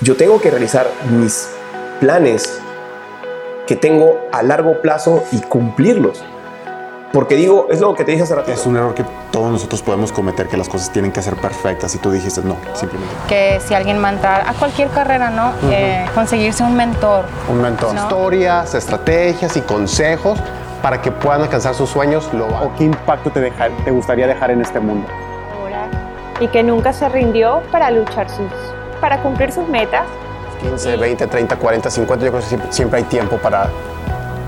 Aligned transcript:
yo 0.00 0.16
tengo 0.16 0.40
que 0.40 0.50
realizar 0.50 0.86
mis 1.10 1.48
planes 2.00 2.60
que 3.66 3.76
tengo 3.76 4.18
a 4.32 4.42
largo 4.42 4.80
plazo 4.80 5.24
y 5.32 5.40
cumplirlos. 5.40 6.22
Porque 7.12 7.34
digo, 7.34 7.66
es 7.70 7.80
lo 7.80 7.92
que 7.94 8.04
te 8.04 8.12
dije 8.12 8.22
hace 8.22 8.36
rato. 8.36 8.52
Es 8.52 8.64
un 8.66 8.76
error 8.76 8.94
que 8.94 9.04
todos 9.32 9.50
nosotros 9.50 9.82
podemos 9.82 10.12
cometer, 10.12 10.46
que 10.46 10.56
las 10.56 10.68
cosas 10.68 10.92
tienen 10.92 11.10
que 11.10 11.20
ser 11.22 11.34
perfectas 11.34 11.92
y 11.96 11.98
tú 11.98 12.10
dijiste 12.12 12.40
no, 12.44 12.56
simplemente. 12.74 13.12
Que 13.28 13.60
si 13.66 13.74
alguien 13.74 14.02
va 14.02 14.08
a 14.08 14.12
entrar 14.12 14.44
a 14.48 14.52
cualquier 14.54 14.88
carrera, 14.90 15.28
¿no? 15.30 15.52
Eh, 15.72 16.06
conseguirse 16.14 16.62
un 16.62 16.76
mentor. 16.76 17.24
Un 17.48 17.60
mentor. 17.62 17.94
¿no? 17.94 18.02
Historias, 18.02 18.74
estrategias 18.74 19.56
y 19.56 19.60
consejos 19.62 20.38
para 20.82 21.02
que 21.02 21.10
puedan 21.10 21.42
alcanzar 21.42 21.74
sus 21.74 21.90
sueños. 21.90 22.30
Lo 22.32 22.46
¿O 22.46 22.72
qué 22.78 22.84
impacto 22.84 23.30
te, 23.30 23.40
deja- 23.40 23.68
te 23.84 23.90
gustaría 23.90 24.26
dejar 24.28 24.50
en 24.52 24.60
este 24.62 24.78
mundo? 24.80 25.06
y 26.40 26.48
que 26.48 26.62
nunca 26.62 26.94
se 26.94 27.06
rindió 27.10 27.60
para 27.70 27.90
luchar 27.90 28.30
sus, 28.30 28.46
para 29.00 29.22
cumplir 29.22 29.52
sus 29.52 29.66
metas. 29.68 30.06
15, 30.60 30.96
20, 30.96 31.26
30, 31.26 31.56
40, 31.56 31.90
50. 31.90 32.24
Yo 32.24 32.32
creo 32.32 32.42
que 32.42 32.72
siempre, 32.72 32.98
hay 32.98 33.04
tiempo 33.04 33.38
para 33.38 33.68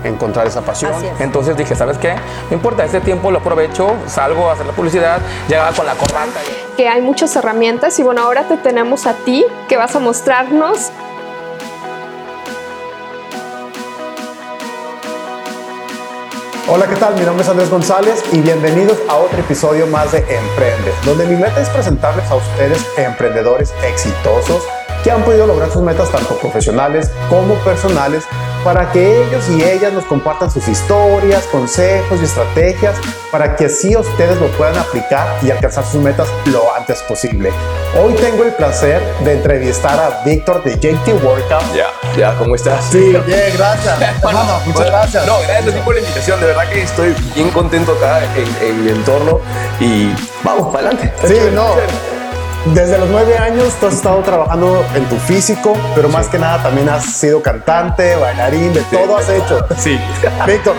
encontrar 0.03 0.45
esa 0.47 0.61
pasión. 0.61 0.93
Es. 1.03 1.21
Entonces 1.21 1.57
dije, 1.57 1.75
¿sabes 1.75 1.97
qué? 1.97 2.13
No 2.49 2.55
importa, 2.55 2.85
este 2.85 3.01
tiempo 3.01 3.31
lo 3.31 3.39
aprovecho, 3.39 3.95
salgo 4.05 4.49
a 4.49 4.53
hacer 4.53 4.65
la 4.65 4.73
publicidad, 4.73 5.19
llegaba 5.47 5.71
con 5.71 5.85
la 5.85 5.93
corbata. 5.95 6.39
que 6.77 6.87
hay 6.87 7.01
muchas 7.01 7.35
herramientas 7.35 7.97
y 7.99 8.03
bueno, 8.03 8.21
ahora 8.21 8.43
te 8.43 8.57
tenemos 8.57 9.07
a 9.07 9.13
ti 9.13 9.45
que 9.67 9.77
vas 9.77 9.95
a 9.95 9.99
mostrarnos 9.99 10.91
Hola, 16.75 16.87
¿qué 16.87 16.95
tal? 16.95 17.13
Mi 17.13 17.21
nombre 17.23 17.43
es 17.43 17.49
Andrés 17.49 17.69
González 17.69 18.23
y 18.31 18.41
bienvenidos 18.41 18.97
a 19.07 19.17
otro 19.17 19.37
episodio 19.37 19.85
más 19.85 20.11
de 20.11 20.17
Emprende, 20.17 20.91
donde 21.05 21.27
mi 21.27 21.35
meta 21.35 21.61
es 21.61 21.69
presentarles 21.69 22.25
a 22.31 22.35
ustedes 22.35 22.83
emprendedores 22.97 23.71
exitosos 23.83 24.63
que 25.03 25.11
han 25.11 25.23
podido 25.23 25.45
lograr 25.45 25.69
sus 25.69 25.81
metas 25.81 26.09
tanto 26.09 26.37
profesionales 26.37 27.11
como 27.29 27.55
personales 27.55 28.23
para 28.63 28.91
que 28.91 29.23
ellos 29.23 29.49
y 29.49 29.61
ellas 29.61 29.91
nos 29.91 30.05
compartan 30.05 30.49
sus 30.49 30.67
historias, 30.67 31.43
consejos 31.51 32.21
y 32.21 32.23
estrategias 32.23 32.95
para 33.29 33.55
que 33.55 33.65
así 33.65 33.95
ustedes 33.95 34.39
lo 34.39 34.47
puedan 34.51 34.77
aplicar 34.77 35.27
y 35.41 35.51
alcanzar 35.51 35.83
sus 35.83 36.01
metas 36.01 36.29
lo 36.45 36.73
antes 36.73 37.01
posible. 37.01 37.51
Hoy 38.01 38.13
tengo 38.13 38.43
el 38.43 38.53
placer 38.53 39.01
de 39.25 39.33
entrevistar 39.33 39.99
a 39.99 40.23
Víctor 40.23 40.63
de 40.63 40.75
JT 40.75 41.23
Workout. 41.23 41.73
Ya, 41.75 41.87
ya, 42.17 42.37
¿cómo 42.37 42.55
estás? 42.55 42.85
Sí, 42.85 43.13
bien, 43.25 43.53
gracias. 43.57 44.01
Hermano, 44.23 44.61
muchas 44.65 44.85
gracias. 44.85 45.27
No, 45.27 45.39
gracias 45.41 45.67
a 45.67 45.71
ti 45.77 45.81
por 45.83 45.95
la 45.95 45.99
invitación. 45.99 46.39
De 46.39 46.45
verdad 46.47 46.69
que 46.69 46.81
estoy 46.81 47.15
bien 47.35 47.49
contento 47.49 47.93
acá 47.93 48.21
en, 48.35 48.67
en 48.67 48.85
mi 48.85 48.91
entorno 48.91 49.41
y 49.79 50.13
vamos 50.43 50.73
para 50.73 50.89
adelante. 50.89 51.13
Sí, 51.27 51.39
no. 51.53 52.12
Desde 52.71 52.97
los 52.97 53.09
nueve 53.09 53.37
años 53.37 53.73
tú 53.77 53.87
has 53.87 53.95
estado 53.95 54.21
trabajando 54.21 54.85
en 54.95 55.03
tu 55.09 55.17
físico, 55.17 55.73
pero 55.95 56.07
más 56.07 56.27
que 56.29 56.39
nada 56.39 56.63
también 56.63 56.87
has 56.87 57.03
sido 57.03 57.41
cantante, 57.41 58.15
bailarín, 58.15 58.73
de 58.73 58.81
todo 58.83 59.17
has 59.17 59.27
hecho. 59.27 59.67
Sí. 59.77 59.99
Víctor, 60.47 60.75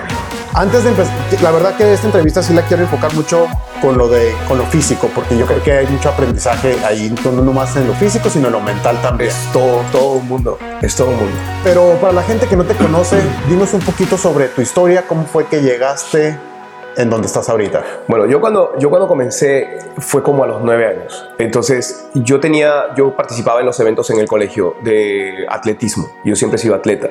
antes 0.55 0.83
de 0.83 0.91
empezar, 0.91 1.15
la 1.43 1.51
verdad 1.51 1.77
que 1.77 1.93
esta 1.93 2.07
entrevista 2.07 2.43
sí 2.43 2.55
la 2.55 2.63
quiero 2.63 2.85
enfocar 2.85 3.13
mucho 3.13 3.47
con 3.83 3.99
lo 3.99 4.09
de 4.09 4.35
con 4.49 4.57
lo 4.57 4.65
físico, 4.65 5.11
porque 5.15 5.37
yo 5.37 5.45
creo 5.45 5.63
que 5.63 5.73
hay 5.73 5.87
mucho 5.87 6.09
aprendizaje 6.09 6.75
ahí, 6.87 7.15
no 7.23 7.33
nomás 7.33 7.77
en 7.77 7.87
lo 7.87 7.95
físico, 7.95 8.31
sino 8.31 8.47
en 8.47 8.55
lo 8.55 8.61
mental 8.61 9.01
también. 9.03 9.29
Es 9.29 9.53
todo, 9.53 9.83
todo 9.93 10.13
un 10.13 10.27
mundo. 10.27 10.59
Es 10.81 10.97
todo 10.97 11.09
un 11.09 11.17
mundo. 11.17 11.37
Pero 11.65 11.99
para 12.01 12.15
la 12.15 12.23
gente 12.23 12.47
que 12.47 12.57
no 12.57 12.65
te 12.65 12.75
conoce, 12.75 13.21
dinos 13.47 13.75
un 13.75 13.81
poquito 13.81 14.17
sobre 14.17 14.49
tu 14.49 14.63
historia, 14.63 15.05
cómo 15.07 15.27
fue 15.27 15.47
que 15.49 15.61
llegaste 15.61 16.39
en 16.97 17.11
donde 17.11 17.27
estás 17.27 17.49
ahorita. 17.49 17.85
Bueno, 18.09 18.27
yo 18.27 18.41
cuando, 18.41 18.75
yo 18.79 18.91
cuando 18.91 19.09
comencé 19.09 19.79
fue 19.99 20.23
como 20.23 20.45
a 20.45 20.47
los 20.47 20.63
nueve 20.63 20.87
años. 20.87 21.29
Entonces, 21.39 22.09
yo 22.15 22.41
tenía, 22.41 22.95
yo 22.97 23.17
participaba 23.17 23.61
en 23.61 23.67
los 23.67 23.79
eventos 23.81 24.11
en 24.11 24.21
el 24.21 24.29
colegio 24.29 24.77
de 24.83 25.47
atletismo. 25.49 26.09
Yo 26.25 26.37
siempre 26.37 26.57
he 26.57 26.59
sido 26.59 26.75
atleta. 26.75 27.11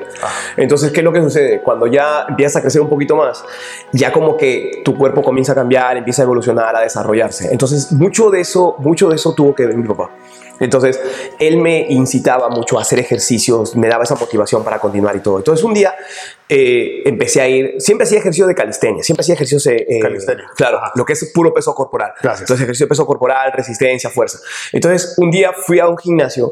Entonces, 0.56 0.92
¿qué 0.92 1.00
es 1.00 1.04
lo 1.04 1.12
que 1.12 1.20
sucede? 1.20 1.60
Cuando 1.60 1.86
ya 1.86 2.26
empiezas 2.28 2.56
a 2.56 2.60
crecer 2.62 2.80
un 2.80 2.88
poquito 2.88 3.16
más, 3.16 3.44
ya 3.92 4.12
como 4.12 4.36
que 4.36 4.82
tu 4.84 4.96
cuerpo 4.96 5.22
comienza 5.22 5.52
a 5.52 5.54
cambiar, 5.54 5.96
empieza 5.96 6.22
a 6.22 6.24
evolucionar, 6.24 6.74
a 6.76 6.80
desarrollarse. 6.80 7.48
Entonces, 7.52 7.92
mucho 7.92 8.30
de 8.30 8.40
eso, 8.40 8.76
mucho 8.78 9.08
de 9.08 9.16
eso 9.16 9.34
tuvo 9.34 9.54
que 9.54 9.66
ver 9.66 9.76
mi 9.76 9.86
papá. 9.86 10.10
Entonces, 10.60 11.00
él 11.38 11.58
me 11.58 11.86
incitaba 11.88 12.48
mucho 12.48 12.78
a 12.78 12.82
hacer 12.82 12.98
ejercicios, 12.98 13.74
me 13.76 13.88
daba 13.88 14.04
esa 14.04 14.14
motivación 14.14 14.62
para 14.62 14.78
continuar 14.78 15.16
y 15.16 15.20
todo. 15.20 15.38
Entonces, 15.38 15.64
un 15.64 15.74
día 15.74 15.94
eh, 16.48 17.02
empecé 17.04 17.40
a 17.40 17.48
ir, 17.48 17.74
siempre 17.78 18.06
hacía 18.06 18.18
ejercicio 18.18 18.46
de 18.46 18.54
calistenia, 18.54 19.02
siempre 19.02 19.22
hacía 19.22 19.34
ejercicios... 19.34 19.66
eh, 19.66 19.86
eh, 19.88 20.00
Calistenia. 20.00 20.50
Claro, 20.56 20.80
lo 20.94 21.04
que 21.04 21.14
es 21.14 21.30
puro 21.32 21.52
peso 21.52 21.74
corporal. 21.74 22.12
Gracias. 22.22 22.42
Entonces, 22.42 22.64
ejercicio 22.64 22.86
de 22.86 22.88
peso 22.88 23.06
corporal, 23.06 23.52
resistencia, 23.52 24.10
fuerza. 24.10 24.38
Entonces, 24.72 25.14
un 25.18 25.30
día 25.30 25.52
fui 25.52 25.78
a 25.78 25.88
un 25.88 25.98
gimnasio 25.98 26.50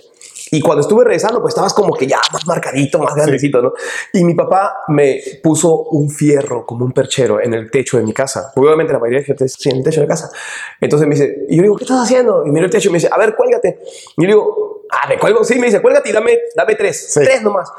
y 0.54 0.60
cuando 0.60 0.82
estuve 0.82 1.02
regresando, 1.04 1.40
pues 1.40 1.52
estabas 1.52 1.72
como 1.72 1.94
que 1.94 2.06
ya 2.06 2.20
más 2.30 2.46
marcadito, 2.46 2.98
más 2.98 3.14
grandecito, 3.14 3.62
¿no? 3.62 3.72
Y 4.12 4.22
mi 4.22 4.34
papá 4.34 4.74
me 4.88 5.18
puso 5.42 5.74
un 5.84 6.10
fierro 6.10 6.66
como 6.66 6.84
un 6.84 6.92
perchero 6.92 7.40
en 7.40 7.54
el 7.54 7.70
techo 7.70 7.96
de 7.96 8.02
mi 8.02 8.12
casa. 8.12 8.52
Porque 8.54 8.66
obviamente 8.66 8.92
la 8.92 8.98
mayoría 8.98 9.20
de 9.20 9.24
gente 9.24 9.48
sí, 9.48 9.70
en 9.70 9.78
el 9.78 9.82
techo 9.82 10.02
de 10.02 10.06
casa. 10.06 10.30
Entonces 10.78 11.08
me 11.08 11.14
dice, 11.14 11.46
y 11.48 11.56
yo 11.56 11.62
digo, 11.62 11.76
¿qué 11.76 11.84
estás 11.84 12.02
haciendo? 12.04 12.44
Y 12.46 12.50
miro 12.50 12.66
el 12.66 12.70
techo 12.70 12.90
y 12.90 12.92
me 12.92 12.98
dice, 12.98 13.08
a 13.10 13.16
ver, 13.16 13.34
cuélgate. 13.34 13.78
Y 14.18 14.22
yo 14.22 14.26
digo, 14.28 14.82
ah, 14.90 15.08
me 15.08 15.18
cuelgo. 15.18 15.42
Sí, 15.42 15.58
me 15.58 15.66
dice, 15.68 15.80
cuélgate 15.80 16.10
y 16.10 16.12
dame, 16.12 16.38
dame 16.54 16.74
tres. 16.74 17.12
Sí. 17.14 17.20
Tres 17.24 17.40
nomás. 17.42 17.70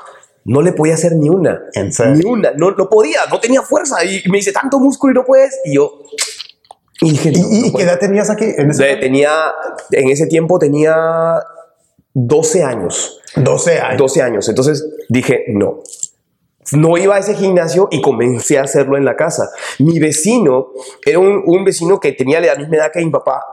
No 0.46 0.64
le 0.64 0.74
podía 0.74 0.96
hacer 0.96 1.14
ni 1.16 1.30
una. 1.30 1.62
¿En 1.76 1.94
serio? 1.94 2.16
Ni 2.16 2.26
una. 2.26 2.52
No, 2.58 2.72
no 2.72 2.90
podía, 2.90 3.20
no 3.30 3.40
tenía 3.40 3.62
fuerza. 3.62 4.04
Y 4.04 4.24
me 4.32 4.38
dice, 4.40 4.52
tanto 4.52 4.80
músculo 4.80 5.12
y 5.12 5.16
no 5.16 5.24
puedes. 5.26 5.60
Y 5.64 5.76
yo... 5.76 6.02
Y 7.02 7.12
dije, 7.12 7.30
¿Y, 7.30 7.42
no, 7.42 7.48
y- 7.52 7.62
no 7.62 7.68
y 7.68 7.74
qué 7.74 7.84
edad 7.84 8.00
tenías 8.00 8.30
aquí? 8.32 8.46
En 8.58 8.72
ese 8.72 8.84
De- 8.86 8.96
tenía, 8.98 9.54
en 9.92 10.10
ese 10.10 10.26
tiempo 10.28 10.58
tenía 10.58 10.96
12 12.14 12.64
años. 12.64 13.22
12 13.36 13.80
años. 13.80 13.98
12 13.98 14.22
años. 14.22 14.50
Entonces 14.50 14.88
dije, 15.10 15.46
no. 15.48 15.82
No 16.72 16.98
iba 16.98 17.16
a 17.16 17.20
ese 17.20 17.36
gimnasio 17.36 17.90
y 17.92 18.02
comencé 18.02 18.58
a 18.58 18.64
hacerlo 18.64 18.98
en 18.98 19.06
la 19.06 19.16
casa. 19.16 19.50
Mi 19.80 20.00
vecino 20.00 20.70
era 21.06 21.20
un, 21.20 21.44
un 21.46 21.66
vecino 21.66 22.00
que 22.00 22.14
tenía 22.14 22.40
la 22.40 22.56
misma 22.56 22.78
edad 22.78 22.92
que 22.92 23.04
mi 23.04 23.12
papá, 23.12 23.44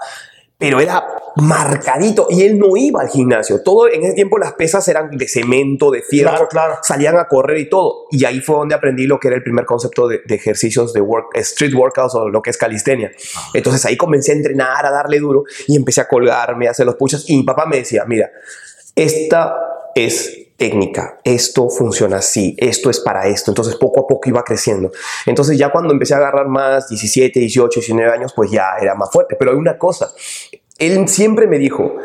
pero 0.60 0.78
era 0.78 1.06
marcadito 1.37 2.26
y 2.28 2.43
él 2.43 2.59
no 2.59 2.76
iba 2.76 3.00
al 3.00 3.09
gimnasio. 3.09 3.62
Todo 3.62 3.88
en 3.88 4.04
ese 4.04 4.12
tiempo 4.12 4.37
las 4.37 4.53
pesas 4.53 4.87
eran 4.88 5.10
de 5.16 5.26
cemento, 5.26 5.91
de 5.91 6.03
fierro, 6.03 6.32
Claro, 6.32 6.48
claro. 6.48 6.78
salían 6.82 7.16
a 7.16 7.28
correr 7.28 7.56
y 7.56 7.71
todo. 7.71 8.04
Y 8.10 8.26
ahí 8.26 8.41
fue 8.41 8.56
donde 8.56 8.75
aprendí 8.75 9.06
lo 9.06 9.19
que 9.19 9.28
era 9.28 9.38
el 9.38 9.43
primer 9.43 9.65
concepto 9.65 10.06
de, 10.06 10.20
de 10.26 10.34
ejercicios 10.34 10.93
de 10.93 11.00
work, 11.00 11.34
street 11.37 11.72
workouts 11.75 12.15
o 12.15 12.28
lo 12.28 12.43
que 12.43 12.50
es 12.50 12.59
calistenia. 12.59 13.10
Entonces 13.54 13.87
ahí 13.87 13.97
comencé 13.97 14.32
a 14.32 14.34
entrenar, 14.34 14.84
a 14.84 14.91
darle 14.91 15.19
duro 15.19 15.44
y 15.66 15.76
empecé 15.76 16.03
a 16.03 16.09
colgarme, 16.09 16.69
a 16.69 16.72
hacer 16.72 16.84
los 16.84 16.97
push 16.97 17.16
Y 17.28 17.38
mi 17.38 17.43
papá 17.44 17.65
me 17.65 17.78
decía, 17.78 18.04
mira, 18.06 18.31
esta 18.94 19.56
es 19.94 20.50
técnica, 20.60 21.19
esto 21.25 21.71
funciona 21.71 22.19
así, 22.19 22.54
esto 22.59 22.91
es 22.91 23.00
para 23.00 23.26
esto. 23.26 23.50
Entonces 23.50 23.76
poco 23.76 24.00
a 24.00 24.06
poco 24.06 24.28
iba 24.28 24.44
creciendo. 24.44 24.93
Entonces 25.25 25.56
ya 25.56 25.72
cuando 25.72 25.91
empecé 25.91 26.12
a 26.12 26.19
agarrar 26.19 26.48
más, 26.48 26.87
17, 26.91 27.41
18, 27.41 27.81
19 27.81 28.12
años, 28.12 28.34
pues 28.37 28.50
ya 28.50 28.75
era 28.78 28.94
más 28.94 29.10
fuerte. 29.10 29.37
Pero 29.38 29.53
hay 29.53 29.56
una 29.56 29.78
cosa, 29.78 30.10
él 30.76 31.09
siempre 31.09 31.47
me 31.47 31.59
dijo, 31.59 31.97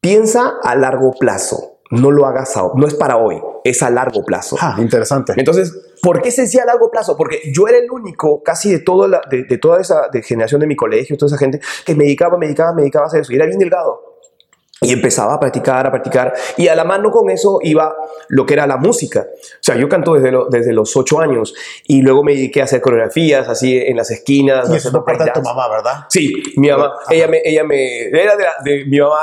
piensa 0.00 0.54
a 0.62 0.74
largo 0.74 1.12
plazo, 1.12 1.80
no 1.90 2.10
lo 2.10 2.24
hagas 2.24 2.56
ahora, 2.56 2.72
no 2.78 2.86
es 2.86 2.94
para 2.94 3.18
hoy, 3.18 3.38
es 3.62 3.82
a 3.82 3.90
largo 3.90 4.24
plazo. 4.24 4.56
Ah, 4.58 4.76
interesante. 4.78 5.34
Entonces, 5.36 5.70
¿por 6.00 6.22
qué 6.22 6.30
se 6.30 6.42
decía 6.42 6.62
a 6.62 6.66
largo 6.66 6.90
plazo? 6.90 7.14
Porque 7.14 7.52
yo 7.52 7.68
era 7.68 7.76
el 7.76 7.90
único, 7.90 8.42
casi 8.42 8.72
de, 8.72 8.78
toda 8.78 9.06
la, 9.06 9.20
de, 9.30 9.44
de 9.44 9.58
toda 9.58 9.82
esa 9.82 10.08
de 10.10 10.22
generación 10.22 10.62
de 10.62 10.66
mi 10.66 10.76
colegio, 10.76 11.18
toda 11.18 11.28
esa 11.28 11.38
gente, 11.38 11.60
que 11.84 11.94
me 11.94 12.04
dedicaba, 12.04 12.38
me 12.38 12.46
dedicaba, 12.46 12.72
me 12.72 12.82
dedicaba 12.82 13.04
a 13.04 13.08
hacer 13.08 13.20
eso. 13.20 13.34
Y 13.34 13.36
era 13.36 13.44
bien 13.44 13.58
delgado. 13.58 14.07
Y 14.80 14.92
empezaba 14.92 15.34
a 15.34 15.40
practicar, 15.40 15.86
a 15.86 15.90
practicar. 15.90 16.32
Y 16.56 16.68
a 16.68 16.76
la 16.76 16.84
mano 16.84 17.10
con 17.10 17.30
eso 17.30 17.58
iba 17.62 17.96
lo 18.28 18.46
que 18.46 18.54
era 18.54 18.64
la 18.66 18.76
música. 18.76 19.26
O 19.28 19.58
sea, 19.60 19.74
yo 19.74 19.88
canto 19.88 20.14
desde, 20.14 20.30
lo- 20.30 20.46
desde 20.48 20.72
los 20.72 20.96
ocho 20.96 21.18
años. 21.20 21.52
Y 21.88 22.00
luego 22.02 22.22
me 22.22 22.32
dediqué 22.32 22.60
a 22.60 22.64
hacer 22.64 22.80
coreografías 22.80 23.48
así 23.48 23.76
en 23.76 23.96
las 23.96 24.10
esquinas. 24.12 24.70
Y 24.70 24.76
eso 24.76 24.92
por 24.92 25.04
parte 25.04 25.24
de 25.24 25.30
tu 25.32 25.42
mamá, 25.42 25.68
¿verdad? 25.68 26.04
Sí, 26.08 26.32
mi 26.56 26.68
mamá, 26.70 26.92
ella 27.10 27.26
me, 27.26 27.40
ella 27.44 27.64
me, 27.64 28.02
era 28.08 28.36
de, 28.36 28.44
la- 28.44 28.54
de 28.64 28.84
mi 28.86 29.00
mamá 29.00 29.16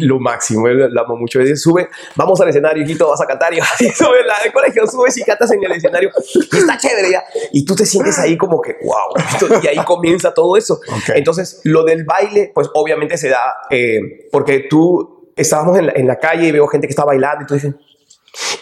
lo 0.00 0.18
máximo, 0.20 0.68
él 0.68 0.92
la 0.92 1.00
amo 1.00 1.16
mucho. 1.16 1.40
Ella 1.40 1.56
sube, 1.56 1.88
vamos 2.14 2.38
al 2.42 2.50
escenario, 2.50 2.82
hijito, 2.84 3.08
vas 3.08 3.20
a 3.22 3.26
cantar. 3.26 3.54
Y 3.54 3.60
sube 3.94 4.22
la 4.26 4.34
del 4.42 4.52
colegio, 4.52 4.86
subes 4.86 5.16
y 5.16 5.22
cantas 5.24 5.50
en 5.52 5.64
el 5.64 5.72
escenario. 5.72 6.10
Y 6.52 6.56
está 6.58 6.76
chévere 6.76 7.10
ya. 7.12 7.24
Y 7.52 7.64
tú 7.64 7.74
te 7.74 7.86
sientes 7.86 8.18
ahí 8.18 8.36
como 8.36 8.60
que, 8.60 8.76
wow. 8.82 9.58
Y 9.62 9.66
ahí 9.68 9.82
comienza 9.86 10.34
todo 10.34 10.54
eso. 10.56 10.74
Ok. 10.74 11.14
Entonces, 11.14 11.60
lo 11.64 11.82
del 11.84 12.04
baile, 12.04 12.52
pues 12.54 12.68
obviamente 12.74 13.16
se 13.16 13.30
da, 13.30 13.40
eh, 13.70 14.28
porque 14.30 14.66
tú 14.68 14.97
estábamos 15.38 15.78
en 15.78 15.86
la, 15.86 15.92
en 15.94 16.06
la 16.06 16.18
calle 16.18 16.48
y 16.48 16.52
veo 16.52 16.66
gente 16.66 16.86
que 16.86 16.92
está 16.92 17.04
bailando 17.04 17.46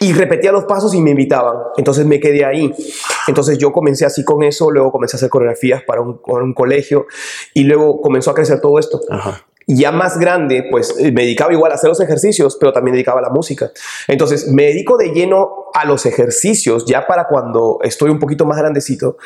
y 0.01 0.13
repetía 0.13 0.53
los 0.53 0.65
pasos 0.65 0.95
y 0.95 1.01
me 1.01 1.11
invitaban. 1.11 1.57
Entonces 1.77 2.07
me 2.07 2.21
quedé 2.21 2.45
ahí. 2.45 2.73
Entonces 3.29 3.59
yo 3.59 3.73
comencé 3.73 4.05
así 4.05 4.25
con 4.25 4.43
eso, 4.43 4.71
luego 4.71 4.93
comencé 4.93 5.17
a 5.17 5.19
hacer 5.19 5.31
coreografías 5.31 5.83
para 5.83 6.01
un, 6.01 6.19
para 6.19 6.45
un 6.45 6.55
colegio 6.55 7.07
y 7.55 7.65
luego 7.65 8.01
comenzó 8.01 8.31
a 8.31 8.35
crecer 8.35 8.61
todo 8.61 8.79
esto. 8.79 9.01
Ya 9.69 9.91
más 9.91 10.19
grande, 10.19 10.65
pues 10.71 10.95
eh, 11.01 11.11
me 11.11 11.23
dedicaba 11.23 11.53
igual 11.53 11.73
a 11.73 11.75
hacer 11.75 11.89
los 11.89 12.01
ejercicios, 12.01 12.57
pero 12.57 12.73
también 12.73 12.95
dedicaba 12.95 13.19
a 13.19 13.23
la 13.23 13.31
música. 13.31 13.73
Entonces 14.07 14.47
me 14.49 14.65
dedico 14.67 14.97
de 14.97 15.09
lleno 15.09 15.67
a 15.75 15.85
los 15.85 16.07
ejercicios, 16.07 16.87
ya 16.87 17.07
para 17.07 17.27
cuando 17.27 17.81
estoy 17.83 18.11
un 18.11 18.21
poquito 18.21 18.47
más 18.47 18.59
grandecito, 18.59 19.17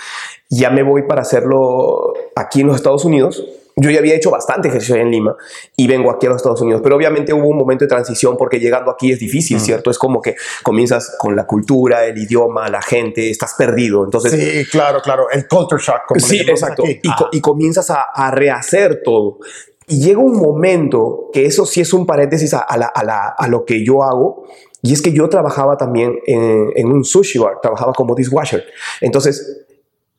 ya 0.49 0.71
me 0.71 0.83
voy 0.83 1.03
para 1.03 1.21
hacerlo 1.21 2.15
aquí 2.35 2.63
en 2.63 2.69
los 2.69 2.77
Estados 2.77 3.05
Unidos 3.05 3.45
yo 3.81 3.91
ya 3.91 3.99
había 3.99 4.15
hecho 4.15 4.31
bastante 4.31 4.69
ejercicio 4.69 4.97
en 4.97 5.11
Lima 5.11 5.35
y 5.77 5.87
vengo 5.87 6.11
aquí 6.11 6.27
a 6.27 6.31
los 6.31 6.37
Estados 6.37 6.61
Unidos, 6.61 6.81
pero 6.83 6.97
obviamente 6.97 7.33
hubo 7.33 7.47
un 7.49 7.57
momento 7.57 7.85
de 7.85 7.89
transición 7.89 8.37
porque 8.37 8.59
llegando 8.61 8.91
aquí 8.91 9.11
es 9.13 9.19
difícil, 9.19 9.59
¿cierto? 9.61 9.91
Es 9.91 9.99
como 9.99 10.21
que 10.21 10.37
comienzas 10.63 11.17
con 11.19 11.35
la 11.35 11.47
cultura, 11.47 12.05
el 12.05 12.19
idioma, 12.19 12.69
la 12.69 12.83
gente, 12.83 13.31
estás 13.31 13.55
perdido. 13.55 14.05
Entonces, 14.05 14.33
Sí, 14.33 14.65
claro, 14.71 15.01
claro. 15.01 15.31
El 15.31 15.47
culture 15.49 15.81
shock. 15.83 16.03
Como 16.09 16.21
Sí, 16.21 16.41
exacto. 16.41 16.83
aquí. 16.85 17.01
Y, 17.03 17.15
co- 17.17 17.29
y 17.33 17.41
comienzas 17.41 17.91
a, 17.91 18.03
a 18.15 18.31
rehacer 18.31 19.01
todo. 19.05 19.39
Y 19.87 20.01
llega 20.03 20.21
un 20.21 20.37
momento 20.37 21.31
que 21.33 21.47
eso 21.47 21.65
sí 21.67 21.81
es 21.81 21.93
un 21.93 22.07
paréntesis 22.07 22.53
a, 22.55 22.59
a 22.61 22.77
la- 22.77 22.87
a 22.95 23.03
la- 23.05 23.35
a 23.37 23.49
lo 23.49 23.65
que 23.65 23.85
yo 23.85 24.03
hago. 24.03 24.45
Y 24.83 24.93
es 24.93 25.03
que 25.03 25.13
yo 25.13 25.29
trabajaba 25.29 25.77
también 25.77 26.19
en, 26.27 26.71
en 26.75 26.87
un 26.91 27.05
sushi 27.05 27.39
bar, 27.39 27.61
trabajaba 27.61 27.93
como 27.93 28.15
dishwasher. 28.15 28.65
Entonces, 29.01 29.67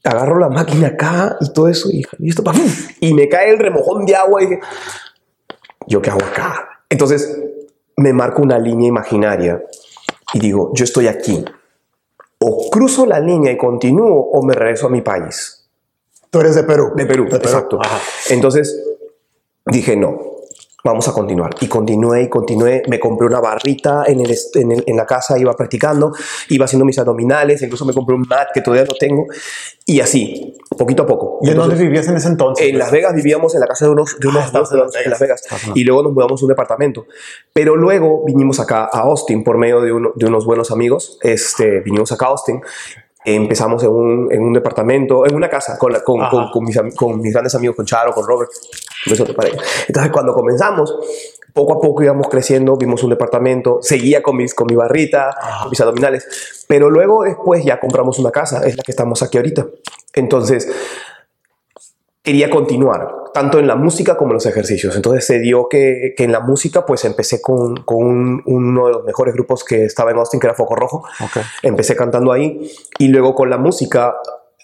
agarro 0.04 0.40
la 0.40 0.50
máquina 0.50 0.88
acá 0.88 1.38
y 1.42 1.52
todo 1.54 1.68
eso, 1.68 1.90
y, 1.92 2.04
pa- 2.04 2.54
y 3.00 3.14
me 3.14 3.28
cae 3.30 3.52
el 3.52 3.60
remojón 3.60 4.06
de 4.06 4.16
agua 4.16 4.42
y 4.44 4.48
dije, 4.48 4.62
¿yo 5.88 6.02
qué 6.02 6.10
hago 6.10 6.24
acá? 6.24 6.84
Entonces, 6.90 7.38
me 7.98 8.14
marco 8.14 8.42
una 8.42 8.58
línea 8.58 8.88
imaginaria 8.88 9.64
y 10.34 10.40
digo, 10.40 10.72
yo 10.74 10.84
estoy 10.84 11.08
aquí. 11.08 11.44
O 12.40 12.70
cruzo 12.72 13.06
la 13.06 13.20
línea 13.20 13.52
y 13.52 13.58
continúo 13.58 14.30
o 14.32 14.44
me 14.44 14.54
regreso 14.54 14.88
a 14.88 14.90
mi 14.90 15.02
país. 15.02 15.70
Tú 16.32 16.40
eres 16.40 16.56
de 16.56 16.64
Perú. 16.64 16.94
De 16.96 17.06
Perú, 17.06 17.28
exacto. 17.32 17.78
Ajá. 17.82 18.00
Entonces 18.30 18.84
dije, 19.66 19.96
no, 19.96 20.31
vamos 20.84 21.08
a 21.08 21.14
continuar. 21.14 21.52
Y 21.62 21.68
continué 21.68 22.24
y 22.24 22.30
continué. 22.30 22.82
Me 22.88 23.00
compré 23.00 23.28
una 23.28 23.40
barrita 23.40 24.04
en, 24.08 24.20
el, 24.20 24.36
en, 24.56 24.72
el- 24.72 24.84
en 24.88 24.98
la 24.98 25.06
casa, 25.06 25.38
iba 25.38 25.54
practicando, 25.54 26.12
iba 26.50 26.66
haciendo 26.66 26.86
mis 26.86 26.98
abdominales, 27.00 27.62
incluso 27.62 27.86
me 27.86 27.94
compré 27.94 28.16
un 28.16 28.26
mat 28.28 28.48
que 28.54 28.62
todavía 28.62 28.86
no 28.86 28.96
tengo. 29.00 29.26
Y 29.86 30.00
así, 30.00 30.58
poquito 30.78 31.04
a 31.04 31.06
poco. 31.06 31.40
¿Y 31.42 31.50
en 31.50 31.58
dónde 31.58 31.76
vivías 31.76 32.08
en 32.08 32.16
ese 32.18 32.28
entonces? 32.30 32.66
en 32.70 32.78
Las 32.80 32.92
Vegas 32.92 33.14
vivíamos 33.14 33.54
en 33.56 33.60
la 33.62 33.68
casa 33.68 33.86
de 33.86 33.92
unos, 33.92 34.20
de 34.20 34.28
unos 34.28 34.44
Ah, 34.44 34.46
estabas 34.48 34.72
en 34.72 34.80
Las 34.80 34.96
en 34.96 35.10
Las 35.12 35.20
Vegas. 35.20 35.44
Vegas. 35.52 35.62
Y 35.76 35.84
luego 35.84 36.04
nos 36.04 36.14
mudamos 36.14 36.42
a 36.42 36.46
un 36.46 36.50
departamento. 36.50 37.06
Pero 37.54 37.76
luego 37.76 38.24
vinimos 38.26 38.60
acá 38.60 38.90
a 38.92 39.00
Austin 39.02 39.44
por 39.44 39.58
medio 39.58 39.82
de, 39.82 39.92
uno- 39.92 40.12
de 40.16 40.26
unos 40.28 40.46
buenos 40.46 40.72
amigos. 40.72 41.18
Este, 41.22 41.82
vinimos 41.82 42.12
acá 42.12 42.28
a 42.28 42.30
Austin. 42.30 42.62
Empezamos 43.24 43.84
en 43.84 43.90
un, 43.92 44.34
en 44.34 44.42
un 44.42 44.52
departamento, 44.54 45.28
en 45.28 45.36
una 45.36 45.48
casa, 45.48 45.78
con, 45.78 45.92
la- 45.92 46.04
con, 46.04 46.20
con, 46.30 46.50
con 46.50 46.64
mis, 46.64 46.80
con 46.96 47.22
mis 47.22 47.32
grandes 47.34 47.54
amigos, 47.54 47.76
con 47.76 47.86
Charo, 47.86 48.14
con 48.14 48.26
Robert. 48.26 48.50
Entonces, 49.88 50.12
cuando 50.12 50.34
comenzamos, 50.34 50.96
poco 51.54 51.74
a 51.74 51.82
poco 51.82 52.04
íbamos 52.04 52.30
creciendo, 52.30 52.78
vimos 52.78 53.04
un 53.04 53.10
departamento, 53.10 53.80
seguía 53.82 54.22
con, 54.24 54.38
mis, 54.38 54.54
con 54.54 54.68
mi 54.68 54.76
barrita, 54.76 55.36
con 55.62 55.70
mis 55.70 55.82
abdominales. 55.82 56.66
Pero 56.68 56.90
luego, 56.90 57.24
después, 57.24 57.64
ya 57.66 57.80
compramos 57.80 58.20
una 58.20 58.32
casa, 58.32 58.66
es 58.66 58.78
la 58.78 58.84
que 58.84 58.92
estamos 58.92 59.22
aquí 59.24 59.38
ahorita. 59.38 59.66
Entonces, 60.14 60.70
quería 62.24 62.50
continuar, 62.52 63.16
tanto 63.34 63.58
en 63.60 63.66
la 63.68 63.76
música 63.76 64.16
como 64.16 64.32
en 64.32 64.36
los 64.36 64.46
ejercicios. 64.46 64.96
Entonces 64.96 65.26
se 65.26 65.40
dio 65.40 65.68
que, 65.68 66.14
que 66.16 66.24
en 66.24 66.32
la 66.32 66.40
música, 66.40 66.86
pues 66.86 67.04
empecé 67.06 67.42
con, 67.42 67.78
con 67.84 67.98
un- 68.06 68.44
uno 68.46 68.88
de 68.88 68.94
los 68.94 69.04
mejores 69.06 69.34
grupos 69.34 69.64
que 69.64 69.86
estaba 69.86 70.12
en 70.12 70.18
Austin, 70.18 70.40
que 70.40 70.48
era 70.48 70.54
Foco 70.54 70.76
Rojo. 70.76 71.04
Empecé 71.64 71.96
cantando 71.96 72.32
ahí 72.32 72.72
y 73.00 73.08
luego 73.08 73.34
con 73.34 73.50
la 73.50 73.58
música, 73.58 74.16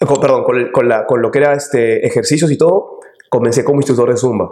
con- 0.06 0.20
perdón, 0.20 0.44
con, 0.44 0.70
con 0.70 0.88
la, 0.88 1.04
con 1.06 1.20
lo 1.20 1.30
que 1.32 1.38
era 1.38 1.54
este, 1.54 2.06
ejercicios 2.06 2.50
y 2.52 2.56
todo, 2.58 2.97
comencé 3.28 3.64
como 3.64 3.78
instructor 3.80 4.10
de 4.10 4.16
Zumba 4.16 4.50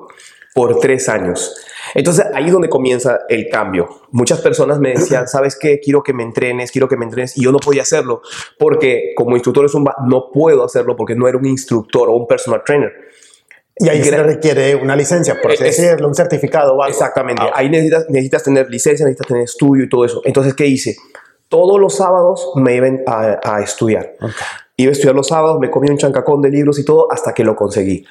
por 0.55 0.79
tres 0.81 1.09
años. 1.09 1.55
Entonces 1.95 2.27
ahí 2.35 2.47
es 2.47 2.53
donde 2.53 2.69
comienza 2.69 3.21
el 3.29 3.49
cambio. 3.51 3.89
Muchas 4.11 4.41
personas 4.41 4.79
me 4.79 4.91
decían, 4.95 5.29
¿sabes 5.29 5.57
qué? 5.61 5.81
Quiero 5.81 6.03
que 6.03 6.13
me 6.15 6.23
entrenes, 6.23 6.71
quiero 6.73 6.89
que 6.89 6.97
me 6.97 7.05
entrenes. 7.05 7.37
Y 7.37 7.43
yo 7.45 7.53
no 7.53 7.59
podía 7.59 7.83
hacerlo 7.83 8.23
porque 8.59 9.13
como 9.17 9.37
instructor 9.37 9.65
de 9.65 9.69
Zumba 9.69 9.95
no 10.07 10.31
puedo 10.33 10.65
hacerlo 10.65 10.97
porque 10.97 11.15
no 11.15 11.29
era 11.29 11.37
un 11.39 11.47
instructor 11.47 12.09
o 12.09 12.13
un 12.17 12.27
personal 12.27 12.63
trainer. 12.65 12.93
Y 13.79 13.91
ahí 13.91 14.03
se 14.03 14.23
requiere 14.23 14.75
una 14.75 14.97
licencia, 14.97 15.39
por 15.43 15.53
así 15.53 15.63
Es- 15.63 15.77
decirlo, 15.77 16.09
un 16.09 16.15
certificado 16.15 16.73
o 16.75 16.83
algo. 16.83 16.91
Exactamente. 16.91 17.43
Ah, 17.45 17.51
Ahí 17.55 17.69
necesitas, 17.69 18.07
necesitas 18.09 18.43
tener 18.43 18.71
licencia, 18.71 19.05
necesitas 19.05 19.27
tener 19.29 19.43
estudio 19.43 19.85
y 19.85 19.89
todo 19.91 20.07
eso. 20.07 20.23
Entonces, 20.25 20.55
¿qué 20.55 20.67
hice? 20.67 20.97
Todos 21.51 21.79
los 21.79 21.95
sábados 21.95 22.53
me 22.57 22.75
iban 22.75 23.03
a, 23.07 23.39
a 23.45 23.61
estudiar. 23.61 24.15
Iba 24.79 24.89
a 24.89 24.93
estudiar 24.93 25.15
los 25.15 25.29
sábados, 25.29 25.59
me 25.61 25.71
comí 25.71 25.91
un 25.91 25.99
chancacón 25.99 26.41
de 26.41 26.49
libros 26.49 26.79
y 26.79 26.87
todo 26.87 27.13
hasta 27.13 27.35
que 27.35 27.45
lo 27.45 27.55
conseguí. 27.55 28.07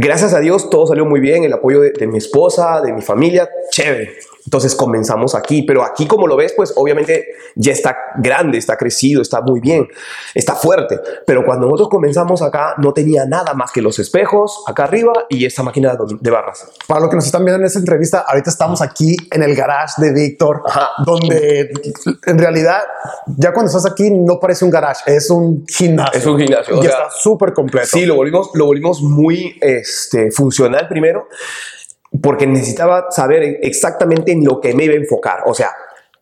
Gracias 0.00 0.32
a 0.32 0.38
Dios 0.38 0.70
todo 0.70 0.86
salió 0.86 1.04
muy 1.04 1.18
bien, 1.18 1.42
el 1.42 1.52
apoyo 1.52 1.80
de, 1.80 2.06
mi 2.06 2.18
esposa, 2.18 2.80
de 2.82 2.92
mi 2.92 3.02
familia, 3.02 3.50
chévere. 3.72 4.16
Entonces 4.48 4.74
comenzamos 4.74 5.34
aquí, 5.34 5.60
pero 5.62 5.84
aquí 5.84 6.06
como 6.06 6.26
lo 6.26 6.34
ves, 6.34 6.54
pues 6.56 6.72
obviamente 6.74 7.26
ya 7.54 7.70
está 7.70 7.94
grande, 8.16 8.56
está 8.56 8.78
crecido, 8.78 9.20
está 9.20 9.42
muy 9.42 9.60
bien, 9.60 9.86
está 10.34 10.54
fuerte. 10.54 10.98
Pero 11.26 11.44
cuando 11.44 11.66
nosotros 11.66 11.90
comenzamos 11.90 12.40
acá 12.40 12.72
no 12.78 12.94
tenía 12.94 13.26
nada 13.26 13.52
más 13.52 13.72
que 13.72 13.82
los 13.82 13.98
espejos 13.98 14.64
acá 14.66 14.84
arriba 14.84 15.12
y 15.28 15.44
esta 15.44 15.62
máquina 15.62 15.98
de, 16.18 16.30
barras. 16.30 16.66
Para 16.86 17.00
los 17.00 17.10
que 17.10 17.16
nos 17.16 17.26
están 17.26 17.44
viendo 17.44 17.60
en 17.60 17.66
esta 17.66 17.78
entrevista, 17.78 18.24
ahorita 18.26 18.48
estamos 18.48 18.80
aquí 18.80 19.18
en 19.30 19.42
el 19.42 19.54
garage 19.54 20.00
de 20.00 20.14
Víctor, 20.14 20.62
donde 21.04 21.70
en 22.24 22.38
realidad 22.38 22.80
ya 23.26 23.52
cuando 23.52 23.68
estás 23.68 23.84
aquí 23.84 24.10
no 24.10 24.40
parece 24.40 24.64
un 24.64 24.70
garage, 24.70 25.02
es 25.14 25.28
un 25.28 25.66
gimnasio. 25.68 26.18
Es 26.18 26.24
un 26.24 26.38
gimnasio, 26.38 26.74
Y 26.74 26.78
o 26.78 26.82
sea, 26.84 26.90
está 26.90 27.10
súper 27.10 27.52
completo. 27.52 27.88
Sí, 27.92 28.06
lo 28.06 28.14
volvimos, 28.14 28.48
lo 28.54 28.64
volvimos 28.64 29.02
muy 29.02 29.58
este, 29.60 30.30
funcional 30.30 30.88
primero, 30.88 31.28
porque 32.22 32.46
necesitaba 32.46 33.10
saber 33.10 33.58
exactamente 33.62 34.32
en 34.32 34.44
lo 34.44 34.60
que 34.60 34.74
me 34.74 34.84
iba 34.84 34.94
a 34.94 34.96
enfocar. 34.96 35.40
O 35.46 35.54
sea, 35.54 35.70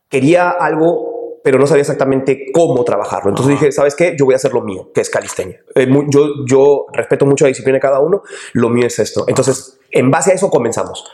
quería 0.08 0.50
algo, 0.50 1.40
pero 1.42 1.58
no 1.58 1.66
sabía 1.66 1.82
exactamente 1.82 2.46
cómo 2.52 2.84
trabajarlo. 2.84 3.30
Entonces 3.30 3.58
dije, 3.58 3.72
¿sabes 3.72 3.94
qué? 3.94 4.16
Yo 4.18 4.24
voy 4.24 4.34
a 4.34 4.36
hacer 4.36 4.52
lo 4.52 4.62
mío, 4.62 4.90
que 4.94 5.00
es 5.00 5.10
calistenia. 5.10 5.60
Eh, 5.74 5.88
yo, 6.08 6.44
yo 6.46 6.86
respeto 6.92 7.26
mucho 7.26 7.44
la 7.44 7.48
disciplina 7.48 7.76
de 7.76 7.80
cada 7.80 8.00
uno, 8.00 8.22
lo 8.52 8.68
mío 8.68 8.86
es 8.86 8.98
esto. 8.98 9.24
Entonces, 9.28 9.78
en 9.90 10.10
base 10.10 10.32
a 10.32 10.34
eso 10.34 10.50
comenzamos. 10.50 11.04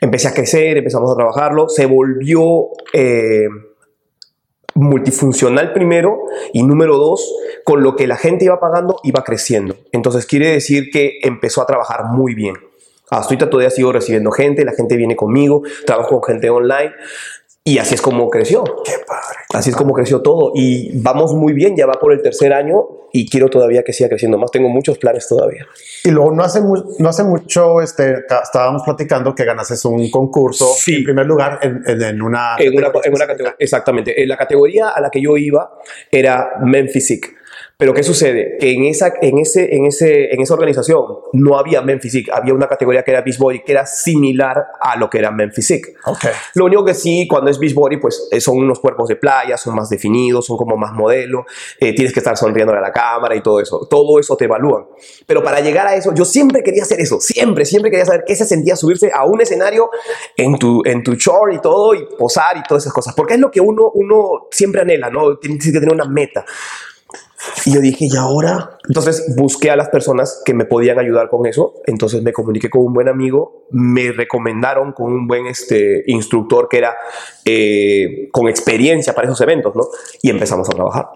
Empecé 0.00 0.28
a 0.28 0.34
crecer, 0.34 0.76
empezamos 0.76 1.10
a 1.10 1.16
trabajarlo, 1.16 1.68
se 1.68 1.86
volvió... 1.86 2.68
eh, 2.92 3.48
multifuncional 4.74 5.72
primero 5.72 6.18
y 6.52 6.62
número 6.62 6.96
dos, 6.96 7.32
con 7.64 7.82
lo 7.82 7.96
que 7.96 8.06
la 8.06 8.16
gente 8.16 8.44
iba 8.44 8.58
pagando 8.58 8.96
iba 9.04 9.22
creciendo. 9.22 9.76
Entonces 9.92 10.26
quiere 10.26 10.50
decir 10.50 10.90
que 10.90 11.18
empezó 11.22 11.62
a 11.62 11.66
trabajar 11.66 12.06
muy 12.06 12.34
bien. 12.34 12.54
Hasta 13.18 13.26
ahorita 13.34 13.50
todavía 13.50 13.70
sigo 13.70 13.92
recibiendo 13.92 14.30
gente, 14.30 14.64
la 14.64 14.72
gente 14.72 14.96
viene 14.96 15.16
conmigo, 15.16 15.62
trabajo 15.86 16.20
con 16.20 16.34
gente 16.34 16.50
online 16.50 16.92
y 17.66 17.78
así 17.78 17.94
es 17.94 18.02
como 18.02 18.28
creció. 18.28 18.62
Qué 18.84 18.92
padre. 19.06 19.38
Así 19.54 19.70
es 19.70 19.76
como 19.76 19.94
creció 19.94 20.20
todo 20.20 20.52
y 20.54 20.90
vamos 21.00 21.32
muy 21.34 21.52
bien, 21.54 21.76
ya 21.76 21.86
va 21.86 21.94
por 21.94 22.12
el 22.12 22.20
tercer 22.20 22.52
año 22.52 22.84
y 23.12 23.28
quiero 23.30 23.48
todavía 23.48 23.82
que 23.84 23.92
siga 23.92 24.08
creciendo 24.10 24.36
más. 24.36 24.50
Tengo 24.50 24.68
muchos 24.68 24.98
planes 24.98 25.26
todavía. 25.28 25.64
Y 26.02 26.10
luego 26.10 26.32
no 26.32 26.42
hace, 26.42 26.60
no 26.60 27.08
hace 27.08 27.22
mucho, 27.24 27.80
este, 27.80 28.24
estábamos 28.42 28.82
platicando 28.82 29.34
que 29.34 29.44
ganaste 29.44 29.74
un 29.88 30.10
concurso 30.10 30.66
Sí. 30.76 30.96
en 30.96 31.04
primer 31.04 31.24
lugar 31.26 31.60
en, 31.62 31.82
en- 31.86 32.02
en 32.02 32.20
una... 32.22 32.56
En 32.58 32.76
una, 32.76 32.90
en 33.04 33.14
una 33.14 33.26
categoría, 33.26 33.56
exactamente. 33.58 34.20
En 34.20 34.28
la 34.28 34.36
categoría 34.36 34.88
a 34.88 35.00
la 35.00 35.08
que 35.10 35.22
yo 35.22 35.36
iba 35.36 35.70
era 36.10 36.54
Men 36.60 36.88
Physique. 36.88 37.28
Pero 37.84 37.92
¿qué 37.92 38.02
sucede? 38.02 38.56
Que 38.58 38.72
en 38.72 38.86
esa, 38.86 39.12
en 39.20 39.38
ese, 39.38 39.74
en 39.74 39.84
ese, 39.84 40.32
en 40.32 40.40
esa 40.40 40.54
organización 40.54 41.04
no 41.34 41.58
había 41.58 41.82
Men 41.82 42.00
Physique, 42.00 42.30
había 42.32 42.54
una 42.54 42.66
categoría 42.66 43.02
que 43.02 43.10
era 43.10 43.20
Beach 43.20 43.36
Body, 43.36 43.62
que 43.62 43.72
era 43.72 43.84
similar 43.84 44.68
a 44.80 44.96
lo 44.96 45.10
que 45.10 45.18
era 45.18 45.30
Men 45.30 45.52
Physique. 45.52 45.92
Lo 46.54 46.64
único 46.64 46.82
que 46.82 46.94
sí, 46.94 47.28
cuando 47.28 47.50
es 47.50 47.58
Beach 47.58 47.74
Body, 47.74 47.98
pues 47.98 48.26
eh, 48.30 48.40
son 48.40 48.56
unos 48.56 48.80
cuerpos 48.80 49.08
de 49.08 49.16
playa, 49.16 49.58
son 49.58 49.74
más 49.74 49.90
definidos, 49.90 50.46
son 50.46 50.56
como 50.56 50.78
más 50.78 50.94
modelo, 50.94 51.44
eh, 51.78 51.94
tienes 51.94 52.14
que 52.14 52.20
estar 52.20 52.38
sonriendo 52.38 52.72
a 52.72 52.80
la 52.80 52.90
cámara 52.90 53.36
y 53.36 53.42
todo 53.42 53.60
eso. 53.60 53.86
Todo 53.86 54.18
eso 54.18 54.34
te 54.34 54.46
evalúan. 54.46 54.86
Pero 55.26 55.44
para 55.44 55.60
llegar 55.60 55.86
a 55.86 55.94
eso, 55.94 56.14
yo 56.14 56.24
siempre 56.24 56.62
quería 56.62 56.84
hacer 56.84 57.02
eso, 57.02 57.20
siempre, 57.20 57.66
siempre 57.66 57.90
quería 57.90 58.06
saber 58.06 58.24
qué 58.26 58.34
se 58.34 58.46
sentía 58.46 58.76
subirse 58.76 59.10
a 59.14 59.26
un 59.26 59.42
escenario 59.42 59.90
en 60.38 60.58
tu, 60.58 60.80
en 60.86 61.02
tu 61.02 61.16
short 61.16 61.52
y 61.52 61.58
todo, 61.58 61.92
y 61.92 62.06
posar 62.16 62.56
y 62.56 62.62
todas 62.62 62.84
esas 62.84 62.94
cosas. 62.94 63.14
Porque 63.14 63.34
es 63.34 63.40
lo 63.40 63.50
que 63.50 63.60
uno, 63.60 63.90
uno 63.92 64.48
siempre 64.50 64.80
anhela, 64.80 65.10
¿no? 65.10 65.36
Tienes 65.36 65.62
que 65.62 65.70
tener 65.70 65.92
una 65.92 66.06
meta. 66.06 66.46
Y 67.66 67.74
yo 67.74 67.80
dije, 67.80 68.06
¿y 68.10 68.16
ahora? 68.16 68.78
Entonces 68.88 69.34
busqué 69.36 69.70
a 69.70 69.76
las 69.76 69.88
personas 69.88 70.42
que 70.44 70.54
me 70.54 70.64
podían 70.64 70.98
ayudar 70.98 71.28
con 71.28 71.46
eso. 71.46 71.74
Entonces 71.86 72.22
me 72.22 72.32
comuniqué 72.32 72.70
con 72.70 72.84
un 72.84 72.92
buen 72.92 73.08
amigo. 73.08 73.66
Me 73.70 74.12
recomendaron 74.12 74.92
con 74.92 75.12
un 75.12 75.26
buen 75.26 75.46
este, 75.46 76.04
instructor 76.06 76.68
que 76.68 76.78
era 76.78 76.96
eh, 77.44 78.28
con 78.32 78.48
experiencia 78.48 79.14
para 79.14 79.26
esos 79.26 79.40
eventos, 79.40 79.74
¿no? 79.74 79.84
Y 80.22 80.30
empezamos 80.30 80.68
a 80.68 80.72
trabajar. 80.72 81.08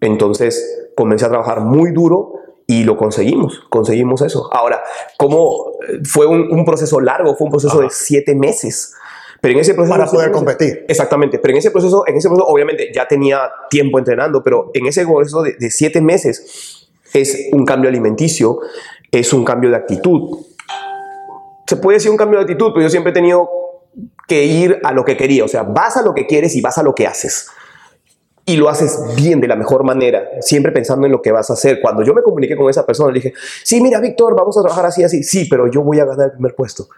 Entonces 0.00 0.90
comencé 0.96 1.24
a 1.26 1.28
trabajar 1.28 1.60
muy 1.60 1.92
duro 1.92 2.34
y 2.66 2.84
lo 2.84 2.96
conseguimos. 2.96 3.60
Conseguimos 3.70 4.22
eso. 4.22 4.48
Ahora, 4.52 4.82
¿cómo 5.18 5.72
fue 6.04 6.26
un, 6.26 6.52
un 6.52 6.64
proceso 6.64 7.00
largo? 7.00 7.36
Fue 7.36 7.46
un 7.46 7.50
proceso 7.50 7.80
de 7.80 7.88
siete 7.90 8.34
meses. 8.34 8.94
Pero 9.42 9.54
en 9.54 9.60
ese 9.60 9.74
proceso 9.74 9.98
Para 9.98 10.06
poder 10.08 10.30
competir. 10.30 10.86
Exactamente, 10.86 11.40
pero 11.40 11.52
en 11.52 11.58
ese 11.58 11.72
proceso, 11.72 12.04
en 12.06 12.16
ese 12.16 12.28
proceso 12.28 12.46
obviamente 12.46 12.92
ya 12.94 13.08
tenía 13.08 13.40
tiempo 13.68 13.98
entrenando, 13.98 14.40
pero 14.40 14.70
en 14.72 14.86
ese 14.86 15.04
proceso 15.04 15.42
de, 15.42 15.54
de 15.58 15.68
siete 15.68 16.00
meses 16.00 16.88
es 17.12 17.48
un 17.50 17.66
cambio 17.66 17.90
alimenticio, 17.90 18.60
es 19.10 19.32
un 19.32 19.44
cambio 19.44 19.70
de 19.70 19.76
actitud. 19.76 20.38
Se 21.66 21.74
puede 21.74 21.96
decir 21.96 22.12
un 22.12 22.16
cambio 22.16 22.38
de 22.38 22.44
actitud, 22.44 22.70
pero 22.72 22.82
yo 22.82 22.88
siempre 22.88 23.10
he 23.10 23.14
tenido 23.14 23.50
que 24.28 24.44
ir 24.44 24.78
a 24.84 24.92
lo 24.92 25.04
que 25.04 25.16
quería, 25.16 25.44
o 25.44 25.48
sea, 25.48 25.64
vas 25.64 25.96
a 25.96 26.02
lo 26.02 26.14
que 26.14 26.28
quieres 26.28 26.54
y 26.54 26.60
vas 26.60 26.78
a 26.78 26.84
lo 26.84 26.94
que 26.94 27.08
haces. 27.08 27.48
y 28.44 28.56
lo 28.56 28.68
haces 28.68 28.98
bien 29.16 29.40
de 29.40 29.48
la 29.48 29.56
mejor 29.56 29.84
manera, 29.84 30.24
siempre 30.40 30.72
pensando 30.72 31.06
en 31.06 31.12
lo 31.12 31.20
que 31.20 31.32
vas 31.32 31.50
a 31.50 31.54
hacer. 31.54 31.80
Cuando 31.80 32.02
yo 32.02 32.14
me 32.14 32.22
comuniqué 32.22 32.56
con 32.56 32.68
esa 32.70 32.84
persona, 32.84 33.12
le 33.12 33.20
dije, 33.20 33.34
sí, 33.64 33.80
mira, 33.80 34.00
Víctor, 34.00 34.36
vamos 34.36 34.56
a 34.58 34.62
trabajar 34.62 34.86
así, 34.86 35.04
así. 35.04 35.22
Sí, 35.22 35.46
pero 35.48 35.68
yo 35.70 35.82
voy 35.82 36.00
a 36.00 36.04
ganar 36.04 36.26
el 36.26 36.32
primer 36.32 36.54
puesto. 36.54 36.88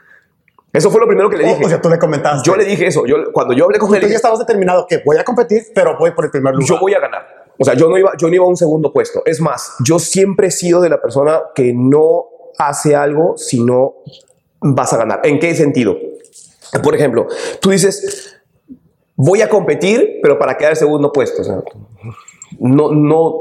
Eso 0.75 0.91
fue 0.91 1.01
lo 1.01 1.07
primero 1.07 1.31
que 1.31 1.37
le 1.37 1.45
dije. 1.45 1.65
O 1.65 1.69
sea, 1.69 1.81
tú 1.81 1.89
le 1.89 2.01
comentaste. 2.01 2.43
yo 2.45 2.57
le 2.57 2.65
dije 2.65 2.89
eso. 2.89 3.07
Yo, 3.07 3.33
cuando 3.33 3.55
yo 3.55 3.65
hablé 3.65 3.79
con 3.79 3.95
él, 3.95 4.01
Tú 4.01 4.09
ya 4.09 4.17
estabas 4.17 4.41
determinado 4.41 4.87
que 4.89 5.01
voy 5.07 5.17
a 5.17 5.25
competir, 5.25 5.63
pero 5.73 5.97
voy 5.97 6.11
por 6.11 6.25
el 6.25 6.33
primer 6.33 6.53
lugar. 6.53 6.69
yo 6.69 6.81
voy 6.81 6.93
a 6.95 6.99
ganar. 6.99 7.45
O 7.57 7.65
sea, 7.65 7.75
yo 7.75 7.89
no, 7.89 7.97
iba, 7.97 8.13
yo 8.19 8.27
no 8.27 8.35
iba 8.35 8.45
a 8.45 8.49
un 8.49 8.57
segundo 8.57 8.93
puesto. 8.93 9.23
Es 9.25 9.41
más, 9.41 9.77
yo 9.85 10.01
siempre 10.01 10.49
he 10.49 10.51
sido 10.51 10.81
de 10.81 10.89
la 10.89 11.01
persona 11.01 11.43
que 11.55 11.73
no 11.73 12.27
hace 12.59 12.97
algo 12.97 13.37
si 13.37 13.63
no 13.63 13.95
vas 14.61 14.93
a 14.93 14.97
ganar. 14.97 15.21
¿En 15.23 15.39
qué 15.39 15.55
sentido? 15.55 15.97
Por 16.83 16.97
ejemplo, 16.97 17.29
tú 17.61 17.71
dices, 17.71 18.37
voy 19.15 19.43
a 19.43 19.49
competir, 19.49 20.19
pero 20.23 20.41
para 20.41 20.57
quedar 20.57 20.75
segundo 20.75 21.13
puesto. 21.13 21.43
O 21.43 21.45
sea, 21.45 21.63
no, 22.59 22.91
no, 22.91 23.35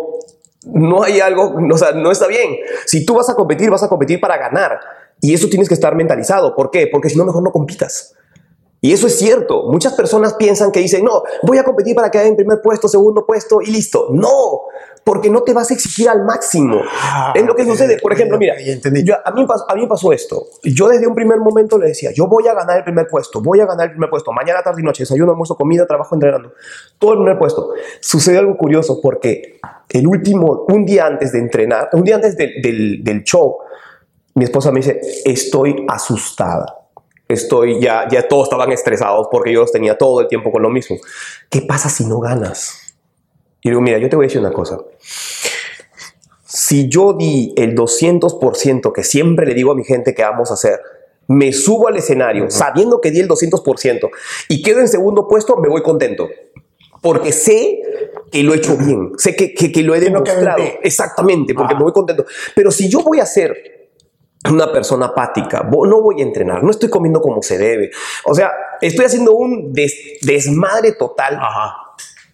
no 0.66 1.02
hay 1.02 1.20
algo, 1.20 1.56
o 1.56 1.78
sea, 1.80 1.94
no 1.94 2.12
está 2.12 2.28
bien. 2.28 2.58
Si 2.86 3.04
tú 3.08 3.16
vas 3.16 3.28
a 3.32 3.34
competir, 3.34 3.72
vas 3.72 3.82
a 3.82 3.90
competir 3.90 4.20
para 4.20 4.38
ganar. 4.38 4.80
Y 5.24 5.34
eso 5.34 5.48
tienes 5.48 5.70
que 5.70 5.74
estar 5.74 5.96
mentalizado. 5.96 6.53
¿Por 6.53 6.70
qué? 6.70 6.88
Porque 6.92 7.10
si 7.10 7.18
no, 7.18 7.24
mejor 7.24 7.42
no 7.44 7.51
compitas. 7.53 8.13
Y 8.82 8.92
eso 8.92 9.08
es 9.08 9.18
cierto. 9.18 9.70
Muchas 9.72 9.94
personas 9.94 10.34
piensan 10.34 10.70
que 10.70 10.82
dicen, 10.82 11.06
no, 11.06 11.24
voy 11.44 11.58
a 11.58 11.63
competir 11.63 11.96
para 11.96 12.12
quedar 12.12 12.25
en 12.25 12.36
primer 12.36 12.60
puesto, 12.62 12.89
segundo 12.89 13.25
puesto 13.25 13.62
y 13.62 13.68
listo. 13.72 14.08
No, 14.12 14.63
porque 15.06 15.30
no 15.30 15.42
te 15.44 15.53
vas 15.53 15.72
a 15.72 15.74
exigir 15.75 16.10
al 16.10 16.25
máximo. 16.25 16.82
Ah, 17.01 17.32
es 17.34 17.46
lo 17.46 17.56
que 17.56 17.63
sucede. 17.65 17.98
Por 18.01 18.12
ejemplo, 18.12 18.38
mira, 18.38 18.56
yo- 18.60 19.15
a, 19.24 19.32
mí, 19.32 19.48
a 19.70 19.75
mí 19.75 19.88
pasó 19.88 20.12
esto. 20.12 20.44
Yo 20.63 20.89
desde 20.89 21.08
un 21.08 21.15
primer 21.15 21.39
momento 21.39 21.77
le 21.77 21.88
decía, 21.88 22.12
yo 22.13 22.27
voy 22.27 22.46
a 22.50 22.53
ganar 22.53 22.80
el 22.80 22.84
primer 22.84 23.08
puesto, 23.08 23.39
voy 23.42 23.62
a 23.62 23.65
ganar 23.65 23.86
el 23.86 23.92
primer 23.92 24.10
puesto. 24.10 24.34
Mañana, 24.34 24.62
tarde 24.62 24.82
y 24.82 24.84
noche, 24.84 25.03
desayuno, 25.03 25.32
almuerzo, 25.32 25.56
comida, 25.56 25.88
trabajo, 25.88 26.13
entrenando. 26.15 26.51
Todo 27.00 27.13
el 27.13 27.18
primer 27.20 27.38
puesto. 27.39 27.70
Sucede 28.01 28.38
algo 28.39 28.58
curioso 28.58 29.00
porque 29.01 29.62
el 29.92 30.06
último, 30.06 30.65
un 30.68 30.86
día 30.86 31.06
antes 31.06 31.32
de 31.32 31.39
entrenar, 31.39 31.88
un 31.94 32.03
día 32.03 32.15
antes 32.15 32.36
del- 32.36 33.01
del 33.01 33.24
show, 33.24 33.60
mi 34.36 34.46
esposa 34.46 34.72
me 34.72 34.80
dice, 34.80 35.00
estoy 35.25 35.86
asustada. 35.88 36.80
Estoy 37.28 37.80
ya, 37.80 38.08
ya 38.10 38.28
todos 38.28 38.44
estaban 38.44 38.72
estresados 38.72 39.28
porque 39.32 39.54
yo 39.54 39.62
los 39.62 39.72
tenía 39.72 39.98
todo 39.98 40.22
el 40.22 40.28
tiempo 40.28 40.52
con 40.52 40.62
lo 40.62 40.70
mismo. 40.70 40.98
¿Qué 41.50 41.62
pasa 41.62 41.90
si 41.90 42.06
no 42.06 42.20
ganas? 42.20 42.96
Y 43.62 43.70
digo, 43.70 43.82
mira, 43.82 43.98
yo 43.98 44.10
te 44.10 44.16
voy 44.16 44.25
a 44.25 44.28
decir 44.28 44.42
una 44.42 44.52
cosa. 44.52 44.78
Si 46.46 46.90
yo 46.90 47.13
di 47.13 47.54
el 47.56 47.75
200% 47.75 48.92
que 48.92 49.04
siempre 49.04 49.46
le 49.46 49.54
digo 49.54 49.72
a 49.72 49.75
mi 49.75 49.84
gente 49.84 50.13
que 50.13 50.22
vamos 50.22 50.52
a 50.52 50.56
hacer, 50.56 50.80
me 51.28 51.54
subo 51.54 51.88
al 51.88 51.96
escenario 51.96 52.50
sabiendo 52.52 53.00
que 53.00 53.10
di 53.10 53.22
el 53.22 53.30
200% 53.30 54.10
y 54.50 54.62
quedo 54.62 54.82
en 54.82 54.88
segundo 54.88 55.28
puesto, 55.28 55.56
me 55.58 55.70
voy 55.70 55.82
contento. 55.82 56.28
Porque 57.02 57.32
sé 57.32 57.82
que 58.32 58.44
lo 58.44 58.54
he 58.54 58.58
hecho 58.58 58.78
bien, 58.78 59.12
sé 59.18 59.36
que, 59.36 59.54
que, 59.54 59.72
que 59.72 59.84
lo 59.84 59.96
he 59.96 60.00
demostrado. 60.00 60.63
Exactamente, 60.82 61.54
porque 61.54 61.74
Ajá. 61.74 61.80
me 61.80 61.84
voy 61.84 61.94
contento. 61.94 62.25
Pero 62.56 62.72
si 62.72 62.90
yo 62.90 63.02
voy 63.02 63.20
a 63.20 63.25
ser 63.25 63.73
una 64.52 64.72
persona 64.72 65.08
apática, 65.08 65.64
no 65.72 66.02
voy 66.02 66.20
a 66.22 66.24
entrenar, 66.24 66.64
no 66.64 66.72
estoy 66.72 66.90
comiendo 66.90 67.22
como 67.22 67.42
se 67.42 67.58
debe. 67.58 67.92
O 68.26 68.34
sea, 68.36 68.52
estoy 68.82 69.06
haciendo 69.06 69.34
un 69.34 69.72
des- 69.74 69.96
desmadre 70.22 70.94
total 70.94 71.36
Ajá. 71.40 71.76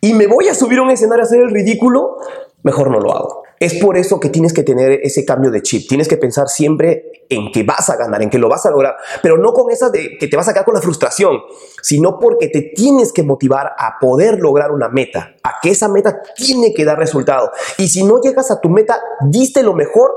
y 0.02 0.14
me 0.14 0.28
voy 0.28 0.48
a 0.48 0.56
subir 0.56 0.80
a 0.80 0.84
un 0.84 0.90
escenario 0.92 1.24
a 1.24 1.28
hacer 1.28 1.42
el 1.42 1.52
ridículo, 1.52 2.18
mejor 2.64 2.90
no 2.90 3.00
lo 3.00 3.14
hago. 3.16 3.44
Es 3.60 3.74
por 3.76 3.98
eso 3.98 4.22
que 4.22 4.30
tienes 4.30 4.54
que 4.54 4.64
tener 4.64 5.02
ese 5.04 5.26
cambio 5.26 5.52
de 5.52 5.62
chip. 5.62 5.86
Tienes 5.90 6.08
que 6.08 6.16
pensar 6.16 6.48
siempre 6.48 7.26
en 7.30 7.52
que 7.52 7.64
vas 7.64 7.90
a 7.90 7.98
ganar, 7.98 8.22
en 8.22 8.30
que 8.30 8.40
lo 8.40 8.48
vas 8.48 8.66
a 8.66 8.72
lograr, 8.72 8.96
pero 9.22 9.38
no 9.38 9.52
con 9.52 9.70
esa 9.70 9.90
de 9.90 10.18
que 10.18 10.30
te 10.30 10.38
vas 10.38 10.48
a 10.48 10.54
quedar 10.54 10.64
con 10.64 10.76
la 10.76 10.82
frustración, 10.82 11.40
sino 11.82 12.20
porque 12.20 12.48
te 12.48 12.72
tienes 12.74 13.12
que 13.12 13.22
motivar 13.22 13.74
a 13.78 14.00
poder 14.00 14.40
lograr 14.40 14.72
una 14.72 14.88
meta, 14.88 15.36
a 15.44 15.56
que 15.62 15.72
esa 15.72 15.90
meta 15.90 16.22
tiene 16.38 16.74
que 16.74 16.86
dar 16.86 16.98
resultado. 16.98 17.52
Y 17.78 17.90
si 17.90 18.06
no 18.06 18.22
llegas 18.22 18.50
a 18.50 18.62
tu 18.62 18.70
meta, 18.70 18.98
diste 19.30 19.62
lo 19.62 19.74
mejor, 19.74 20.12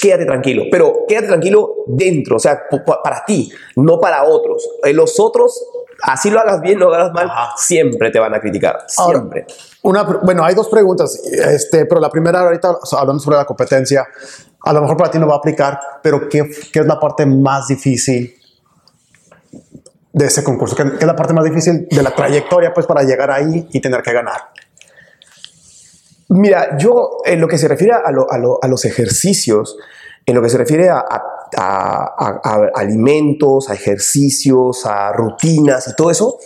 quédate 0.00 0.24
tranquilo, 0.26 0.64
pero 0.70 1.04
quédate 1.08 1.28
tranquilo 1.28 1.74
dentro, 1.86 2.36
o 2.36 2.38
sea, 2.38 2.60
para 3.02 3.24
ti, 3.24 3.50
no 3.76 4.00
para 4.00 4.24
otros. 4.24 4.68
Eh, 4.84 4.92
Los 4.92 5.18
otros, 5.20 5.62
así 6.02 6.30
lo 6.30 6.40
hagas 6.40 6.60
bien, 6.60 6.78
lo 6.78 6.92
hagas 6.92 7.12
mal, 7.12 7.30
siempre 7.56 8.10
te 8.10 8.18
van 8.18 8.34
a 8.34 8.40
criticar, 8.40 8.78
Ahora, 8.98 9.18
siempre. 9.18 9.46
Una, 9.82 10.06
pr- 10.06 10.20
bueno, 10.22 10.44
hay 10.44 10.54
dos 10.54 10.68
preguntas, 10.68 11.14
este, 11.24 11.86
pero 11.86 12.00
la 12.00 12.10
primera 12.10 12.40
ahorita 12.40 12.78
hablando 12.92 13.20
sobre 13.22 13.36
la 13.38 13.44
competencia, 13.44 14.06
a 14.62 14.72
lo 14.72 14.82
mejor 14.82 14.96
para 14.96 15.10
ti 15.10 15.18
no 15.18 15.26
va 15.26 15.34
a 15.34 15.38
aplicar, 15.38 15.78
pero 16.02 16.28
¿qué, 16.28 16.50
qué 16.72 16.80
es 16.80 16.86
la 16.86 17.00
parte 17.00 17.24
más 17.24 17.68
difícil 17.68 18.34
de 20.12 20.26
ese 20.26 20.42
concurso? 20.44 20.76
¿Qué, 20.76 20.84
qué 20.84 20.96
es 20.98 21.06
la 21.06 21.16
parte 21.16 21.32
más 21.32 21.44
difícil 21.44 21.86
de 21.90 22.02
la 22.02 22.10
trayectoria 22.14 22.72
pues 22.74 22.86
para 22.86 23.02
llegar 23.02 23.30
ahí 23.30 23.68
y 23.72 23.80
tener 23.80 24.02
que 24.02 24.12
ganar? 24.12 24.40
Mira, 26.30 26.76
yo 26.78 27.18
en 27.24 27.40
lo 27.40 27.48
que 27.48 27.58
se 27.58 27.68
refiere 27.68 27.92
a, 27.92 28.10
lo- 28.10 28.30
a 28.30 28.38
lo- 28.38 28.58
a 28.62 28.68
los 28.68 28.84
ejercicios, 28.84 29.76
en 30.26 30.34
lo 30.34 30.42
que 30.42 30.48
se 30.48 30.58
refiere 30.58 30.88
a 30.88 31.04
alimentos, 32.74 33.68
a 33.70 33.74
ejercicios, 33.74 34.86
a 34.86 35.12
rutinas 35.12 35.88
y 35.88 35.96
todo 35.96 36.10
eso, 36.10 36.38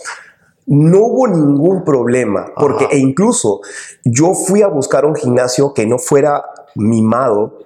no 0.67 0.99
hubo 0.99 1.27
ningún 1.27 1.83
problema, 1.83 2.47
porque 2.55 2.87
e 2.89 2.97
incluso 2.97 3.61
yo 4.03 4.33
fui 4.33 4.63
a 4.63 4.67
buscar 4.67 5.05
un 5.05 5.15
gimnasio 5.15 5.73
que 5.73 5.85
no 5.85 5.99
fuera 5.99 6.43
mimado, 6.75 7.59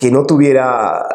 que 0.00 0.10
no 0.10 0.24
tuviera 0.24 1.06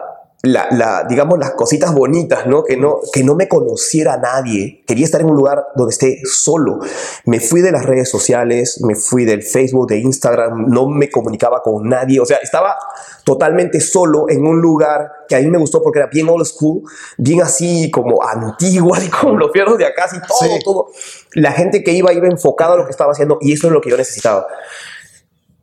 la, 0.43 0.67
la- 0.71 1.03
digamos 1.09 1.39
las 1.39 1.51
cositas 1.51 1.93
bonitas, 1.95 2.45
¿no? 2.45 2.63
Que 2.63 2.77
no 2.77 2.99
que 3.11 3.23
no 3.23 3.33
me 3.35 3.47
conociera 3.47 4.17
nadie. 4.17 4.83
Quería 4.85 5.03
estar 5.03 5.19
en 5.21 5.29
un 5.29 5.35
lugar 5.35 5.65
donde 5.75 5.91
esté 5.91 6.21
solo. 6.25 6.79
Me 7.25 7.39
fui 7.39 7.61
de 7.61 7.71
las 7.71 7.85
redes 7.85 8.07
sociales, 8.09 8.79
me 8.83 8.93
fui 8.95 9.25
del 9.25 9.41
Facebook, 9.41 9.87
de 9.87 9.97
Instagram, 9.97 10.69
no 10.69 10.87
me 10.87 11.09
comunicaba 11.09 11.61
con 11.63 11.89
nadie, 11.89 12.19
o 12.19 12.25
sea, 12.25 12.37
estaba 12.37 12.75
totalmente 13.23 13.81
solo 13.81 14.29
en 14.29 14.45
un 14.45 14.61
lugar 14.61 15.11
que 15.27 15.35
a 15.35 15.39
mí 15.39 15.47
me 15.47 15.57
gustó 15.57 15.81
porque 15.81 15.99
era 15.99 16.07
bien 16.07 16.29
old 16.29 16.45
school, 16.45 16.83
bien 17.17 17.41
así 17.41 17.89
como 17.91 18.23
antiguo, 18.23 18.93
así 18.95 19.09
como 19.09 19.37
los 19.37 19.51
fierros 19.51 19.77
de 19.79 19.85
acá, 19.87 20.05
así 20.05 20.17
todo, 20.25 20.37
Sí. 20.49 20.59
todo. 20.63 20.87
La 21.33 21.51
gente 21.51 21.83
que 21.83 21.91
iba 21.93 22.13
iba 22.13 22.27
enfocada 22.27 22.75
a 22.75 22.77
lo 22.77 22.85
que 22.85 22.91
estaba 22.91 23.11
haciendo 23.11 23.39
y 23.41 23.53
eso 23.53 23.67
es 23.67 23.73
lo 23.73 23.81
que 23.81 23.89
yo 23.89 23.97
necesitaba. 23.97 24.45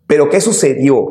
Pero 0.06 0.28
¿qué 0.28 0.40
sucedió? 0.40 1.06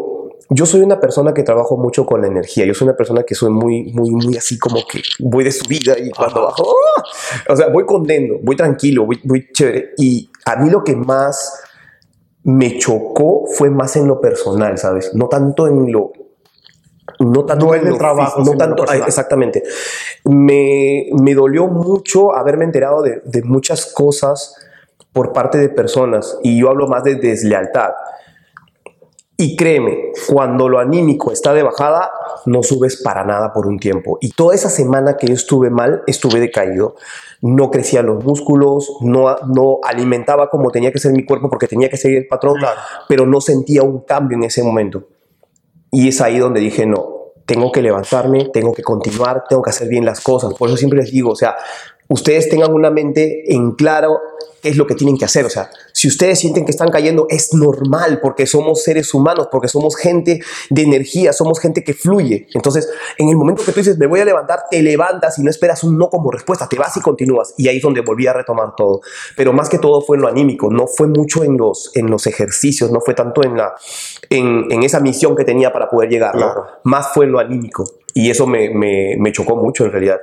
Yo 0.55 0.65
soy 0.67 0.81
una 0.81 0.99
persona 0.99 1.33
que 1.33 1.41
trabajo 1.41 1.77
mucho 1.77 2.05
con 2.05 2.21
la 2.21 2.27
energía. 2.27 2.65
Yo 2.65 2.73
soy 2.73 2.87
una 2.87 2.95
persona 2.95 3.23
que 3.23 3.33
soy 3.33 3.49
muy, 3.49 3.91
muy, 3.91 4.11
muy 4.11 4.37
así 4.37 4.59
como 4.59 4.85
que 4.87 5.01
voy 5.19 5.43
de 5.43 5.51
subida 5.51 5.97
y 5.97 6.11
cuando 6.11 6.43
bajo, 6.43 6.63
¡ah! 6.63 7.03
o 7.49 7.55
sea, 7.55 7.69
voy 7.69 7.85
contento, 7.85 8.35
voy 8.43 8.55
tranquilo, 8.55 9.05
voy, 9.05 9.19
voy 9.23 9.47
chévere. 9.51 9.93
Y 9.97 10.29
a 10.45 10.57
mí 10.57 10.69
lo 10.69 10.83
que 10.83 10.95
más 10.95 11.59
me 12.43 12.77
chocó 12.77 13.45
fue 13.47 13.69
más 13.69 13.95
en 13.95 14.07
lo 14.07 14.21
personal, 14.21 14.77
¿sabes? 14.77 15.15
No 15.15 15.27
tanto 15.27 15.67
en 15.67 15.91
lo... 15.91 16.11
No 17.19 17.45
tanto 17.45 17.67
No 17.67 17.75
en 17.75 17.87
el 17.87 17.97
trabajo, 17.97 18.43
no 18.43 18.55
tanto, 18.55 18.85
ah, 18.87 18.97
exactamente. 18.97 19.63
Me, 20.25 21.07
me 21.21 21.33
dolió 21.33 21.67
mucho 21.67 22.35
haberme 22.35 22.65
enterado 22.65 23.01
de, 23.01 23.21
de 23.25 23.43
muchas 23.43 23.87
cosas 23.87 24.55
por 25.11 25.31
parte 25.31 25.57
de 25.57 25.69
personas 25.69 26.37
y 26.43 26.59
yo 26.59 26.69
hablo 26.69 26.87
más 26.87 27.03
de 27.03 27.15
deslealtad. 27.15 27.91
Y 29.43 29.57
créeme, 29.57 30.13
cuando 30.29 30.69
lo 30.69 30.79
anímico 30.79 31.29
está 31.33 31.53
de 31.53 31.63
bajada, 31.63 32.09
no 32.45 32.63
subes 32.63 33.01
para 33.03 33.25
nada 33.25 33.51
por 33.51 33.67
un 33.67 33.77
tiempo. 33.77 34.17
Y 34.21 34.29
toda 34.31 34.55
esa 34.55 34.69
semana 34.69 35.17
que 35.17 35.27
yo 35.27 35.33
estuve 35.33 35.69
mal, 35.69 36.01
estuve 36.07 36.39
decaído. 36.39 36.95
No 37.41 37.69
crecían 37.69 38.05
los 38.05 38.23
músculos, 38.23 38.89
no, 39.01 39.35
no 39.53 39.79
alimentaba 39.83 40.49
como 40.49 40.71
tenía 40.71 40.93
que 40.93 40.99
ser 40.99 41.11
mi 41.11 41.25
cuerpo 41.25 41.49
porque 41.49 41.67
tenía 41.67 41.89
que 41.89 41.97
seguir 41.97 42.19
el 42.19 42.27
patrón, 42.27 42.55
Claro. 42.57 42.79
pero 43.09 43.25
no 43.25 43.41
sentía 43.41 43.83
un 43.83 44.05
cambio 44.05 44.37
en 44.37 44.45
ese 44.45 44.63
momento. 44.63 45.09
Y 45.91 46.07
es 46.07 46.21
ahí 46.21 46.39
donde 46.39 46.61
dije, 46.61 46.85
no, 46.85 47.33
tengo 47.45 47.69
que 47.69 47.81
levantarme, 47.81 48.45
tengo 48.45 48.71
que 48.71 48.81
continuar, 48.81 49.43
tengo 49.49 49.61
que 49.61 49.71
hacer 49.71 49.89
bien 49.89 50.05
las 50.05 50.21
cosas. 50.21 50.53
Por 50.53 50.69
eso 50.69 50.77
siempre 50.77 50.99
les 50.99 51.11
digo, 51.11 51.31
o 51.31 51.35
sea, 51.35 51.57
ustedes 52.07 52.47
tengan 52.47 52.73
una 52.73 52.89
mente 52.91 53.53
en 53.53 53.73
claro 53.73 54.21
qué 54.61 54.69
es 54.69 54.77
lo 54.77 54.87
que 54.87 54.95
tienen 54.95 55.17
que 55.17 55.25
hacer. 55.25 55.43
O 55.45 55.49
sea, 55.49 55.69
si 56.03 56.09
ustedes 56.09 56.37
sienten 56.39 56.65
que 56.65 56.71
están 56.71 56.89
cayendo, 56.91 57.27
es 57.29 57.53
normal 57.53 58.19
porque 58.21 58.45
somos 58.45 58.83
seres 58.83 59.13
humanos, 59.13 59.47
porque 59.49 59.69
somos 59.69 59.95
gente 59.95 60.41
de 60.69 60.81
energía, 60.81 61.31
somos 61.31 61.61
gente 61.61 61.81
que 61.81 61.93
fluye. 61.93 62.45
Entonces, 62.53 62.89
en 63.17 63.29
el 63.29 63.37
momento 63.37 63.63
que 63.63 63.71
tú 63.71 63.79
dices, 63.79 63.97
me 63.97 64.05
voy 64.05 64.19
a 64.19 64.25
levantar, 64.25 64.63
te 64.69 64.81
levantas 64.83 65.39
y 65.39 65.43
no 65.43 65.49
esperas 65.49 65.81
un 65.85 65.97
no 65.97 66.09
como 66.09 66.29
respuesta, 66.29 66.67
te 66.67 66.77
vas 66.77 66.97
y 66.97 66.99
continúas. 66.99 67.53
Y 67.57 67.69
ahí 67.69 67.77
es 67.77 67.83
donde 67.83 68.01
volví 68.01 68.27
a 68.27 68.33
retomar 68.33 68.75
todo. 68.75 68.99
Pero 69.37 69.53
más 69.53 69.69
que 69.69 69.79
todo 69.79 70.01
fue 70.01 70.17
en 70.17 70.23
lo 70.23 70.27
anímico, 70.27 70.69
no 70.69 70.87
fue 70.87 71.07
mucho 71.07 71.45
en 71.45 71.55
los, 71.57 71.89
en 71.95 72.09
los 72.11 72.27
ejercicios, 72.27 72.91
no 72.91 72.99
fue 72.99 73.13
tanto 73.13 73.41
en, 73.41 73.55
la, 73.55 73.73
en, 74.29 74.69
en 74.73 74.83
esa 74.83 74.99
misión 74.99 75.37
que 75.37 75.45
tenía 75.45 75.71
para 75.71 75.89
poder 75.89 76.09
llegar, 76.09 76.35
más 76.83 77.13
fue 77.13 77.23
en 77.27 77.31
lo 77.31 77.39
anímico. 77.39 77.85
Y 78.13 78.29
eso 78.29 78.45
me, 78.45 78.69
me, 78.71 79.15
me 79.17 79.31
chocó 79.31 79.55
mucho 79.55 79.85
en 79.85 79.91
realidad. 79.93 80.19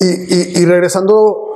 Y, 0.00 0.06
y- 0.06 0.58
y 0.60 0.64
regresando 0.64 1.47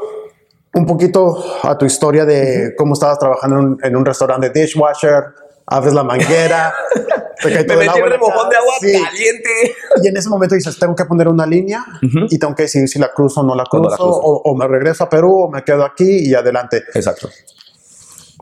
un 0.74 0.86
poquito 0.86 1.44
a 1.62 1.76
tu 1.76 1.84
historia 1.84 2.24
de 2.24 2.74
cómo 2.76 2.94
estabas 2.94 3.18
trabajando 3.18 3.58
en 3.58 3.64
un, 3.64 3.78
en 3.82 3.96
un 3.96 4.04
restaurante 4.04 4.50
de 4.50 4.60
dishwasher, 4.60 5.24
abres 5.66 5.92
la 5.92 6.02
manguera, 6.02 6.74
te 7.42 7.52
cae 7.52 7.64
todo 7.64 7.80
el 7.80 7.88
agua 7.88 8.00
en 8.00 8.10
la 8.10 8.18
cara. 8.18 8.60
Sí. 8.80 8.92
caliente. 8.92 9.76
Y 10.02 10.08
en 10.08 10.16
ese 10.16 10.28
momento 10.28 10.54
dices, 10.54 10.78
tengo 10.78 10.94
que 10.94 11.04
poner 11.04 11.28
una 11.28 11.46
línea 11.46 11.84
y 12.00 12.38
tengo 12.38 12.54
que 12.54 12.64
decidir 12.64 12.88
si 12.88 12.98
la 12.98 13.12
cruzo 13.12 13.40
o 13.40 13.44
no 13.44 13.54
la 13.54 13.64
no 13.64 13.68
cruzo, 13.68 13.90
la 13.90 13.96
cruzo. 13.96 14.10
o, 14.10 14.42
o 14.50 14.56
me 14.56 14.66
regreso 14.66 15.04
a 15.04 15.08
Perú, 15.08 15.44
o 15.44 15.50
me 15.50 15.62
quedo 15.62 15.84
aquí 15.84 16.28
y 16.28 16.34
adelante. 16.34 16.82
Exacto. 16.94 17.28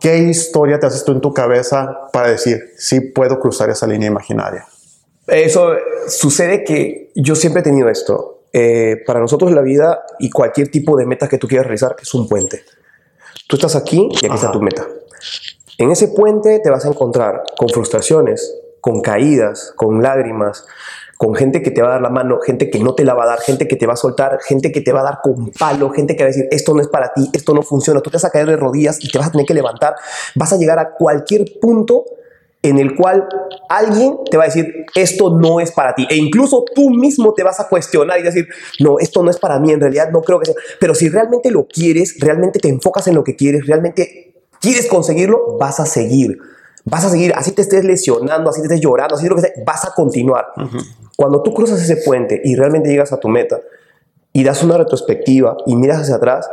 ¿qué 0.00 0.18
historia 0.18 0.80
te 0.80 0.86
haces 0.86 1.04
tú 1.04 1.12
en 1.12 1.20
tu 1.20 1.32
cabeza 1.32 2.08
para 2.12 2.30
decir, 2.30 2.72
sí 2.76 3.00
puedo 3.00 3.38
cruzar 3.38 3.70
esa 3.70 3.86
línea 3.86 4.08
imaginaria? 4.08 4.66
Eso 5.26 5.74
sucede 6.08 6.64
que 6.64 7.12
yo 7.14 7.36
siempre 7.36 7.60
he 7.60 7.62
tenido 7.62 7.88
esto. 7.88 8.39
Eh, 8.52 8.96
para 9.06 9.20
nosotros 9.20 9.52
la 9.52 9.62
vida 9.62 10.02
y 10.18 10.28
cualquier 10.30 10.70
tipo 10.70 10.96
de 10.96 11.06
meta 11.06 11.28
que 11.28 11.38
tú 11.38 11.46
quieras 11.46 11.66
realizar 11.66 11.96
es 12.00 12.12
un 12.14 12.28
puente. 12.28 12.64
Tú 13.46 13.56
estás 13.56 13.76
aquí 13.76 14.08
y 14.10 14.26
aquí 14.26 14.34
está 14.34 14.50
tu 14.50 14.60
meta. 14.60 14.86
En 15.78 15.90
ese 15.90 16.08
puente 16.08 16.60
te 16.60 16.70
vas 16.70 16.84
a 16.84 16.88
encontrar 16.88 17.42
con 17.56 17.68
frustraciones, 17.68 18.54
con 18.80 19.00
caídas, 19.00 19.72
con 19.76 20.02
lágrimas, 20.02 20.66
con 21.16 21.34
gente 21.34 21.62
que 21.62 21.70
te 21.70 21.82
va 21.82 21.88
a 21.88 21.90
dar 21.92 22.02
la 22.02 22.08
mano, 22.08 22.40
gente 22.40 22.70
que 22.70 22.78
no 22.80 22.94
te 22.94 23.04
la 23.04 23.14
va 23.14 23.24
a 23.24 23.26
dar, 23.26 23.40
gente 23.40 23.68
que 23.68 23.76
te 23.76 23.86
va 23.86 23.92
a 23.92 23.96
soltar, 23.96 24.38
gente 24.40 24.72
que 24.72 24.80
te 24.80 24.90
va 24.90 25.00
a 25.00 25.04
dar 25.04 25.18
con 25.22 25.50
palo, 25.50 25.90
gente 25.90 26.16
que 26.16 26.22
va 26.22 26.28
a 26.28 26.32
decir, 26.32 26.48
esto 26.50 26.74
no 26.74 26.80
es 26.80 26.88
para 26.88 27.12
ti, 27.12 27.28
esto 27.32 27.52
no 27.52 27.62
funciona, 27.62 28.00
tú 28.00 28.10
te 28.10 28.16
vas 28.16 28.24
a 28.24 28.30
caer 28.30 28.46
de 28.46 28.56
rodillas 28.56 29.04
y 29.04 29.10
te 29.10 29.18
vas 29.18 29.28
a 29.28 29.30
tener 29.30 29.46
que 29.46 29.52
levantar, 29.52 29.96
vas 30.34 30.52
a 30.52 30.56
llegar 30.56 30.78
a 30.78 30.94
cualquier 30.94 31.44
punto 31.60 32.04
en 32.62 32.78
el 32.78 32.94
cual 32.94 33.26
alguien 33.68 34.18
te 34.30 34.36
va 34.36 34.44
a 34.44 34.46
decir, 34.46 34.84
esto 34.94 35.38
no 35.38 35.60
es 35.60 35.72
para 35.72 35.94
ti. 35.94 36.06
E 36.10 36.16
incluso 36.16 36.64
tú 36.74 36.90
mismo 36.90 37.32
te 37.32 37.42
vas 37.42 37.58
a 37.58 37.68
cuestionar 37.68 38.20
y 38.20 38.22
decir, 38.22 38.48
no, 38.80 38.98
esto 38.98 39.22
no 39.22 39.30
es 39.30 39.38
para 39.38 39.58
mí, 39.58 39.72
en 39.72 39.80
realidad 39.80 40.10
no 40.10 40.20
creo 40.20 40.38
que 40.38 40.46
sea. 40.46 40.54
Pero 40.78 40.94
si 40.94 41.08
realmente 41.08 41.50
lo 41.50 41.66
quieres, 41.66 42.16
realmente 42.20 42.58
te 42.58 42.68
enfocas 42.68 43.06
en 43.08 43.14
lo 43.14 43.24
que 43.24 43.34
quieres, 43.34 43.66
realmente 43.66 44.34
quieres 44.60 44.86
conseguirlo, 44.88 45.56
vas 45.58 45.80
a 45.80 45.86
seguir. 45.86 46.38
Vas 46.84 47.04
a 47.04 47.10
seguir, 47.10 47.32
así 47.34 47.52
te 47.52 47.62
estés 47.62 47.84
lesionando, 47.84 48.50
así 48.50 48.60
te 48.60 48.66
estés 48.66 48.80
llorando, 48.80 49.14
así 49.14 49.28
lo 49.28 49.36
que 49.36 49.42
sea, 49.42 49.52
vas 49.66 49.84
a 49.84 49.94
continuar. 49.94 50.46
Cuando 51.16 51.42
tú 51.42 51.52
cruzas 51.54 51.80
ese 51.80 51.96
puente 51.96 52.40
y 52.42 52.56
realmente 52.56 52.88
llegas 52.88 53.12
a 53.12 53.20
tu 53.20 53.28
meta 53.28 53.60
y 54.32 54.44
das 54.44 54.62
una 54.62 54.78
retrospectiva 54.78 55.56
y 55.66 55.76
miras 55.76 56.00
hacia 56.00 56.16
atrás 56.16 56.48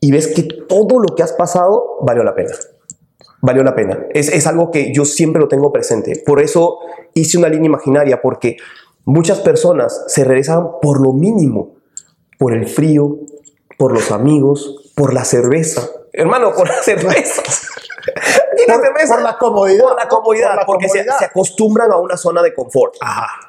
y 0.00 0.12
ves 0.12 0.28
que 0.28 0.42
todo 0.42 1.00
lo 1.00 1.14
que 1.14 1.22
has 1.22 1.32
pasado 1.32 1.98
valió 2.02 2.22
la 2.22 2.34
pena 2.34 2.52
valió 3.40 3.62
la 3.62 3.74
pena. 3.74 4.06
Es, 4.10 4.28
es 4.28 4.46
algo 4.46 4.70
que 4.70 4.92
yo 4.94 5.04
siempre 5.04 5.40
lo 5.40 5.48
tengo 5.48 5.72
presente. 5.72 6.22
Por 6.24 6.40
eso 6.40 6.78
hice 7.14 7.38
una 7.38 7.48
línea 7.48 7.66
imaginaria, 7.66 8.20
porque 8.22 8.56
muchas 9.04 9.40
personas 9.40 10.04
se 10.08 10.24
regresan 10.24 10.66
por 10.82 11.00
lo 11.00 11.12
mínimo, 11.12 11.74
por 12.38 12.52
el 12.54 12.66
frío, 12.66 13.18
por 13.78 13.92
los 13.92 14.10
amigos, 14.10 14.92
por 14.94 15.12
la 15.14 15.24
cerveza. 15.24 15.82
Hermano, 16.12 16.52
por 16.54 16.66
la 16.68 16.74
Por- 16.76 16.84
cerveza. 16.84 17.42
por 19.08 19.22
la 19.22 19.36
comodidad. 19.38 19.84
Por 19.84 19.96
la 19.96 20.08
comodidad, 20.08 20.48
Por 20.50 20.56
la 20.60 20.66
porque 20.66 20.88
se- 20.88 20.98
comodidad. 20.98 21.18
Se, 21.18 21.24
acostumbran 21.26 21.92
a 21.92 21.96
una 21.98 22.16
zona 22.16 22.42
de 22.42 22.54
confort. 22.54 22.94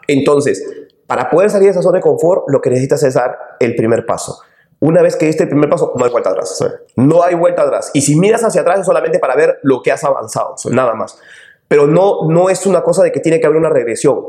Entonces, 0.08 0.64
para 1.06 1.30
poder 1.30 1.50
salir 1.50 1.68
de 1.68 1.72
esa 1.72 1.82
zona 1.82 1.98
de 1.98 2.02
confort, 2.02 2.44
lo 2.50 2.60
que 2.62 2.70
necesitas 2.70 3.02
es 3.04 3.14
dar 3.14 3.38
el 3.60 3.76
primer 3.76 4.06
paso. 4.06 4.40
Una 4.80 5.02
vez 5.02 5.16
que 5.16 5.26
diste 5.26 5.44
el 5.44 5.50
primer 5.50 5.70
paso, 5.70 5.94
no 5.98 6.06
hay 6.06 6.12
vuelta 6.12 6.30
atrás. 6.30 6.64
No 6.96 7.24
hay 7.24 7.36
vuelta 7.36 7.64
atrás. 7.64 7.92
Y 7.94 8.02
si 8.02 8.16
miras 8.16 8.44
hacia 8.44 8.62
atrás 8.62 8.80
es 8.80 8.86
solamente 8.86 9.20
para 9.20 9.36
ver 9.36 9.60
lo 9.64 9.82
que 9.82 9.92
has 9.92 10.04
avanzado, 10.04 10.56
nada 10.72 10.94
más. 10.94 11.20
Pero 11.68 11.88
no, 11.88 12.30
no 12.30 12.50
es 12.50 12.66
una 12.66 12.84
cosa 12.84 13.04
de 13.04 13.12
que 13.12 13.20
tiene 13.20 13.40
que 13.40 13.48
haber 13.48 13.58
una 13.58 13.70
regresión. 13.70 14.24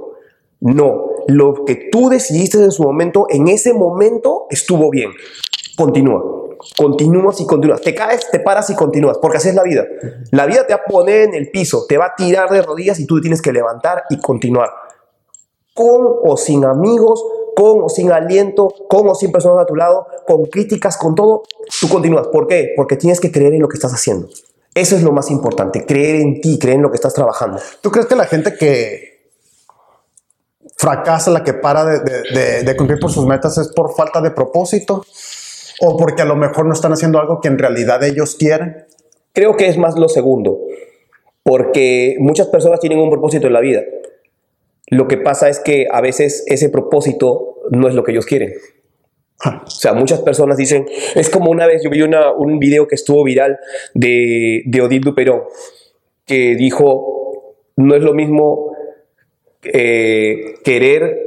No, 0.60 1.10
lo 1.28 1.64
que 1.64 1.88
tú 1.92 2.08
decidiste 2.08 2.58
en 2.58 2.72
su 2.72 2.82
momento, 2.82 3.26
en 3.28 3.48
ese 3.48 3.74
momento 3.74 4.46
estuvo 4.50 4.90
bien. 4.90 5.10
Continúa. 5.76 6.22
Continúas 6.76 7.40
y 7.40 7.46
continúas. 7.46 7.80
Te 7.82 7.94
caes, 7.94 8.28
te 8.30 8.40
paras 8.40 8.68
y 8.70 8.74
continúas, 8.74 9.18
porque 9.18 9.36
así 9.36 9.50
es 9.50 9.54
la 9.54 9.62
vida. 9.62 9.86
La 10.32 10.46
vida 10.46 10.66
te 10.66 10.74
va 10.74 10.80
a 10.84 10.90
poner 10.90 11.22
en 11.22 11.34
el 11.34 11.50
piso, 11.50 11.84
te 11.88 11.96
va 11.96 12.06
a 12.06 12.14
tirar 12.16 12.50
de 12.50 12.62
rodillas 12.62 12.98
y 12.98 13.06
tú 13.06 13.20
tienes 13.20 13.40
que 13.40 13.52
levantar 13.52 14.04
y 14.10 14.18
continuar 14.18 14.70
con 15.78 16.16
o 16.24 16.36
sin 16.36 16.64
amigos, 16.64 17.24
con 17.58 17.82
o 17.82 17.88
sin 17.88 18.12
aliento, 18.12 18.68
con 18.88 19.08
o 19.08 19.14
sin 19.16 19.32
personas 19.32 19.62
a 19.62 19.66
tu 19.66 19.74
lado, 19.74 20.06
con 20.28 20.44
críticas, 20.46 20.96
con 20.96 21.16
todo, 21.16 21.42
tú 21.80 21.88
continúas. 21.88 22.28
¿Por 22.28 22.46
qué? 22.46 22.72
Porque 22.76 22.96
tienes 22.96 23.18
que 23.18 23.32
creer 23.32 23.52
en 23.54 23.62
lo 23.62 23.68
que 23.68 23.74
estás 23.74 23.92
haciendo. 23.92 24.28
Eso 24.74 24.94
es 24.94 25.02
lo 25.02 25.10
más 25.10 25.28
importante, 25.32 25.84
creer 25.84 26.16
en 26.20 26.40
ti, 26.40 26.56
creer 26.60 26.76
en 26.76 26.82
lo 26.82 26.90
que 26.90 26.94
estás 26.94 27.14
trabajando. 27.14 27.58
¿Tú 27.80 27.90
crees 27.90 28.06
que 28.06 28.14
la 28.14 28.26
gente 28.26 28.54
que 28.56 29.18
fracasa, 30.76 31.32
la 31.32 31.42
que 31.42 31.54
para 31.54 31.84
de, 31.84 31.98
de- 31.98 32.22
de- 32.40 32.62
de 32.62 32.76
cumplir 32.76 33.00
por 33.00 33.10
sus 33.10 33.26
metas 33.26 33.58
es 33.58 33.68
por 33.74 33.92
falta 33.94 34.20
de 34.20 34.30
propósito? 34.30 35.04
¿O 35.80 35.96
porque 35.96 36.22
a 36.22 36.26
lo 36.26 36.36
mejor 36.36 36.64
no 36.66 36.72
están 36.74 36.92
haciendo 36.92 37.18
algo 37.18 37.40
que 37.40 37.48
en 37.48 37.58
realidad 37.58 38.02
ellos 38.04 38.36
quieren? 38.36 38.86
Creo 39.32 39.56
que 39.56 39.66
es 39.68 39.76
más 39.78 39.98
lo 39.98 40.08
segundo, 40.08 40.58
porque 41.42 42.16
muchas 42.20 42.46
personas 42.48 42.78
tienen 42.78 42.98
un 43.00 43.10
propósito 43.10 43.46
en 43.48 43.52
la 43.52 43.60
vida. 43.60 43.80
Lo 44.90 45.06
que 45.08 45.16
pasa 45.18 45.48
es 45.48 45.60
que 45.60 45.86
a 45.90 46.00
veces 46.00 46.44
ese 46.46 46.68
propósito 46.70 47.56
no 47.70 47.88
es 47.88 47.94
lo 47.94 48.02
que 48.04 48.12
ellos 48.12 48.26
quieren. 48.26 48.52
O 49.44 49.70
sea, 49.70 49.92
muchas 49.92 50.20
personas 50.22 50.56
dicen, 50.56 50.86
es 51.14 51.30
como 51.30 51.50
una 51.50 51.66
vez 51.66 51.82
yo 51.84 51.90
vi 51.90 52.02
una- 52.02 52.32
un 52.32 52.58
video 52.58 52.86
que 52.88 52.96
estuvo 52.96 53.22
viral 53.22 53.58
de, 53.94 54.62
de 54.66 54.80
Odile 54.82 55.00
Duperón, 55.04 55.42
que 56.26 56.56
dijo, 56.56 57.54
no 57.76 57.94
es 57.94 58.02
lo 58.02 58.14
mismo 58.14 58.72
eh, 59.62 60.54
querer, 60.64 61.26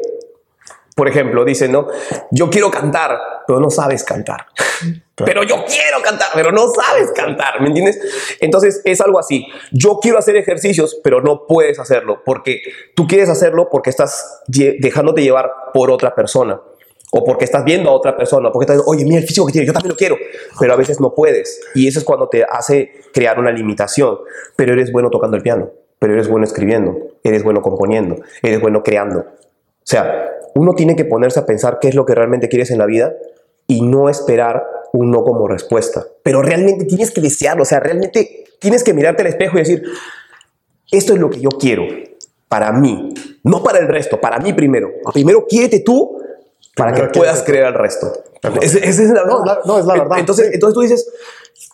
por 1.01 1.07
ejemplo, 1.07 1.43
dice, 1.43 1.67
¿no? 1.67 1.87
Yo 2.29 2.51
quiero 2.51 2.69
cantar, 2.69 3.19
pero 3.47 3.59
no 3.59 3.71
sabes 3.71 4.03
cantar. 4.03 4.45
Pero 5.15 5.41
yo 5.41 5.65
quiero 5.65 5.99
cantar, 6.03 6.27
pero 6.35 6.51
no 6.51 6.67
sabes 6.69 7.09
cantar, 7.11 7.59
¿me 7.59 7.69
entiendes? 7.69 7.99
Entonces 8.39 8.83
es 8.85 9.01
algo 9.01 9.17
así. 9.17 9.47
Yo 9.71 9.97
quiero 9.99 10.19
hacer 10.19 10.35
ejercicios, 10.35 10.99
pero 11.03 11.19
no 11.19 11.47
puedes 11.47 11.79
hacerlo 11.79 12.21
porque 12.23 12.61
tú 12.95 13.07
quieres 13.07 13.29
hacerlo 13.29 13.67
porque 13.71 13.89
estás 13.89 14.43
dejándote 14.45 15.23
llevar 15.23 15.51
por 15.73 15.89
otra 15.89 16.13
persona 16.13 16.61
o 17.11 17.23
porque 17.23 17.45
estás 17.45 17.65
viendo 17.65 17.89
a 17.89 17.93
otra 17.93 18.15
persona, 18.15 18.51
porque 18.51 18.65
estás 18.65 18.77
diciendo, 18.77 18.91
oye, 18.91 19.03
mira 19.03 19.21
el 19.21 19.27
físico 19.27 19.47
que 19.47 19.53
tiene, 19.53 19.65
yo 19.65 19.73
también 19.73 19.93
lo 19.93 19.97
quiero, 19.97 20.17
pero 20.59 20.71
a 20.71 20.75
veces 20.75 20.99
no 20.99 21.15
puedes. 21.15 21.61
Y 21.73 21.87
eso 21.87 21.97
es 21.97 22.05
cuando 22.05 22.29
te 22.29 22.43
hace 22.43 22.91
crear 23.11 23.39
una 23.39 23.51
limitación. 23.51 24.19
Pero 24.55 24.73
eres 24.73 24.91
bueno 24.91 25.09
tocando 25.09 25.35
el 25.35 25.41
piano, 25.41 25.71
pero 25.97 26.13
eres 26.13 26.27
bueno 26.27 26.45
escribiendo, 26.45 26.95
eres 27.23 27.43
bueno 27.43 27.63
componiendo, 27.63 28.17
eres 28.43 28.61
bueno 28.61 28.83
creando. 28.83 29.25
O 29.91 29.93
sea, 29.93 30.39
uno 30.56 30.73
tiene 30.73 30.95
que 30.95 31.04
ponerse 31.04 31.41
a 31.41 31.45
pensar 31.45 31.80
qué 31.82 31.89
es 31.89 31.95
lo 31.95 32.06
que 32.06 32.15
realmente 32.15 32.47
quieres 32.47 32.71
en 32.71 32.77
la 32.77 32.86
vida 32.86 33.13
y 33.67 33.82
no 33.82 34.08
esperar 34.08 34.65
un 34.93 35.12
no 35.12 35.25
como 35.25 35.49
respuesta. 35.49 36.06
Pero 36.23 36.41
realmente 36.41 36.86
tienes 36.86 37.12
que 37.12 37.19
desearlo, 37.19 37.63
o 37.63 37.65
sea, 37.65 37.82
realmente 37.82 38.45
tienes 38.60 38.86
que 38.86 38.93
mirarte 38.93 39.23
al 39.23 39.27
espejo 39.27 39.58
y 39.58 39.60
decir, 39.60 39.84
esto 40.89 41.12
es 41.12 41.19
lo 41.19 41.30
que 41.30 41.41
yo 41.41 41.49
quiero 41.49 41.84
para 42.47 42.71
mí, 42.71 43.13
no 43.43 43.62
para 43.62 43.80
el 43.80 43.89
resto, 43.89 44.21
para 44.21 44.39
mí 44.39 44.54
primero. 44.54 44.91
Primero 45.12 45.45
quiérete 45.45 45.82
tú 45.82 46.21
para 46.73 46.91
Primero 46.93 47.12
que 47.12 47.19
puedas 47.19 47.43
creer 47.43 47.65
al 47.65 47.73
resto. 47.73 48.13
Esa 48.62 48.77
esa 48.77 49.04
es 49.04 49.10
la 49.10 49.25
No, 49.25 49.43
no, 49.65 49.77
es 49.77 49.86
la 49.86 49.95
verdad. 49.95 50.19
Entonces, 50.19 50.51
entonces 50.54 50.73
tú 50.73 50.80
dices, 50.80 51.12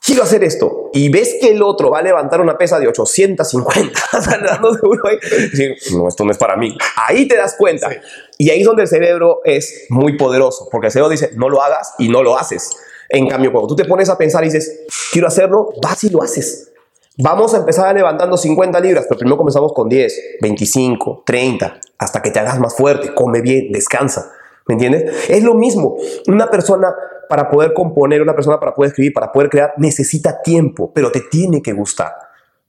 quiero 0.07 0.23
hacer 0.23 0.41
esto, 0.45 0.89
y 0.93 1.09
ves 1.09 1.35
que 1.41 1.49
el 1.49 1.61
otro 1.61 1.91
va 1.91 1.99
a 1.99 2.01
levantar 2.01 2.39
una 2.39 2.57
pesa 2.57 2.79
de 2.79 2.87
850, 2.87 3.99
o 4.17 4.21
sea, 4.21 4.37
dando 4.37 4.73
seguro 4.73 5.01
ahí, 5.05 5.17
y 5.21 5.49
decir, 5.49 5.75
no, 5.91 6.07
esto 6.07 6.23
no 6.23 6.31
es 6.31 6.37
para 6.37 6.55
mí. 6.55 6.75
Ahí 6.95 7.27
te 7.27 7.35
das 7.35 7.55
cuenta. 7.57 7.89
Y 8.37 8.49
ahí 8.49 8.61
es 8.61 8.65
donde 8.65 8.83
el 8.83 8.87
cerebro 8.87 9.41
es 9.43 9.85
muy 9.89 10.17
poderoso, 10.17 10.69
porque 10.71 10.87
el 10.87 10.93
cerebro 10.93 11.09
dice, 11.09 11.31
no 11.35 11.49
lo 11.49 11.61
hagas 11.61 11.93
y 11.99 12.07
no 12.07 12.23
lo 12.23 12.37
haces. 12.37 12.71
En 13.09 13.27
cambio, 13.27 13.51
cuando 13.51 13.67
tú 13.67 13.75
te 13.75 13.83
pones 13.83 14.09
a 14.09 14.17
pensar 14.17 14.43
y 14.43 14.47
dices, 14.47 14.85
quiero 15.11 15.27
hacerlo, 15.27 15.73
vas 15.81 16.01
y 16.05 16.09
lo 16.09 16.23
haces. 16.23 16.71
Vamos 17.17 17.53
a 17.53 17.57
empezar 17.57 17.93
levantando 17.93 18.37
50 18.37 18.79
libras, 18.79 19.05
pero 19.09 19.19
primero 19.19 19.37
comenzamos 19.37 19.73
con 19.73 19.89
10, 19.89 20.39
25, 20.41 21.23
30, 21.25 21.81
hasta 21.97 22.21
que 22.21 22.31
te 22.31 22.39
hagas 22.39 22.59
más 22.59 22.75
fuerte, 22.75 23.13
come 23.13 23.41
bien, 23.41 23.71
descansa. 23.73 24.31
¿Me 24.67 24.73
entiendes? 24.73 25.29
Es 25.29 25.43
lo 25.43 25.53
mismo. 25.53 25.97
Una 26.27 26.49
persona 26.49 26.93
para 27.29 27.49
poder 27.49 27.73
componer, 27.73 28.21
una 28.21 28.35
persona 28.35 28.59
para 28.59 28.73
poder 28.73 28.89
escribir, 28.89 29.13
para 29.13 29.31
poder 29.31 29.49
crear, 29.49 29.73
necesita 29.77 30.41
tiempo, 30.41 30.91
pero 30.93 31.11
te 31.11 31.21
tiene 31.21 31.61
que 31.61 31.73
gustar. 31.73 32.13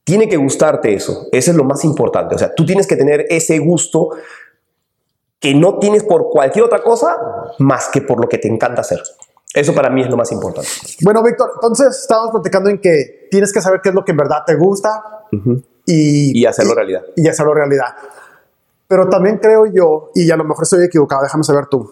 Tiene 0.03 0.27
que 0.27 0.37
gustarte 0.37 0.93
eso. 0.93 1.27
Eso 1.31 1.51
es 1.51 1.57
lo 1.57 1.63
más 1.63 1.83
importante. 1.83 2.35
O 2.35 2.37
sea, 2.37 2.53
tú 2.53 2.65
tienes 2.65 2.87
que 2.87 2.95
tener 2.95 3.25
ese 3.29 3.59
gusto 3.59 4.09
que 5.39 5.53
no 5.53 5.79
tienes 5.79 6.03
por 6.03 6.29
cualquier 6.29 6.65
otra 6.65 6.81
cosa 6.81 7.17
más 7.59 7.89
que 7.89 8.01
por 8.01 8.19
lo 8.19 8.27
que 8.27 8.37
te 8.37 8.47
encanta 8.47 8.81
hacer. 8.81 9.01
Eso 9.53 9.73
para 9.73 9.89
mí 9.89 10.01
es 10.01 10.09
lo 10.09 10.17
más 10.17 10.31
importante. 10.31 10.69
Bueno, 11.01 11.23
Víctor, 11.23 11.51
entonces 11.55 11.97
estábamos 12.01 12.31
platicando 12.31 12.69
en 12.69 12.79
que 12.79 13.27
tienes 13.31 13.51
que 13.51 13.61
saber 13.61 13.81
qué 13.81 13.89
es 13.89 13.95
lo 13.95 14.03
que 14.03 14.11
en 14.11 14.17
verdad 14.17 14.43
te 14.45 14.55
gusta 14.55 15.25
y, 15.85 16.39
Y 16.39 16.45
hacerlo 16.45 16.75
realidad. 16.75 17.01
Y 17.15 17.27
hacerlo 17.27 17.53
realidad. 17.53 17.87
Pero 18.87 19.07
también 19.09 19.37
creo 19.37 19.65
yo, 19.65 20.11
y 20.13 20.29
a 20.29 20.35
lo 20.35 20.43
mejor 20.43 20.63
estoy 20.63 20.83
equivocado, 20.85 21.23
déjame 21.23 21.43
saber 21.43 21.67
tú, 21.67 21.91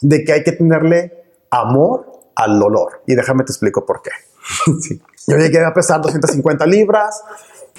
de 0.00 0.24
que 0.24 0.32
hay 0.32 0.44
que 0.44 0.52
tenerle 0.52 1.17
amor 1.50 2.06
al 2.34 2.58
dolor. 2.58 3.02
Y 3.06 3.14
déjame 3.14 3.44
te 3.44 3.52
explico 3.52 3.84
por 3.86 4.02
qué. 4.02 4.10
Sí. 4.80 5.00
Yo 5.26 5.36
llegué 5.36 5.62
a 5.62 5.74
pesar 5.74 6.00
250 6.00 6.64
libras, 6.66 7.22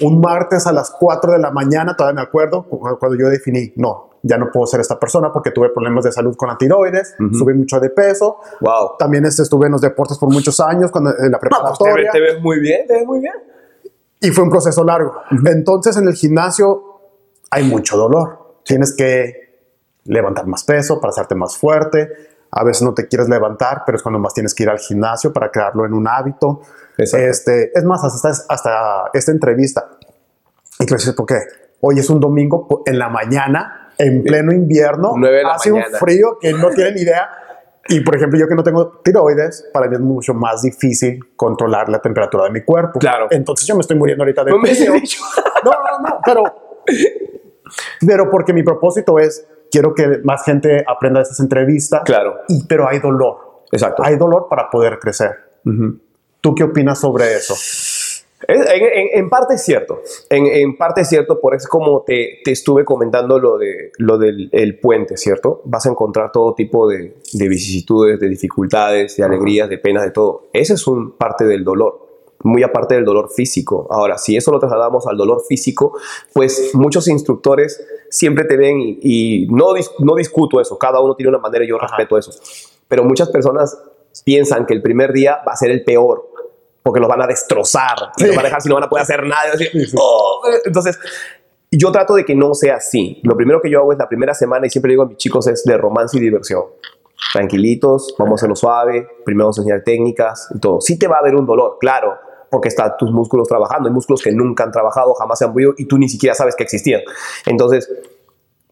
un 0.02 0.20
martes 0.20 0.66
a 0.68 0.72
las 0.72 0.90
4 0.90 1.32
de 1.32 1.38
la 1.40 1.50
mañana, 1.50 1.96
todavía 1.96 2.14
me 2.22 2.26
acuerdo, 2.28 2.62
cuando 2.62 3.18
yo 3.18 3.28
definí, 3.28 3.72
no, 3.74 4.10
ya 4.22 4.38
no 4.38 4.50
puedo 4.52 4.66
ser 4.68 4.78
esta 4.80 4.98
persona 5.00 5.32
porque 5.32 5.50
tuve 5.50 5.70
problemas 5.70 6.04
de 6.04 6.12
salud 6.12 6.36
con 6.36 6.48
la 6.48 6.56
tiroides, 6.56 7.16
subí 7.36 7.54
mucho 7.54 7.80
de 7.80 7.90
peso, 7.90 8.36
Wow. 8.60 8.92
también 9.00 9.24
este, 9.26 9.42
estuve 9.42 9.66
en 9.66 9.72
los 9.72 9.80
deportes 9.80 10.16
por 10.16 10.32
muchos 10.32 10.60
años, 10.60 10.92
cuando, 10.92 11.10
en 11.10 11.32
la 11.32 11.38
pues, 11.40 11.50
te, 11.50 11.56
preparatoria, 11.56 11.94
ves, 11.96 12.12
te 12.12 12.20
ves 12.20 12.40
muy 12.40 12.60
bien, 12.60 12.86
te 12.86 12.92
ves 12.94 13.06
muy 13.06 13.18
bien. 13.18 13.34
y 14.20 14.30
fue 14.30 14.44
un 14.44 14.50
proceso 14.50 14.84
largo. 14.84 15.12
Entonces 15.46 15.96
en 15.96 16.06
el 16.06 16.14
gimnasio 16.14 17.00
hay 17.50 17.64
mucho 17.64 17.96
dolor. 17.96 18.60
Tienes 18.64 18.94
que 18.94 19.58
levantar 20.04 20.46
más 20.46 20.62
peso 20.62 21.00
para 21.00 21.10
hacerte 21.10 21.34
más 21.34 21.56
fuerte. 21.56 22.08
A 22.52 22.64
veces 22.64 22.82
no 22.82 22.94
te 22.94 23.06
quieres 23.06 23.28
levantar, 23.28 23.82
pero 23.86 23.96
es 23.96 24.02
cuando 24.02 24.18
más 24.18 24.34
tienes 24.34 24.54
que 24.54 24.64
ir 24.64 24.70
al 24.70 24.78
gimnasio 24.78 25.32
para 25.32 25.50
crearlo 25.50 25.86
en 25.86 25.94
un 25.94 26.08
hábito. 26.08 26.62
Exacto. 26.98 27.26
Este, 27.26 27.70
es 27.78 27.84
más, 27.84 28.02
hasta, 28.04 28.30
hasta 28.48 29.10
esta 29.12 29.32
entrevista. 29.32 29.88
Y 30.78 30.86
tú 30.86 30.94
dices, 30.94 31.14
¿por 31.14 31.26
qué? 31.26 31.38
Hoy 31.80 31.98
es 31.98 32.10
un 32.10 32.20
domingo 32.20 32.82
en 32.86 32.98
la 32.98 33.08
mañana, 33.08 33.92
en 33.98 34.22
pleno 34.22 34.52
invierno, 34.52 35.14
hace 35.52 35.70
mañana. 35.70 35.88
un 35.92 35.98
frío 35.98 36.38
que 36.40 36.52
no 36.52 36.70
tienen 36.74 36.98
idea. 36.98 37.28
Y 37.88 38.00
por 38.00 38.14
ejemplo, 38.16 38.38
yo 38.38 38.46
que 38.46 38.54
no 38.54 38.62
tengo 38.62 39.00
tiroides, 39.02 39.68
para 39.72 39.88
mí 39.88 39.94
es 39.96 40.00
mucho 40.00 40.34
más 40.34 40.62
difícil 40.62 41.34
controlar 41.36 41.88
la 41.88 42.00
temperatura 42.00 42.44
de 42.44 42.50
mi 42.50 42.62
cuerpo. 42.62 42.98
Claro. 42.98 43.28
Entonces 43.30 43.66
yo 43.66 43.74
me 43.74 43.80
estoy 43.80 43.96
muriendo 43.96 44.22
ahorita 44.22 44.44
de 44.44 44.50
No 44.50 44.58
me 44.58 44.70
has 44.70 44.78
frío. 44.78 44.92
dicho. 44.92 45.22
No, 45.64 45.70
no, 45.70 46.08
no, 46.08 46.20
pero, 46.24 46.44
pero 48.06 48.30
porque 48.30 48.52
mi 48.52 48.62
propósito 48.62 49.18
es, 49.18 49.46
quiero 49.70 49.94
que 49.94 50.18
más 50.24 50.44
gente 50.44 50.84
aprenda 50.86 51.20
de 51.20 51.24
estas 51.24 51.40
entrevistas. 51.40 52.02
Claro. 52.04 52.36
Y, 52.48 52.64
pero 52.66 52.88
hay 52.88 52.98
dolor. 52.98 53.62
Exacto. 53.72 54.02
Hay 54.04 54.16
dolor 54.16 54.46
para 54.50 54.68
poder 54.70 54.98
crecer. 54.98 55.30
¿Tú 56.40 56.54
qué 56.54 56.64
opinas 56.64 56.98
sobre 57.00 57.34
eso? 57.34 57.54
Es- 57.54 58.26
En, 58.48 58.62
en- 58.62 59.08
en 59.18 59.28
parte 59.28 59.54
es 59.56 59.62
cierto, 59.62 60.00
en, 60.30 60.46
en 60.46 60.76
parte 60.78 61.02
es 61.02 61.08
cierto, 61.10 61.38
por 61.40 61.54
eso 61.54 61.68
como 61.68 62.02
te, 62.06 62.38
te 62.42 62.52
estuve 62.52 62.86
comentando 62.86 63.38
lo, 63.38 63.58
de, 63.58 63.92
lo 63.98 64.16
del 64.16 64.48
el 64.52 64.78
puente, 64.80 65.18
¿cierto? 65.18 65.60
Vas 65.66 65.84
a 65.84 65.90
encontrar 65.90 66.32
todo 66.32 66.54
tipo 66.54 66.88
de, 66.88 67.16
de 67.34 67.48
vicisitudes, 67.48 68.18
de 68.18 68.28
dificultades, 68.30 69.14
de 69.18 69.24
alegrías, 69.24 69.68
de 69.68 69.76
penas, 69.76 70.04
de 70.04 70.10
todo. 70.12 70.48
Ese 70.54 70.72
es 70.72 70.86
un 70.86 71.18
parte 71.18 71.44
del 71.44 71.62
dolor, 71.64 72.09
muy 72.42 72.62
aparte 72.62 72.94
del 72.94 73.04
dolor 73.04 73.30
físico. 73.30 73.86
Ahora, 73.90 74.16
si 74.18 74.36
eso 74.36 74.50
lo 74.50 74.58
trasladamos 74.58 75.06
al 75.06 75.16
dolor 75.16 75.42
físico, 75.46 75.96
pues 76.32 76.70
muchos 76.74 77.06
instructores 77.08 77.84
siempre 78.08 78.44
te 78.44 78.56
ven 78.56 78.80
y, 78.80 78.98
y 79.02 79.46
no, 79.48 79.72
dis- 79.74 79.90
no 79.98 80.14
discuto 80.14 80.60
eso, 80.60 80.78
cada 80.78 81.00
uno 81.00 81.14
tiene 81.14 81.28
una 81.30 81.38
manera 81.38 81.64
y 81.64 81.68
yo 81.68 81.78
respeto 81.78 82.16
eso. 82.18 82.30
Pero 82.88 83.04
muchas 83.04 83.28
personas 83.28 83.78
piensan 84.24 84.66
que 84.66 84.74
el 84.74 84.82
primer 84.82 85.12
día 85.12 85.40
va 85.46 85.52
a 85.52 85.56
ser 85.56 85.70
el 85.70 85.84
peor 85.84 86.28
porque 86.82 86.98
los 86.98 87.08
van 87.08 87.20
a 87.22 87.26
destrozar 87.26 87.96
y 88.16 88.22
Sí. 88.22 88.26
los 88.28 88.36
van 88.36 88.44
a 88.46 88.48
dejar 88.48 88.62
si 88.62 88.68
no 88.70 88.74
van 88.76 88.84
a 88.84 88.88
poder 88.88 89.02
hacer 89.02 89.22
nada. 89.24 89.48
y 89.48 89.50
decir, 89.58 89.68
Sí, 89.72 89.86
sí. 89.90 89.96
"Oh". 90.00 90.42
Entonces, 90.64 90.98
yo 91.70 91.92
trato 91.92 92.14
de 92.14 92.24
que 92.24 92.34
no 92.34 92.54
sea 92.54 92.76
así. 92.76 93.20
Lo 93.22 93.36
primero 93.36 93.60
que 93.60 93.70
yo 93.70 93.80
hago 93.80 93.92
es 93.92 93.98
la 93.98 94.08
primera 94.08 94.32
semana 94.34 94.66
y 94.66 94.70
siempre 94.70 94.90
digo 94.90 95.02
a 95.02 95.06
mis 95.06 95.18
chicos 95.18 95.46
es 95.46 95.62
de 95.64 95.76
romance 95.76 96.16
y 96.16 96.20
diversión. 96.20 96.62
Tranquilitos, 97.32 98.14
vamos 98.18 98.32
a 98.32 98.36
hacerlo 98.40 98.56
suave, 98.56 99.06
primero 99.24 99.44
vamos 99.44 99.58
a 99.58 99.60
enseñar 99.62 99.84
técnicas 99.84 100.48
y 100.54 100.58
todo. 100.58 100.80
Sí 100.80 100.98
te 100.98 101.06
va 101.06 101.16
a 101.16 101.18
haber 101.20 101.36
un 101.36 101.46
dolor, 101.46 101.76
claro, 101.78 102.14
porque 102.50 102.68
están 102.68 102.92
tus 102.98 103.10
músculos 103.12 103.48
trabajando. 103.48 103.88
Hay 103.88 103.94
músculos 103.94 104.22
que 104.22 104.32
nunca 104.32 104.64
han 104.64 104.72
trabajado, 104.72 105.14
jamás 105.14 105.38
se 105.38 105.44
han 105.44 105.50
movido 105.52 105.74
y 105.76 105.84
tú 105.86 105.98
ni 105.98 106.08
siquiera 106.08 106.34
sabes 106.34 106.56
que 106.56 106.64
existían. 106.64 107.02
Entonces, 107.46 107.88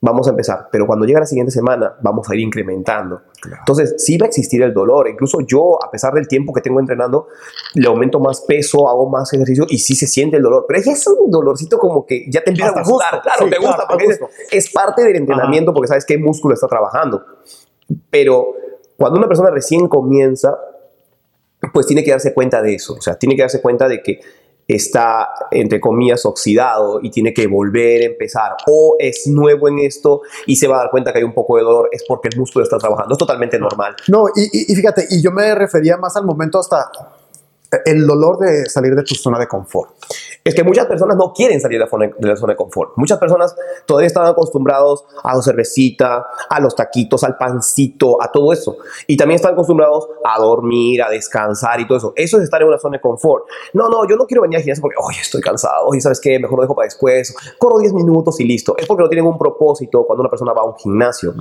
vamos 0.00 0.28
a 0.28 0.30
empezar, 0.30 0.68
pero 0.70 0.86
cuando 0.86 1.06
llega 1.06 1.18
la 1.20 1.26
siguiente 1.26 1.50
semana 1.50 1.96
vamos 2.02 2.28
a 2.30 2.34
ir 2.34 2.40
incrementando. 2.40 3.22
Entonces, 3.58 3.96
sí 3.98 4.16
va 4.16 4.26
a 4.26 4.28
existir 4.28 4.62
el 4.62 4.72
dolor. 4.72 5.08
Incluso 5.08 5.40
yo, 5.40 5.82
a 5.82 5.90
pesar 5.90 6.12
del 6.14 6.28
tiempo 6.28 6.52
que 6.52 6.60
tengo 6.60 6.78
entrenando, 6.80 7.26
le 7.74 7.86
aumento 7.88 8.20
más 8.20 8.40
peso, 8.42 8.88
hago 8.88 9.08
más 9.08 9.32
ejercicio 9.32 9.64
y 9.68 9.78
sí 9.78 9.94
se 9.94 10.06
siente 10.06 10.36
el 10.36 10.42
dolor. 10.42 10.64
Pero 10.68 10.80
ya 10.82 10.92
es 10.92 11.06
un 11.06 11.30
dolorcito 11.30 11.78
como 11.78 12.06
que 12.06 12.26
ya 12.30 12.42
te 12.42 12.50
empieza 12.50 12.78
a 12.78 12.82
gustar. 12.84 13.22
Claro, 13.22 13.44
Sí, 13.44 13.50
te 13.50 13.58
gusta 13.58 13.74
claro, 13.74 13.88
porque 13.90 14.06
gusto. 14.06 14.28
es 14.50 14.72
parte 14.72 15.02
del 15.02 15.16
entrenamiento 15.16 15.72
porque 15.72 15.88
sabes 15.88 16.04
qué 16.04 16.18
músculo 16.18 16.54
está 16.54 16.66
trabajando. 16.68 17.24
Pero 18.10 18.52
cuando 18.96 19.18
una 19.18 19.28
persona 19.28 19.50
recién 19.50 19.88
comienza, 19.88 20.56
pues 21.72 21.86
tiene 21.86 22.04
que 22.04 22.10
darse 22.10 22.34
cuenta 22.34 22.62
de 22.62 22.74
eso. 22.74 22.94
O 22.94 23.00
sea, 23.00 23.18
tiene 23.18 23.34
que 23.36 23.42
darse 23.42 23.60
cuenta 23.60 23.88
de 23.88 24.02
que 24.02 24.20
está, 24.68 25.28
entre 25.50 25.80
comillas, 25.80 26.26
oxidado 26.26 27.00
y 27.02 27.10
tiene 27.10 27.32
que 27.32 27.46
volver 27.46 28.02
a 28.02 28.04
empezar. 28.04 28.52
O 28.66 28.96
es 28.98 29.26
nuevo 29.26 29.68
en 29.68 29.78
esto 29.78 30.20
y 30.46 30.56
se 30.56 30.68
va 30.68 30.76
a 30.76 30.78
dar 30.80 30.90
cuenta 30.90 31.12
que 31.12 31.18
hay 31.18 31.24
un 31.24 31.32
poco 31.32 31.56
de 31.56 31.62
dolor, 31.62 31.88
es 31.90 32.04
porque 32.06 32.28
el 32.28 32.38
músculo 32.38 32.64
está 32.64 32.76
trabajando. 32.76 33.14
Es 33.14 33.18
totalmente 33.18 33.58
normal. 33.58 33.96
No, 34.08 34.26
y, 34.36 34.74
fíjate, 34.74 35.06
y 35.10 35.22
yo 35.22 35.32
me 35.32 35.54
refería 35.54 35.96
más 35.96 36.16
al 36.16 36.24
momento 36.24 36.58
hasta 36.58 36.90
el 37.84 38.06
dolor 38.06 38.38
de 38.38 38.66
salir 38.66 38.94
de 38.94 39.02
tu 39.02 39.14
zona 39.14 39.38
de 39.38 39.46
confort. 39.46 39.90
Es 40.42 40.54
que 40.54 40.64
muchas 40.64 40.86
personas 40.86 41.16
no 41.16 41.32
quieren 41.34 41.60
salir 41.60 41.78
de 41.78 41.84
la, 41.84 42.36
zona, 42.36 42.52
de 42.52 42.56
confort. 42.56 42.92
Muchas 42.96 43.18
personas 43.18 43.54
todavía 43.84 44.06
están 44.06 44.24
acostumbrados 44.26 45.04
a 45.22 45.36
la 45.36 45.42
cervecita, 45.42 46.26
a 46.48 46.60
los 46.60 46.74
taquitos, 46.74 47.22
al 47.24 47.36
pancito, 47.36 48.22
a 48.22 48.32
todo 48.32 48.52
eso. 48.52 48.78
Y 49.06 49.16
también 49.16 49.36
están 49.36 49.52
acostumbrados 49.52 50.08
a 50.24 50.40
dormir, 50.40 51.02
a 51.02 51.10
descansar 51.10 51.80
y 51.80 51.86
todo 51.86 51.98
eso. 51.98 52.12
Eso 52.16 52.38
es 52.38 52.44
estar 52.44 52.62
en 52.62 52.68
una 52.68 52.78
zona 52.78 52.96
de 52.96 53.02
confort. 53.02 53.44
No, 53.74 53.88
no, 53.88 54.08
yo 54.08 54.16
no 54.16 54.26
quiero 54.26 54.42
venir 54.42 54.56
al 54.56 54.62
gimnasio 54.62 54.80
porque, 54.80 54.96
oye, 54.98 55.20
estoy 55.20 55.42
cansado. 55.42 55.86
Oye, 55.86 56.00
¿sabes 56.00 56.20
qué? 56.20 56.38
Mejor 56.38 56.58
lo 56.58 56.62
dejo 56.62 56.74
para 56.74 56.86
después. 56.86 57.34
Corro 57.58 57.78
10 57.78 57.92
minutos 57.92 58.40
y 58.40 58.44
listo. 58.44 58.74
Es 58.78 58.86
porque 58.86 59.02
no 59.02 59.08
tienen 59.10 59.26
un 59.26 59.36
propósito 59.36 60.04
cuando 60.06 60.22
una 60.22 60.30
persona 60.30 60.54
va 60.54 60.62
a 60.62 60.64
un 60.64 60.76
gimnasio. 60.76 61.34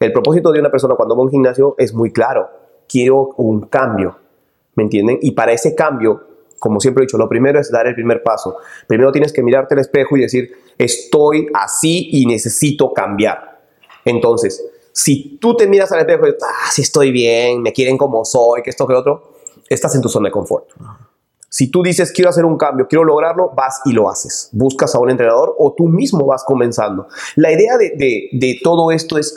El 0.00 0.12
propósito 0.12 0.50
de 0.52 0.60
una 0.60 0.70
persona 0.70 0.94
cuando 0.94 1.14
va 1.14 1.20
a 1.20 1.24
un 1.24 1.30
gimnasio 1.30 1.74
es 1.76 1.92
muy 1.92 2.12
claro. 2.12 2.48
Quiero 2.88 3.34
un 3.36 3.62
cambio. 3.62 4.25
¿Me 4.76 4.84
entienden? 4.84 5.18
Y 5.22 5.32
para 5.32 5.52
ese 5.52 5.74
cambio, 5.74 6.22
como 6.58 6.80
siempre 6.80 7.02
he 7.02 7.06
dicho, 7.06 7.18
lo 7.18 7.28
primero 7.28 7.58
es 7.60 7.70
dar 7.70 7.86
el 7.86 7.94
primer 7.94 8.22
paso. 8.22 8.56
Primero 8.86 9.10
tienes 9.12 9.32
que 9.32 9.42
mirarte 9.42 9.74
al 9.74 9.80
espejo 9.80 10.16
y 10.16 10.20
decir, 10.22 10.52
estoy 10.78 11.48
así 11.54 12.08
y 12.12 12.26
necesito 12.26 12.92
cambiar. 12.92 13.60
Entonces, 14.04 14.64
si 14.92 15.36
tú 15.40 15.56
te 15.56 15.66
miras 15.66 15.90
al 15.92 16.00
espejo 16.00 16.24
y 16.24 16.32
dices, 16.32 16.42
ah, 16.48 16.70
sí 16.70 16.82
estoy 16.82 17.10
bien, 17.10 17.62
me 17.62 17.72
quieren 17.72 17.98
como 17.98 18.24
soy, 18.24 18.62
que 18.62 18.70
esto, 18.70 18.86
que 18.86 18.94
otro, 18.94 19.32
estás 19.68 19.94
en 19.94 20.00
tu 20.02 20.08
zona 20.08 20.28
de 20.28 20.32
confort. 20.32 20.68
Si 21.48 21.70
tú 21.70 21.82
dices, 21.82 22.12
quiero 22.12 22.28
hacer 22.30 22.44
un 22.44 22.58
cambio, 22.58 22.86
quiero 22.86 23.04
lograrlo, 23.04 23.50
vas 23.54 23.80
y 23.86 23.92
lo 23.92 24.10
haces. 24.10 24.50
Buscas 24.52 24.94
a 24.94 24.98
un 24.98 25.08
entrenador 25.10 25.54
o 25.58 25.72
tú 25.74 25.86
mismo 25.88 26.26
vas 26.26 26.44
comenzando. 26.44 27.08
La 27.36 27.50
idea 27.50 27.78
de, 27.78 27.90
de- 27.96 28.28
de 28.32 28.60
todo 28.62 28.90
esto 28.90 29.16
es 29.16 29.34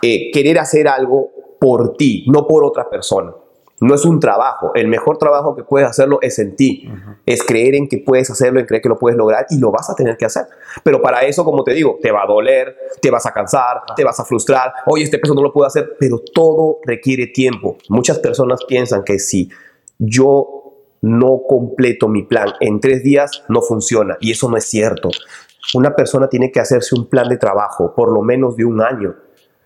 eh, 0.00 0.30
querer 0.32 0.58
hacer 0.58 0.88
algo 0.88 1.30
por 1.60 1.96
ti, 1.96 2.24
no 2.28 2.46
por 2.46 2.64
otra 2.64 2.88
persona. 2.88 3.32
No 3.80 3.94
es 3.94 4.04
un 4.04 4.20
trabajo. 4.20 4.70
El 4.74 4.88
mejor 4.88 5.18
trabajo 5.18 5.56
que 5.56 5.64
puedes 5.64 5.88
hacerlo 5.88 6.18
es 6.22 6.38
en 6.38 6.54
ti. 6.56 6.88
Es 7.26 7.42
creer 7.42 7.74
en 7.74 7.88
que 7.88 7.98
puedes 7.98 8.30
hacerlo, 8.30 8.60
en 8.60 8.66
creer 8.66 8.82
que 8.82 8.88
lo 8.88 8.98
puedes 8.98 9.18
lograr 9.18 9.46
y 9.50 9.58
lo 9.58 9.72
vas 9.72 9.90
a 9.90 9.94
tener 9.94 10.16
que 10.16 10.24
hacer. 10.24 10.46
Pero 10.82 11.02
para 11.02 11.22
eso, 11.22 11.44
como 11.44 11.64
te 11.64 11.72
digo, 11.72 11.98
te 12.00 12.12
va 12.12 12.22
a 12.22 12.26
doler, 12.26 12.76
te 13.02 13.10
vas 13.10 13.26
a 13.26 13.32
cansar, 13.32 13.82
te 13.96 14.04
vas 14.04 14.18
a 14.20 14.24
frustrar. 14.24 14.72
Oye, 14.86 15.04
este 15.04 15.18
peso 15.18 15.34
no 15.34 15.42
lo 15.42 15.52
puedo 15.52 15.66
hacer, 15.66 15.96
pero 15.98 16.20
todo 16.32 16.78
requiere 16.84 17.26
tiempo. 17.26 17.76
Muchas 17.88 18.18
personas 18.20 18.60
piensan 18.66 19.02
que 19.02 19.18
si 19.18 19.50
yo 19.98 20.62
no 21.02 21.42
completo 21.46 22.08
mi 22.08 22.22
plan 22.22 22.52
en 22.60 22.80
tres 22.80 23.02
días, 23.02 23.44
no 23.48 23.60
funciona. 23.60 24.16
Y 24.20 24.30
eso 24.30 24.48
no 24.48 24.56
es 24.56 24.64
cierto. 24.64 25.10
Una 25.74 25.94
persona 25.96 26.28
tiene 26.28 26.52
que 26.52 26.60
hacerse 26.60 26.94
un 26.94 27.08
plan 27.08 27.28
de 27.28 27.36
trabajo, 27.36 27.92
por 27.94 28.12
lo 28.12 28.22
menos 28.22 28.56
de 28.56 28.64
un 28.64 28.80
año 28.80 29.14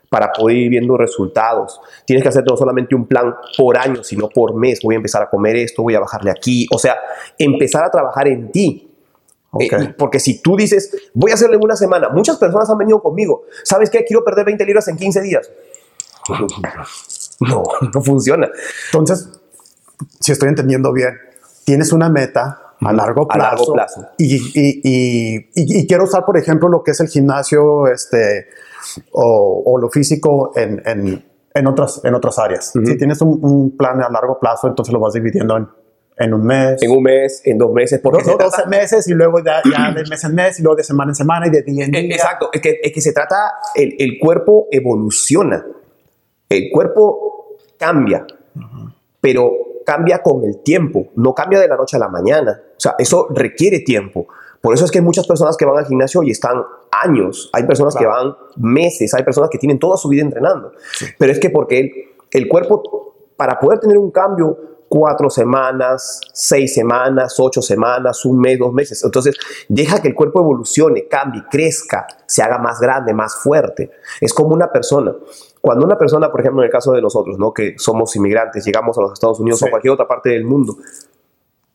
para 0.08 0.32
poder 0.32 0.56
ir 0.56 0.70
viendo 0.70 0.96
resultados. 0.96 1.80
Tienes 2.04 2.22
que 2.22 2.28
hacer 2.28 2.44
no 2.48 2.56
solamente 2.56 2.94
un 2.94 3.06
plan 3.06 3.34
por 3.56 3.76
año, 3.76 4.02
sino 4.02 4.28
por 4.28 4.54
mes. 4.54 4.80
Voy 4.82 4.94
a 4.94 4.96
empezar 4.96 5.22
a 5.22 5.30
comer 5.30 5.56
esto, 5.56 5.82
voy 5.82 5.94
a 5.94 6.00
bajarle 6.00 6.30
aquí. 6.30 6.66
O 6.72 6.78
sea, 6.78 6.96
empezar 7.38 7.84
a 7.84 7.90
trabajar 7.90 8.28
en 8.28 8.50
ti. 8.50 8.84
Eh, 9.60 9.94
porque 9.96 10.20
si 10.20 10.42
tú 10.42 10.56
dices, 10.56 11.10
voy 11.14 11.30
a 11.30 11.34
hacerlo 11.34 11.56
en 11.56 11.64
una 11.64 11.76
semana, 11.76 12.10
muchas 12.10 12.36
personas 12.36 12.68
han 12.68 12.78
venido 12.78 13.02
conmigo. 13.02 13.44
¿Sabes 13.64 13.90
qué? 13.90 14.04
Quiero 14.04 14.22
perder 14.24 14.44
20 14.44 14.64
libras 14.64 14.88
en 14.88 14.96
15 14.96 15.20
días. 15.22 15.50
No, 17.40 17.62
no 17.94 18.02
funciona. 18.02 18.50
Entonces, 18.86 19.28
si 20.18 20.32
estoy 20.32 20.48
entendiendo 20.48 20.92
bien, 20.92 21.16
tienes 21.64 21.92
una 21.92 22.08
meta 22.08 22.67
a 22.80 22.92
largo 22.92 23.22
A 23.22 23.34
plazo. 23.34 23.50
largo 23.56 23.72
plazo. 23.72 24.06
Y, 24.18 24.36
y- 24.36 24.80
y- 24.84 25.48
y- 25.54 25.86
quiero 25.86 26.04
usar, 26.04 26.24
por 26.24 26.36
ejemplo, 26.36 26.68
lo 26.68 26.82
que 26.82 26.92
es 26.92 27.00
el 27.00 27.08
gimnasio 27.08 27.86
este, 27.88 28.46
o, 29.12 29.62
o 29.66 29.78
lo 29.78 29.88
físico 29.90 30.52
en, 30.56 30.80
en- 30.86 31.24
en 31.54 31.66
otras, 31.66 32.00
en 32.04 32.14
otras 32.14 32.38
áreas. 32.38 32.70
Si 32.72 32.96
tienes 32.96 33.20
un, 33.20 33.38
un 33.42 33.76
plan 33.76 34.00
a 34.02 34.08
largo 34.10 34.38
plazo, 34.38 34.68
entonces 34.68 34.92
lo 34.92 35.00
vas 35.00 35.12
dividiendo 35.14 35.56
en, 35.56 35.66
en 36.16 36.34
un 36.34 36.44
mes. 36.44 36.80
En 36.82 36.90
un 36.92 37.02
mes, 37.02 37.42
en 37.44 37.58
dos 37.58 37.72
meses, 37.72 38.00
porque 38.02 38.18
do- 38.18 38.24
se 38.24 38.30
do- 38.32 38.36
trata- 38.38 38.56
12 38.58 38.68
meses 38.68 39.08
y 39.08 39.12
luego 39.14 39.38
ya, 39.44 39.60
ya 39.64 39.90
de 39.92 40.04
mes 40.08 40.22
en 40.24 40.34
mes 40.34 40.60
y 40.60 40.62
luego 40.62 40.76
de 40.76 40.84
semana 40.84 41.10
en 41.10 41.14
semana 41.16 41.46
y 41.48 41.50
de 41.50 41.62
día 41.62 41.84
en 41.86 41.94
Eh, 41.94 42.02
día. 42.02 42.14
Exacto, 42.16 42.50
es 42.52 42.60
que, 42.60 42.78
es 42.82 42.92
que 42.92 43.00
se 43.00 43.12
trata, 43.12 43.54
el, 43.74 43.94
el 43.98 44.18
cuerpo 44.20 44.68
evoluciona, 44.70 45.66
el 46.48 46.70
cuerpo 46.72 47.56
cambia, 47.76 48.24
pero 49.20 49.50
cambia 49.88 50.22
con 50.22 50.44
el 50.44 50.58
tiempo, 50.58 51.06
no 51.16 51.34
cambia 51.34 51.58
de 51.58 51.66
la 51.66 51.74
noche 51.74 51.96
a 51.96 51.98
la 51.98 52.08
mañana, 52.08 52.60
o 52.76 52.78
sea, 52.78 52.94
eso 52.98 53.26
requiere 53.30 53.80
tiempo. 53.80 54.26
Por 54.60 54.74
eso 54.74 54.84
es 54.84 54.90
que 54.90 54.98
hay 54.98 55.04
muchas 55.04 55.26
personas 55.26 55.56
que 55.56 55.64
van 55.64 55.78
al 55.78 55.86
gimnasio 55.86 56.22
y 56.22 56.30
están 56.30 56.62
años, 56.90 57.48
hay 57.54 57.62
personas 57.62 57.96
que 57.96 58.04
van 58.04 58.36
meses, 58.56 59.14
hay 59.14 59.22
personas 59.22 59.48
que 59.48 59.56
tienen 59.56 59.78
toda 59.78 59.96
su 59.96 60.10
vida 60.10 60.20
entrenando, 60.20 60.72
pero 61.18 61.32
es 61.32 61.40
que 61.40 61.48
porque 61.48 61.80
el, 61.80 61.92
el 62.32 62.48
cuerpo, 62.48 63.14
para 63.34 63.58
poder 63.58 63.78
tener 63.78 63.96
un 63.96 64.10
cambio, 64.10 64.58
cuatro 64.88 65.30
semanas, 65.30 66.20
seis 66.32 66.74
semanas, 66.74 67.36
ocho 67.38 67.60
semanas, 67.62 68.24
un 68.24 68.38
mes, 68.38 68.58
dos 68.58 68.72
meses. 68.72 69.02
Entonces, 69.04 69.36
deja 69.68 70.00
que 70.00 70.08
el 70.08 70.14
cuerpo 70.14 70.40
evolucione, 70.40 71.06
cambie, 71.08 71.44
crezca, 71.50 72.06
se 72.26 72.42
haga 72.42 72.58
más 72.58 72.80
grande, 72.80 73.12
más 73.12 73.36
fuerte. 73.36 73.90
Es 74.20 74.32
como 74.32 74.54
una 74.54 74.72
persona. 74.72 75.14
Cuando 75.60 75.84
una 75.84 75.98
persona, 75.98 76.30
por 76.30 76.40
ejemplo, 76.40 76.62
en 76.62 76.66
el 76.66 76.72
caso 76.72 76.92
de 76.92 77.02
nosotros, 77.02 77.38
¿no? 77.38 77.52
que 77.52 77.74
somos 77.78 78.14
inmigrantes, 78.16 78.64
llegamos 78.64 78.96
a 78.98 79.02
los 79.02 79.12
Estados 79.12 79.40
Unidos 79.40 79.58
Sí. 79.60 79.66
o 79.66 79.70
cualquier 79.70 79.92
otra 79.92 80.06
parte 80.06 80.30
del 80.30 80.44
mundo, 80.44 80.76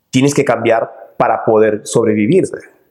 tienes 0.09 0.33
que 0.33 0.45
cambiar 0.45 1.15
para 1.17 1.43
poder 1.45 1.81
sobrevivir. 1.83 2.45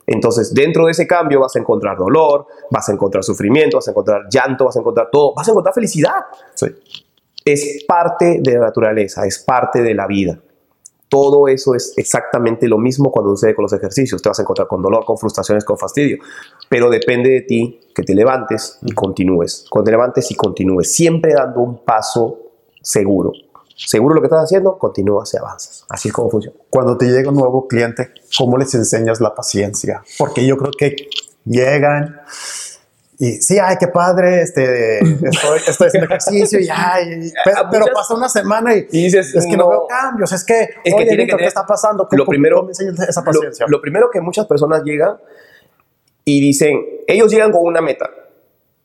Entonces, 0.06 0.52
dentro 0.52 0.86
de 0.86 0.92
ese 0.92 1.06
cambio 1.06 1.40
vas 1.40 1.56
a 1.56 1.58
encontrar 1.58 1.96
dolor, 1.96 2.46
vas 2.70 2.88
a 2.88 2.92
encontrar 2.92 3.24
sufrimiento, 3.24 3.76
vas 3.78 3.88
a 3.88 3.92
encontrar 3.92 4.22
llanto, 4.30 4.64
vas 4.64 4.76
a 4.76 4.80
encontrar 4.80 5.08
todo, 5.10 5.34
vas 5.34 5.48
a 5.48 5.50
encontrar 5.52 5.74
felicidad. 5.74 6.26
Sí. 6.54 6.66
Es 7.44 7.84
parte 7.86 8.40
de 8.42 8.54
la 8.54 8.66
naturaleza, 8.66 9.26
es 9.26 9.38
parte 9.38 9.82
de 9.82 9.94
la 9.94 10.06
vida. 10.06 10.40
Todo 11.08 11.46
eso 11.46 11.74
es 11.74 11.92
exactamente 11.96 12.66
lo 12.68 12.78
mismo 12.78 13.10
cuando 13.10 13.32
sucede 13.32 13.54
con 13.54 13.64
los 13.64 13.72
ejercicios. 13.74 14.22
Te 14.22 14.30
vas 14.30 14.38
a 14.38 14.42
encontrar 14.42 14.66
con 14.66 14.80
dolor, 14.80 15.04
con 15.04 15.18
frustraciones, 15.18 15.62
con 15.62 15.76
fastidio. 15.76 16.16
Pero 16.70 16.88
depende 16.88 17.28
de 17.28 17.40
ti 17.42 17.80
que 17.94 18.02
te 18.02 18.14
levantes 18.14 18.78
y 18.80 18.92
continúes. 18.92 19.66
Cuando 19.68 19.86
te 19.86 19.90
levantes 19.90 20.30
y 20.30 20.34
continúes. 20.34 20.90
Siempre 20.90 21.34
dando 21.34 21.60
un 21.60 21.84
paso 21.84 22.38
seguro. 22.80 23.32
Seguro 23.76 24.14
lo 24.14 24.20
que 24.20 24.26
estás 24.26 24.44
haciendo, 24.44 24.78
continúas 24.78 25.34
y 25.34 25.36
avanzas. 25.36 25.84
Así 25.88 26.08
es 26.08 26.14
como 26.14 26.30
funciona. 26.30 26.56
Cuando 26.70 26.96
te 26.96 27.06
llega 27.06 27.28
un 27.28 27.36
nuevo 27.36 27.68
cliente, 27.68 28.10
¿cómo 28.38 28.56
les 28.56 28.74
enseñas 28.74 29.20
la 29.20 29.34
paciencia? 29.34 30.02
Porque 30.18 30.46
yo 30.46 30.56
creo 30.56 30.70
que 30.70 30.96
llegan 31.44 32.20
y 33.24 33.40
sí, 33.40 33.56
ay, 33.58 33.76
qué 33.78 33.86
padre, 33.86 34.42
este, 34.42 34.98
estoy, 34.98 35.60
estoy 35.68 35.86
haciendo 35.86 36.06
ejercicio 36.06 36.58
y 36.58 36.66
ay, 36.68 37.30
pero, 37.44 37.56
pero 37.70 37.86
pasa 37.94 38.14
una 38.14 38.28
semana 38.28 38.74
y, 38.74 38.86
Y 38.90 39.04
dices, 39.04 39.32
es 39.34 39.46
que 39.46 39.56
no, 39.56 39.64
no. 39.64 39.70
veo 39.70 39.86
cambios, 39.86 40.32
es 40.32 40.42
que, 40.44 40.62
Es 40.62 40.68
que 40.84 40.94
oye, 40.94 41.06
que 41.06 41.16
Víctor, 41.16 41.26
¿qué 41.26 41.44
tener- 41.44 41.48
está 41.48 41.64
pasando? 41.64 42.08
lo 42.10 42.26
primero- 42.26 42.68
lo 43.68 43.80
primero 43.80 44.10
que 44.10 44.20
muchas 44.20 44.46
personas 44.46 44.82
llegan 44.84 45.16
y 46.24 46.40
dicen, 46.40 46.80
ellos 47.06 47.30
llegan 47.30 47.52
con 47.52 47.62
una 47.64 47.80
meta, 47.80 48.10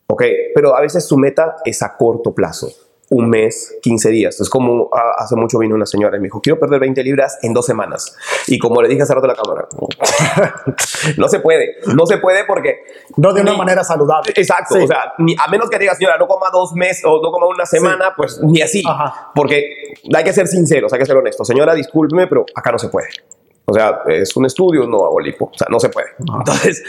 ¿ok? 0.08 0.23
Pero 0.54 0.76
a 0.78 0.82
veces 0.82 1.04
su 1.06 1.17
meta 1.17 1.56
es 1.65 1.82
a 1.82 1.97
corto 1.97 2.34
plazo, 2.36 2.69
un 3.10 3.30
mes, 3.30 3.78
15 3.82 4.10
días. 4.10 4.39
Es 4.41 4.50
como 4.50 4.89
ah, 4.93 5.13
hace 5.20 5.36
mucho 5.36 5.60
vino 5.60 5.76
una 5.76 5.86
señora 5.86 6.17
y 6.17 6.20
me 6.20 6.26
dijo, 6.26 6.41
quiero 6.41 6.60
perder 6.60 6.80
20 6.82 7.04
libras 7.04 7.38
en 7.41 7.54
dos 7.54 7.65
semanas. 7.65 8.15
Y 8.48 8.60
como 8.60 8.82
le 8.82 8.89
dije 8.89 9.04
hace 9.04 9.13
rato 9.15 9.26
a 9.26 9.30
la 9.30 9.36
cámara, 9.36 9.67
no 11.17 11.28
se 11.30 11.39
puede, 11.39 11.78
no 11.96 12.06
se 12.06 12.17
puede 12.17 12.43
porque... 12.46 12.84
no 13.15 13.34
de 13.34 13.41
una 13.41 13.52
ni- 13.52 13.58
manera 13.58 13.84
saludable. 13.84 14.34
Exacto, 14.36 14.76
Sí. 14.76 14.84
o 14.84 14.88
sea, 14.88 15.13
ni, 15.20 15.36
a 15.38 15.48
menos 15.50 15.70
que 15.70 15.80
diga, 15.80 15.96
señora, 15.96 16.17
no 16.17 16.28
coma 16.28 16.48
dos 16.52 16.74
meses 16.74 17.04
o 17.06 17.22
no 17.22 17.32
coma 17.32 17.48
una 17.48 17.65
semana, 17.65 18.13
pues 18.15 18.39
ni 18.43 18.62
así. 18.62 18.84
Ajá. 18.86 19.32
Porque 19.34 19.93
hay 20.13 20.24
que 20.24 20.34
ser 20.34 20.48
sinceros, 20.48 20.91
hay 20.93 21.00
que 21.00 21.06
ser 21.06 21.15
honestos. 21.15 21.48
Señora, 21.48 21.74
discúlpeme, 21.74 22.28
pero 22.28 22.46
acá 22.56 22.72
no 22.72 22.78
se 22.80 22.89
puede. 22.89 23.08
O 23.65 23.74
sea, 23.74 24.02
es 24.08 24.36
un 24.38 24.46
estudio, 24.46 24.86
no 24.88 25.06
hago 25.06 25.20
lipo. 25.20 25.52
O 25.54 25.58
sea, 25.58 25.67
no 25.70 25.80
se 25.80 25.89
puede. 25.89 26.08
Entonces, 26.20 26.84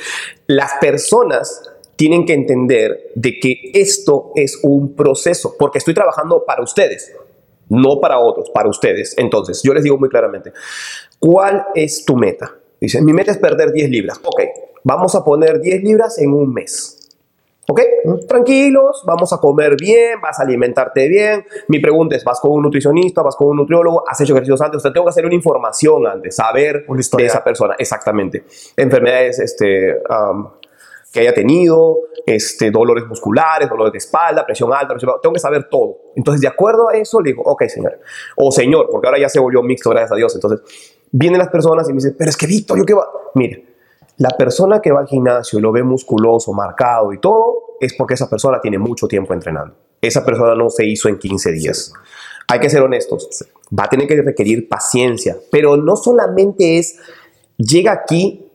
las 0.46 0.72
personas 0.81 1.72
tienen 1.98 2.24
que 2.24 2.32
entender 2.32 3.11
de 3.16 3.40
que 3.40 3.72
esto 3.74 4.30
es 4.37 4.61
un 4.62 4.94
proceso, 4.94 5.56
porque 5.58 5.78
estoy 5.78 5.94
trabajando 5.94 6.44
para 6.46 6.62
ustedes, 6.62 7.12
no 7.68 8.00
para 8.00 8.20
otros, 8.20 8.50
para 8.50 8.68
ustedes. 8.68 9.18
Entonces, 9.18 9.61
yo 9.64 9.74
les 9.74 9.82
digo 9.82 9.98
muy 9.98 10.08
claramente, 10.08 10.52
¿cuál 11.18 11.66
es 11.74 12.04
tu 12.04 12.14
meta? 12.14 12.54
Dicen, 12.80 13.04
mi 13.04 13.12
meta 13.12 13.32
es 13.32 13.38
perder 13.38 13.72
10 13.72 13.90
libras. 13.90 14.20
Ok, 14.24 14.42
vamos 14.84 15.16
a 15.16 15.24
poner 15.24 15.61
10 15.61 15.82
libras 15.82 16.18
en 16.18 16.32
un 16.34 16.54
mes. 16.54 16.94
¿Ok? 17.68 17.80
Tranquilos, 18.28 19.02
vamos 19.04 19.32
a 19.32 19.38
comer 19.38 19.74
bien, 19.78 20.20
vas 20.22 20.38
a 20.38 20.44
alimentarte 20.44 21.08
bien. 21.08 21.44
Mi 21.66 21.80
pregunta 21.80 22.14
es, 22.14 22.22
¿vas 22.22 22.38
con 22.38 22.52
un 22.52 22.62
nutricionista, 22.62 23.22
vas 23.22 23.34
con 23.34 23.48
un 23.48 23.56
nutriólogo, 23.56 24.04
has 24.08 24.20
hecho 24.20 24.34
ejercicios 24.34 24.62
antes? 24.62 24.78
O 24.78 24.80
sea, 24.80 24.92
tengo 24.92 25.04
que 25.04 25.11
hacer 25.11 25.26
una 25.26 25.34
información 25.34 26.06
antes, 26.06 26.37
saber 26.37 26.87
de 26.87 27.26
esa 27.26 27.42
persona. 27.42 27.74
Exactamente. 27.76 28.44
Enfermedades 28.76 29.40
este, 29.40 29.96
que 31.18 31.26
haya 31.26 31.35
tenido, 31.35 31.98
este, 32.24 32.70
dolores 32.70 33.04
musculares, 33.07 33.68
dolores 33.68 33.92
de 33.92 33.98
espalda, 33.98 34.46
presión 34.46 34.72
alta, 34.72 34.94
presión 34.94 35.09
baja. 35.09 35.20
Tengo 35.20 35.33
que 35.33 35.40
saber 35.40 35.68
todo. 35.68 35.96
Entonces, 36.14 36.40
de 36.40 36.46
acuerdo 36.46 36.88
a 36.88 36.96
eso, 36.96 37.20
le 37.20 37.31
digo, 37.31 37.42
ok, 37.44 37.64
señor. 37.64 37.98
O 38.37 38.52
señor, 38.52 38.88
porque 38.90 39.09
ahora 39.09 39.18
ya 39.18 39.28
se 39.28 39.40
volvió 39.40 39.62
mixto, 39.62 39.90
gracias 39.90 40.12
a 40.12 40.14
Dios. 40.14 40.35
Entonces, 40.35 40.61
vienen 41.11 41.40
las 41.40 41.48
personas 41.48 41.88
y 41.88 41.92
me 41.92 41.96
dicen, 41.96 42.14
pero 42.16 42.31
es 42.31 42.37
que 42.37 42.46
Víctor, 42.46 42.78
yo 42.78 42.85
qué 42.85 42.94
va. 42.94 43.09
Mire, 43.35 43.66
la 44.18 44.31
persona 44.31 44.81
que 44.81 44.92
va 44.92 45.00
al 45.00 45.09
gimnasio 45.09 45.59
y 45.59 45.62
lo 45.62 45.72
ve 45.72 45.83
musculoso, 45.83 46.52
marcado 46.52 47.12
y 47.12 47.18
todo, 47.18 47.76
es 47.81 47.94
porque 47.94 48.14
esa 48.14 48.31
persona 48.31 48.61
tiene 48.61 48.78
mucho 48.78 49.09
tiempo 49.09 49.35
entrenando. 49.35 49.74
Esa 50.00 50.24
persona 50.24 50.54
no 50.54 50.70
se 50.70 50.87
hizo 50.87 51.09
en 51.09 51.18
15 51.18 51.52
días. 51.52 51.92
Hay 52.46 52.61
que 52.61 52.70
ser 52.70 52.83
honestos. 52.83 53.28
Va 53.76 53.85
a 53.85 53.88
tener 53.88 54.07
que 54.07 54.22
requerir 54.22 54.68
paciencia, 54.68 55.37
pero 55.50 55.76
no 55.76 55.96
solamente 55.96 56.78
es 56.78 56.96
llega 57.57 57.92
aquí 57.92 58.47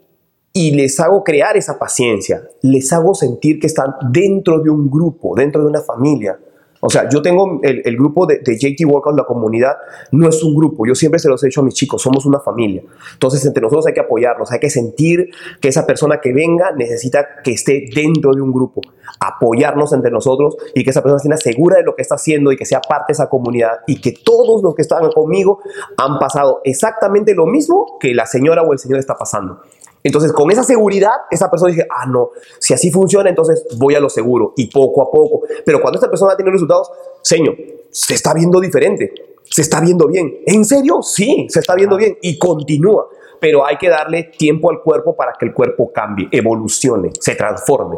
y 0.56 0.72
les 0.72 1.00
hago 1.00 1.24
crear 1.24 1.58
esa 1.58 1.80
paciencia, 1.80 2.48
les 2.62 2.94
hago 2.94 3.16
sentir 3.16 3.60
que 3.60 3.66
están 3.66 3.96
dentro 4.12 4.60
de 4.60 4.70
un 4.70 4.90
grupo, 4.90 5.36
dentro 5.36 5.64
de 5.64 5.68
una 5.68 5.82
familia. 5.82 6.38
O 6.86 6.90
sea, 6.90 7.08
yo 7.10 7.22
tengo 7.22 7.62
el, 7.64 7.82
el 7.86 7.96
grupo 7.96 8.26
de, 8.26 8.40
de 8.40 8.58
JT 8.58 8.86
Workout, 8.86 9.18
la 9.18 9.24
comunidad, 9.24 9.78
no 10.12 10.28
es 10.28 10.44
un 10.44 10.54
grupo. 10.54 10.86
Yo 10.86 10.94
siempre 10.94 11.18
se 11.18 11.30
los 11.30 11.42
he 11.42 11.48
dicho 11.48 11.62
a 11.62 11.64
mis 11.64 11.74
chicos, 11.74 12.02
somos 12.02 12.26
una 12.26 12.42
familia. 12.42 12.84
Entonces, 13.14 13.44
entre 13.46 13.62
nosotros 13.62 13.88
hay 13.88 13.94
que 13.94 14.02
apoyarnos, 14.02 14.52
hay 14.52 14.60
que 14.60 14.70
sentir 14.70 15.30
que 15.62 15.70
esa 15.70 15.88
persona 15.88 16.20
que 16.22 16.34
venga 16.34 16.74
necesita 16.76 17.26
que 17.42 17.54
esté 17.54 17.90
dentro 17.96 18.34
de 18.34 18.42
un 18.42 18.52
grupo, 18.52 18.82
apoyarnos 19.22 19.94
entre 19.94 20.12
nosotros 20.12 20.58
y 20.76 20.84
que 20.84 20.90
esa 20.90 21.02
persona 21.02 21.20
sienta 21.20 21.38
segura 21.38 21.78
de 21.78 21.84
lo 21.84 21.96
que 21.96 22.02
está 22.02 22.16
haciendo 22.16 22.52
y 22.52 22.58
que 22.58 22.66
sea 22.66 22.82
parte 22.82 23.06
de 23.08 23.14
esa 23.14 23.30
comunidad 23.30 23.80
y 23.88 24.02
que 24.02 24.12
todos 24.12 24.62
los 24.62 24.76
que 24.76 24.82
están 24.82 25.10
conmigo 25.14 25.60
han 25.98 26.20
pasado 26.20 26.60
exactamente 26.66 27.34
lo 27.34 27.46
mismo 27.46 27.98
que 27.98 28.14
la 28.14 28.26
señora 28.26 28.62
o 28.62 28.74
el 28.74 28.80
señor 28.80 29.00
está 29.00 29.16
pasando. 29.16 29.62
Entonces, 30.04 30.34
con 30.34 30.52
esa 30.52 30.64
seguridad, 30.64 31.14
esa 31.32 31.50
persona 31.50 31.72
dice, 31.72 31.88
ah, 31.90 32.06
no, 32.06 32.32
si 32.60 32.74
así 32.74 32.92
funciona, 32.92 33.30
entonces 33.30 33.66
voy 33.78 33.96
a 33.96 34.00
lo 34.00 34.10
seguro 34.10 34.54
y 34.58 34.70
poco 34.70 35.02
a 35.02 35.10
poco. 35.10 35.42
Pero 35.66 35.82
cuando 35.82 35.98
esta 35.98 36.10
persona 36.10 36.36
tiene 36.36 36.52
resultados, 36.52 36.92
señor, 37.22 37.56
se 37.90 38.14
está 38.14 38.34
viendo 38.34 38.60
diferente, 38.60 39.14
se 39.44 39.62
está 39.62 39.80
viendo 39.80 40.08
bien. 40.08 40.40
¿En 40.46 40.66
serio? 40.66 41.02
Sí, 41.02 41.48
se 41.50 41.60
está 41.60 41.76
viendo 41.76 41.96
bien 41.96 42.18
y 42.22 42.38
continúa. 42.38 43.08
Pero 43.40 43.66
hay 43.66 43.78
que 43.78 43.90
darle 43.90 44.32
tiempo 44.38 44.70
al 44.72 44.82
cuerpo 44.82 45.16
para 45.16 45.34
que 45.40 45.46
el 45.46 45.54
cuerpo 45.54 45.92
cambie, 45.94 46.28
evolucione, 46.32 47.12
se 47.20 47.36
transforme. 47.36 47.98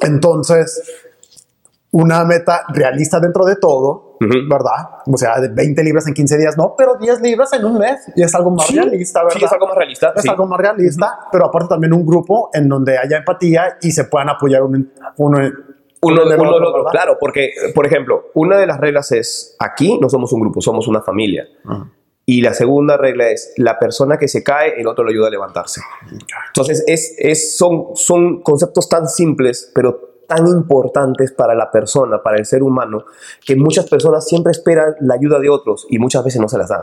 Entonces, 0.00 0.82
una 1.98 2.24
meta 2.24 2.62
realista 2.74 3.18
dentro 3.20 3.44
de 3.46 3.56
todo, 3.56 4.16
Ujú. 4.20 4.34
¿verdad? 4.50 5.00
O 5.10 5.16
sea, 5.16 5.40
de 5.40 5.48
20 5.48 5.82
libras 5.82 6.06
en 6.06 6.12
15 6.14 6.36
días, 6.36 6.56
no, 6.58 6.74
pero 6.76 6.96
10 6.96 7.22
libras 7.22 7.50
en 7.54 7.64
un 7.64 7.78
mes. 7.78 8.00
Y 8.14 8.22
es 8.22 8.34
algo 8.34 8.50
más 8.50 8.66
Sí, 8.66 8.76
realista, 8.78 9.22
¿verdad? 9.24 9.38
sí, 9.38 9.44
es 9.44 9.52
algo 9.52 9.66
más 9.66 9.76
realista, 9.76 10.12
Es 10.14 10.22
sí. 10.22 10.28
algo 10.28 10.46
más 10.46 10.60
realista, 10.60 11.18
pero 11.32 11.46
aparte 11.46 11.68
también 11.70 11.94
un 11.94 12.04
grupo 12.04 12.50
en 12.52 12.68
donde 12.68 12.98
haya 12.98 13.16
empatía 13.18 13.78
y 13.80 13.92
se 13.92 14.04
puedan 14.04 14.28
apoyar 14.28 14.62
uno, 14.62 14.78
uno, 15.16 15.38
Uno, 15.38 16.22
uno 16.22 16.22
otro, 16.22 16.54
del 16.58 16.64
otro, 16.64 16.84
claro, 16.90 17.16
porque, 17.18 17.50
por 17.74 17.86
ejemplo, 17.86 18.26
una 18.34 18.58
de 18.58 18.66
las 18.66 18.78
reglas 18.78 19.10
es, 19.12 19.56
aquí 19.58 19.98
no 19.98 20.10
somos 20.10 20.30
un 20.34 20.40
grupo, 20.40 20.60
somos 20.60 20.86
una 20.88 21.00
familia. 21.00 21.44
Y 22.26 22.42
la 22.42 22.52
segunda 22.52 22.96
regla 22.98 23.30
es, 23.30 23.54
la 23.56 23.78
persona 23.78 24.18
que 24.18 24.28
se 24.28 24.42
cae, 24.42 24.78
el 24.80 24.86
otro 24.86 25.04
le 25.04 25.12
ayuda 25.12 25.28
a 25.28 25.30
levantarse. 25.30 25.80
Entonces, 26.48 26.84
es, 26.86 27.14
es, 27.18 27.56
son, 27.56 27.86
son 27.94 28.42
conceptos 28.42 28.88
tan 28.88 29.08
simples, 29.08 29.70
pero 29.74 30.15
tan 30.26 30.46
importantes 30.46 31.32
para 31.32 31.54
la 31.54 31.70
persona, 31.70 32.22
para 32.22 32.36
el 32.38 32.46
ser 32.46 32.62
humano, 32.62 33.04
que 33.44 33.56
muchas 33.56 33.88
personas 33.88 34.26
siempre 34.26 34.52
esperan 34.52 34.94
la 35.00 35.14
ayuda 35.14 35.38
de 35.38 35.48
otros 35.48 35.86
y 35.88 35.98
muchas 35.98 36.24
veces 36.24 36.40
no 36.40 36.48
se 36.48 36.58
las 36.58 36.68
dan. 36.68 36.82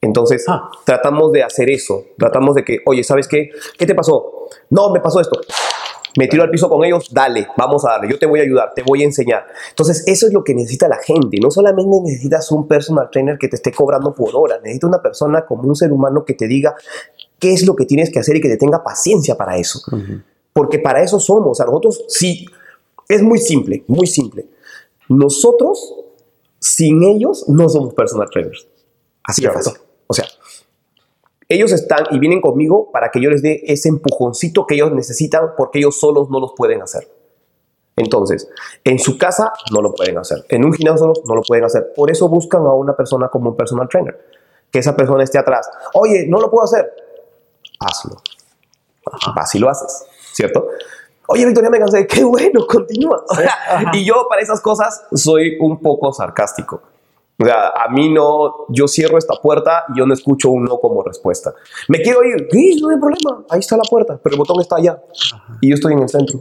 Entonces, 0.00 0.44
Ah. 0.48 0.70
tratamos 0.84 1.32
de 1.32 1.42
hacer 1.42 1.70
eso, 1.70 2.04
tratamos 2.18 2.54
de 2.54 2.64
que, 2.64 2.78
oye, 2.86 3.02
¿sabes 3.02 3.26
qué? 3.28 3.50
¿Qué 3.78 3.86
te 3.86 3.94
pasó? 3.94 4.48
No, 4.70 4.90
me 4.90 5.00
pasó 5.00 5.20
esto. 5.20 5.40
Me 6.18 6.28
tiro 6.28 6.42
al 6.44 6.50
piso 6.50 6.68
con 6.70 6.82
ellos, 6.82 7.08
dale, 7.12 7.46
vamos 7.58 7.84
a 7.84 7.90
darle, 7.90 8.08
yo 8.10 8.18
te 8.18 8.24
voy 8.24 8.40
a 8.40 8.42
ayudar, 8.42 8.72
te 8.74 8.82
voy 8.82 9.02
a 9.02 9.04
enseñar. 9.04 9.46
Entonces, 9.68 10.02
eso 10.06 10.26
es 10.26 10.32
lo 10.32 10.44
que 10.44 10.54
necesita 10.54 10.88
la 10.88 10.96
gente. 10.96 11.36
No 11.42 11.50
solamente 11.50 12.00
necesitas 12.02 12.50
un 12.52 12.66
personal 12.66 13.10
trainer 13.10 13.36
que 13.36 13.48
te 13.48 13.56
esté 13.56 13.70
cobrando 13.72 14.14
por 14.14 14.30
hora, 14.34 14.56
necesitas 14.62 14.88
una 14.88 15.02
persona 15.02 15.44
como 15.44 15.64
un 15.68 15.76
ser 15.76 15.92
humano 15.92 16.24
que 16.24 16.32
te 16.32 16.46
diga 16.46 16.74
qué 17.38 17.52
es 17.52 17.66
lo 17.66 17.76
que 17.76 17.84
tienes 17.84 18.10
que 18.10 18.18
hacer 18.18 18.36
y 18.36 18.40
que 18.40 18.48
te 18.48 18.56
tenga 18.56 18.82
paciencia 18.82 19.36
para 19.36 19.58
eso. 19.58 19.80
Porque 20.56 20.78
para 20.78 21.02
eso 21.02 21.20
somos. 21.20 21.50
O 21.50 21.54
sea, 21.54 21.66
nosotros 21.66 22.02
sí, 22.08 22.46
es 23.10 23.22
muy 23.22 23.38
simple, 23.38 23.84
muy 23.88 24.06
simple. 24.06 24.46
Nosotros, 25.06 25.96
sin 26.58 27.02
ellos, 27.02 27.46
no 27.46 27.68
somos 27.68 27.92
personal 27.92 28.30
trainers. 28.30 28.66
Así 29.22 29.42
de 29.42 29.50
fácil. 29.50 29.74
O 30.06 30.14
sea, 30.14 30.24
ellos 31.50 31.72
están 31.72 32.06
y 32.10 32.18
vienen 32.18 32.40
conmigo 32.40 32.90
para 32.90 33.10
que 33.10 33.20
yo 33.20 33.28
les 33.28 33.42
dé 33.42 33.64
ese 33.66 33.90
empujoncito 33.90 34.66
que 34.66 34.76
ellos 34.76 34.92
necesitan 34.92 35.50
porque 35.58 35.78
ellos 35.78 36.00
solos 36.00 36.30
no 36.30 36.40
los 36.40 36.54
pueden 36.56 36.80
hacer. 36.80 37.06
Entonces, 37.94 38.48
en 38.82 38.98
su 38.98 39.18
casa 39.18 39.52
no 39.72 39.82
lo 39.82 39.92
pueden 39.92 40.16
hacer. 40.16 40.46
En 40.48 40.64
un 40.64 40.72
gimnasio 40.72 41.12
no 41.26 41.34
lo 41.34 41.42
pueden 41.42 41.66
hacer. 41.66 41.92
Por 41.94 42.10
eso 42.10 42.30
buscan 42.30 42.62
a 42.62 42.72
una 42.72 42.96
persona 42.96 43.28
como 43.28 43.50
un 43.50 43.56
personal 43.58 43.90
trainer. 43.90 44.18
Que 44.70 44.78
esa 44.78 44.96
persona 44.96 45.22
esté 45.22 45.36
atrás. 45.36 45.68
Oye, 45.92 46.24
no 46.26 46.40
lo 46.40 46.50
puedo 46.50 46.64
hacer. 46.64 46.90
Hazlo. 47.78 48.16
Vas 49.36 49.54
y 49.54 49.58
lo 49.58 49.68
haces, 49.68 50.06
¿cierto? 50.36 50.68
Oye, 51.28 51.46
Victoria, 51.46 51.70
me 51.70 51.78
cansé. 51.78 52.06
Qué 52.06 52.22
bueno, 52.22 52.66
continúa. 52.66 53.24
O 53.28 53.34
sea, 53.34 53.90
y 53.92 54.04
yo 54.04 54.26
para 54.28 54.42
esas 54.42 54.60
cosas 54.60 55.06
soy 55.12 55.56
un 55.60 55.80
poco 55.80 56.12
sarcástico. 56.12 56.82
O 57.38 57.44
sea, 57.44 57.68
a 57.68 57.88
mí 57.88 58.12
no, 58.12 58.66
yo 58.68 58.86
cierro 58.86 59.18
esta 59.18 59.34
puerta 59.34 59.84
y 59.92 59.98
yo 59.98 60.06
no 60.06 60.14
escucho 60.14 60.50
un 60.50 60.64
no 60.64 60.78
como 60.78 61.02
respuesta. 61.02 61.54
Me 61.88 62.00
quiero 62.00 62.24
ir, 62.24 62.48
sí, 62.50 62.80
no 62.80 62.88
hay 62.90 62.98
problema, 62.98 63.44
ahí 63.50 63.60
está 63.60 63.76
la 63.76 63.82
puerta, 63.82 64.18
pero 64.22 64.34
el 64.34 64.38
botón 64.38 64.58
está 64.60 64.76
allá 64.76 65.02
y 65.60 65.68
yo 65.68 65.74
estoy 65.74 65.92
en 65.92 65.98
el 65.98 66.08
centro. 66.08 66.40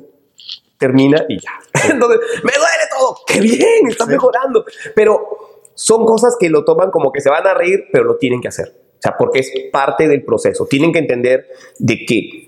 Termina 0.77 1.25
y 1.27 1.37
ya. 1.39 1.51
Entonces, 1.91 2.19
me 2.43 2.51
duele 2.51 2.85
todo, 2.97 3.17
qué 3.27 3.41
bien, 3.41 3.87
está 3.89 4.05
mejorando. 4.05 4.63
Pero 4.95 5.61
son 5.73 6.05
cosas 6.05 6.37
que 6.39 6.49
lo 6.49 6.63
toman 6.63 6.91
como 6.91 7.11
que 7.11 7.19
se 7.19 7.29
van 7.29 7.45
a 7.45 7.53
reír, 7.53 7.87
pero 7.91 8.05
lo 8.05 8.15
tienen 8.15 8.39
que 8.39 8.47
hacer. 8.47 8.73
O 8.97 9.01
sea, 9.01 9.17
porque 9.17 9.39
es 9.39 9.51
parte 9.73 10.07
del 10.07 10.23
proceso. 10.23 10.65
Tienen 10.65 10.93
que 10.93 10.99
entender 10.99 11.47
de 11.77 12.05
que 12.05 12.44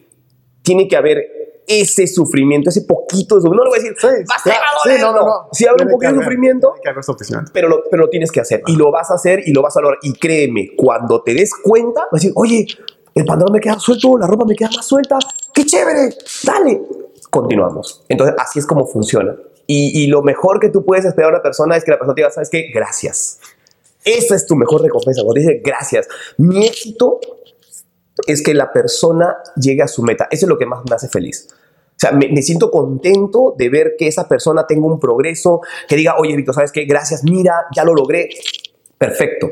tiene 0.67 0.85
que 0.89 0.97
haber 0.97 1.63
ese 1.65 2.07
sufrimiento, 2.07 2.69
ese 2.69 2.81
poquito 2.81 3.35
de 3.35 3.41
sufrimiento. 3.41 3.55
No 3.55 3.63
le 3.63 3.69
voy 3.69 3.79
a 3.79 3.81
decir, 3.81 4.25
va 4.29 4.35
a 4.35 4.39
ser 4.39 4.53
claro, 4.53 4.65
a 4.65 4.83
sí, 4.83 4.89
doler", 4.89 5.01
no, 5.01 5.11
no, 5.13 5.25
no. 5.25 5.49
Si 5.53 5.65
haber 5.65 5.85
un 5.85 5.91
poquito 5.91 6.11
de 6.11 6.19
sufrimiento, 6.19 6.73
pero 7.53 7.69
lo, 7.69 7.83
pero 7.89 8.03
lo 8.03 8.09
tienes 8.09 8.31
que 8.31 8.41
hacer. 8.41 8.61
Y 8.67 8.75
lo 8.75 8.91
vas 8.91 9.09
a 9.11 9.13
hacer 9.13 9.41
y 9.45 9.53
lo 9.53 9.61
vas 9.61 9.77
a 9.77 9.81
lograr. 9.81 9.99
Y 10.01 10.11
créeme, 10.13 10.71
cuando 10.75 11.23
te 11.23 11.33
des 11.33 11.51
cuenta, 11.63 12.01
vas 12.11 12.13
a 12.13 12.15
decir, 12.15 12.31
oye, 12.35 12.65
el 13.15 13.25
pantalón 13.25 13.53
me 13.53 13.61
queda 13.61 13.79
suelto, 13.79 14.17
la 14.17 14.27
ropa 14.27 14.43
me 14.45 14.55
queda 14.55 14.69
más 14.75 14.85
suelta. 14.85 15.17
¡Qué 15.53 15.65
chévere! 15.65 16.13
¡Dale! 16.43 16.81
Continuamos. 17.29 18.03
Entonces, 18.09 18.35
así 18.37 18.59
es 18.59 18.65
como 18.65 18.85
funciona. 18.85 19.35
Y, 19.65 20.03
y 20.03 20.07
lo 20.07 20.21
mejor 20.21 20.59
que 20.59 20.69
tú 20.69 20.83
puedes 20.83 21.05
esperar 21.05 21.31
a 21.31 21.35
una 21.35 21.41
persona 21.41 21.77
es 21.77 21.83
que 21.83 21.91
la 21.91 21.97
persona 21.97 22.13
te 22.13 22.21
diga, 22.21 22.31
¿sabes 22.31 22.49
qué? 22.49 22.71
Gracias. 22.73 23.39
Esa 24.03 24.35
es 24.35 24.45
tu 24.45 24.55
mejor 24.55 24.81
recompensa. 24.81 25.21
Cuando 25.23 25.39
dice 25.39 25.61
gracias. 25.63 26.07
Mi 26.37 26.65
éxito 26.65 27.19
es 28.25 28.41
que 28.41 28.53
la 28.53 28.71
persona 28.71 29.37
llegue 29.55 29.83
a 29.83 29.87
su 29.87 30.01
meta. 30.03 30.27
Eso 30.31 30.45
es 30.45 30.49
lo 30.49 30.57
que 30.57 30.65
más 30.65 30.83
me 30.87 30.95
hace 30.95 31.07
feliz. 31.07 31.47
O 31.51 31.99
sea, 31.99 32.11
me, 32.11 32.29
me 32.29 32.41
siento 32.41 32.69
contento 32.69 33.55
de 33.57 33.69
ver 33.69 33.95
que 33.97 34.07
esa 34.07 34.27
persona 34.27 34.67
tenga 34.67 34.85
un 34.85 34.99
progreso, 34.99 35.61
que 35.87 35.95
diga, 35.95 36.15
oye, 36.17 36.35
Víctor, 36.35 36.55
¿sabes 36.55 36.71
qué? 36.71 36.85
Gracias, 36.85 37.23
mira, 37.23 37.65
ya 37.75 37.83
lo 37.83 37.93
logré. 37.93 38.29
Perfecto. 38.97 39.49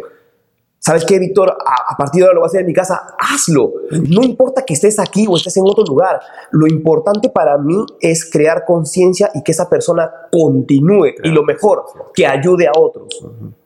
¿Sabes 0.86 1.04
qué, 1.04 1.18
Víctor? 1.18 1.50
A, 1.50 1.94
a 1.94 1.98
partir 1.98 2.22
de 2.22 2.26
ahora 2.26 2.36
lo 2.36 2.42
voy 2.42 2.46
a 2.46 2.50
hacer 2.50 2.62
en 2.62 2.68
mi 2.68 2.74
casa. 2.74 3.16
Hazlo. 3.18 3.74
No 4.08 4.22
importa 4.22 4.64
que 4.64 4.76
estés 4.76 5.00
aquí 5.00 5.26
o 5.28 5.36
estés 5.36 5.58
en 5.58 5.64
otro 5.66 5.84
lugar. 5.84 6.20
Lo 6.52 6.68
importante 6.68 7.30
para 7.30 7.58
mí 7.58 7.84
es 8.00 8.30
crear 8.30 8.66
conciencia 8.66 9.32
y 9.34 9.42
que 9.42 9.52
esa 9.52 9.68
persona 9.68 10.12
continúe. 10.32 11.16
Y 11.24 11.30
lo 11.30 11.42
mejor, 11.42 11.86
que 12.14 12.28
ayude 12.28 12.68
a 12.68 12.74
otros. 12.78 13.08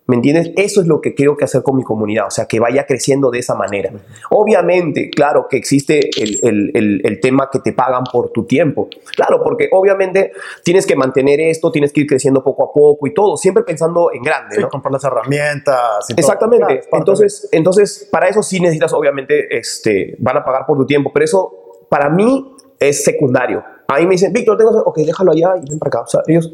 ¿Me 0.09 0.15
entiendes? 0.15 0.51
Eso 0.55 0.81
es 0.81 0.87
lo 0.87 1.01
que 1.01 1.13
creo 1.13 1.37
que 1.37 1.45
hacer 1.45 1.61
con 1.61 1.75
mi 1.77 1.83
comunidad, 1.83 2.25
o 2.27 2.31
sea, 2.31 2.45
que 2.47 2.59
vaya 2.59 2.85
creciendo 2.87 3.29
de 3.29 3.39
esa 3.39 3.53
manera. 3.53 3.91
Obviamente, 4.31 5.09
claro 5.09 5.45
que 5.47 5.57
existe 5.57 5.99
el, 6.21 6.39
el- 6.41 6.71
el- 6.73 7.01
el 7.03 7.19
tema 7.19 7.49
que 7.51 7.59
te 7.59 7.73
pagan 7.73 8.03
por 8.11 8.31
tu 8.31 8.45
tiempo. 8.45 8.89
Claro, 9.15 9.41
porque 9.43 9.69
obviamente 9.71 10.31
tienes 10.63 10.87
que 10.87 10.95
mantener 10.95 11.39
esto, 11.41 11.71
tienes 11.71 11.93
que 11.93 12.01
ir 12.01 12.07
creciendo 12.07 12.43
poco 12.43 12.63
a 12.63 12.73
poco 12.73 13.05
y 13.05 13.13
todo, 13.13 13.37
siempre 13.37 13.63
pensando 13.63 14.11
en 14.11 14.23
grande, 14.23 14.55
Sí, 14.55 14.61
¿no? 14.61 14.69
comprar 14.69 14.91
las 14.93 15.03
herramientas. 15.03 16.09
y 16.09 16.13
todo. 16.15 16.19
Exactamente. 16.21 16.65
Claro, 16.79 16.97
entonces, 16.97 17.47
entonces, 17.51 18.07
para 18.11 18.27
eso 18.29 18.41
sí 18.41 18.59
necesitas, 18.59 18.91
obviamente, 18.93 19.57
este, 19.57 20.15
van 20.19 20.37
a 20.37 20.43
pagar 20.43 20.65
por 20.65 20.75
tu 20.77 20.85
tiempo, 20.87 21.11
pero 21.13 21.25
eso 21.25 21.85
para 21.87 22.09
mí 22.09 22.55
es 22.79 23.03
secundario. 23.03 23.63
A 23.87 23.97
mí 23.99 24.05
me 24.05 24.11
dicen, 24.11 24.33
Víctor, 24.33 24.57
tengo, 24.57 24.71
ok, 24.85 24.97
déjalo 24.99 25.31
allá 25.33 25.53
y 25.63 25.69
ven 25.69 25.77
para 25.77 25.89
acá. 25.89 26.01
O 26.01 26.07
sea, 26.07 26.21
ellos, 26.27 26.51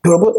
pero 0.00 0.20
pues, 0.20 0.36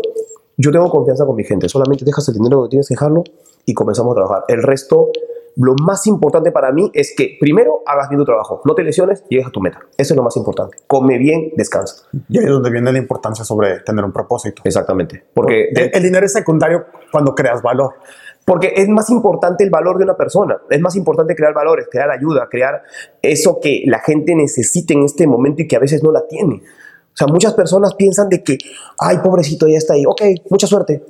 yo 0.58 0.72
tengo 0.72 0.90
confianza 0.90 1.26
con 1.26 1.36
mi 1.36 1.44
gente, 1.44 1.68
solamente 1.70 2.06
dejas 2.06 2.28
el 2.30 2.36
dinero 2.36 2.58
donde 2.58 2.70
tienes 2.70 2.88
que 2.88 2.94
dejarlo 2.96 3.24
y 3.66 3.74
comenzamos 3.74 4.12
a 4.14 4.16
trabajar. 4.16 4.44
El 4.48 4.64
resto, 4.64 5.10
lo 5.58 5.74
más 5.82 6.06
importante 6.08 6.52
para 6.52 6.72
mí 6.72 6.90
es 6.94 7.14
que 7.16 7.38
primero 7.40 7.82
hagas 7.86 8.10
bien 8.10 8.20
tu 8.20 8.26
trabajo, 8.26 8.62
no 8.66 8.76
te 8.76 8.84
lesiones 8.84 9.24
y 9.30 9.36
llegues 9.36 9.48
a 9.48 9.52
tu 9.52 9.62
meta. 9.62 9.80
Eso 9.98 10.14
es 10.14 10.18
lo 10.18 10.24
más 10.24 10.36
importante. 10.38 10.78
Come 10.88 11.18
bien, 11.18 11.52
descansa. 11.56 12.04
de- 12.12 12.22
Y 12.30 12.38
ahí 12.40 12.46
es 12.46 12.52
donde 12.52 12.70
viene 12.72 12.92
la 12.92 12.98
importancia 12.98 13.44
sobre 13.46 13.80
tener 13.80 14.04
un 14.06 14.12
propósito. 14.12 14.62
Exactamente. 14.66 15.24
Porque 15.34 15.70
el, 15.76 15.92
el 15.94 16.04
dinero 16.04 16.26
es 16.26 16.34
secundario 16.34 16.86
cuando 17.12 17.34
creas 17.34 17.62
valor. 17.62 17.94
Porque 18.46 18.74
es 18.76 18.88
más 18.90 19.10
importante 19.10 19.64
el 19.64 19.72
valor 19.72 19.98
de 19.98 20.04
una 20.04 20.16
persona, 20.16 20.58
es 20.70 20.80
más 20.80 20.96
importante 20.96 21.36
crear 21.36 21.54
valores, 21.56 21.88
crear 21.90 22.12
ayuda, 22.12 22.48
crear 22.48 22.84
eso 23.22 23.60
que 23.60 23.82
la 23.88 24.00
gente 24.00 24.36
necesita 24.36 24.94
en 24.94 25.04
este 25.04 25.26
momento 25.26 25.64
y 25.64 25.68
que 25.68 25.76
a 25.76 25.80
veces 25.80 26.04
no 26.04 26.12
la 26.12 26.28
tiene. 26.28 26.62
O 27.16 27.18
sea, 27.18 27.28
muchas 27.28 27.54
personas 27.54 27.96
piensan 27.96 28.28
de 28.30 28.44
que, 28.44 28.58
ay, 29.00 29.20
pobrecito, 29.20 29.68
ya 29.68 29.78
está 29.78 29.94
ahí, 29.94 30.06
ok, 30.06 30.22
mucha 30.50 30.68
suerte. 30.68 31.04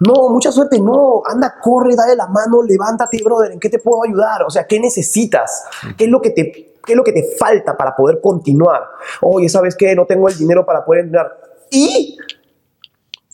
No, 0.00 0.28
mucha 0.28 0.52
suerte, 0.52 0.78
no, 0.78 1.22
anda, 1.24 1.54
corre, 1.60 1.96
dale 1.96 2.14
la 2.14 2.26
mano, 2.26 2.62
levántate, 2.62 3.18
brother, 3.24 3.52
¿en 3.52 3.58
qué 3.58 3.70
te 3.70 3.78
puedo 3.78 4.04
ayudar? 4.04 4.42
O 4.42 4.50
sea, 4.50 4.66
¿qué 4.66 4.78
necesitas? 4.78 5.64
¿Qué 5.96 6.04
es 6.04 6.10
lo 6.10 6.20
que 6.20 6.30
te, 6.30 6.52
qué 6.84 6.92
es 6.92 6.96
lo 6.96 7.02
que 7.02 7.12
te 7.12 7.24
falta 7.38 7.74
para 7.74 7.96
poder 7.96 8.20
continuar? 8.20 8.82
Oye, 9.22 9.48
¿sabes 9.48 9.74
qué? 9.74 9.96
No 9.96 10.04
tengo 10.04 10.28
el 10.28 10.36
dinero 10.36 10.66
para 10.66 10.84
poder 10.84 11.04
entrenar. 11.04 11.32
Y 11.70 12.18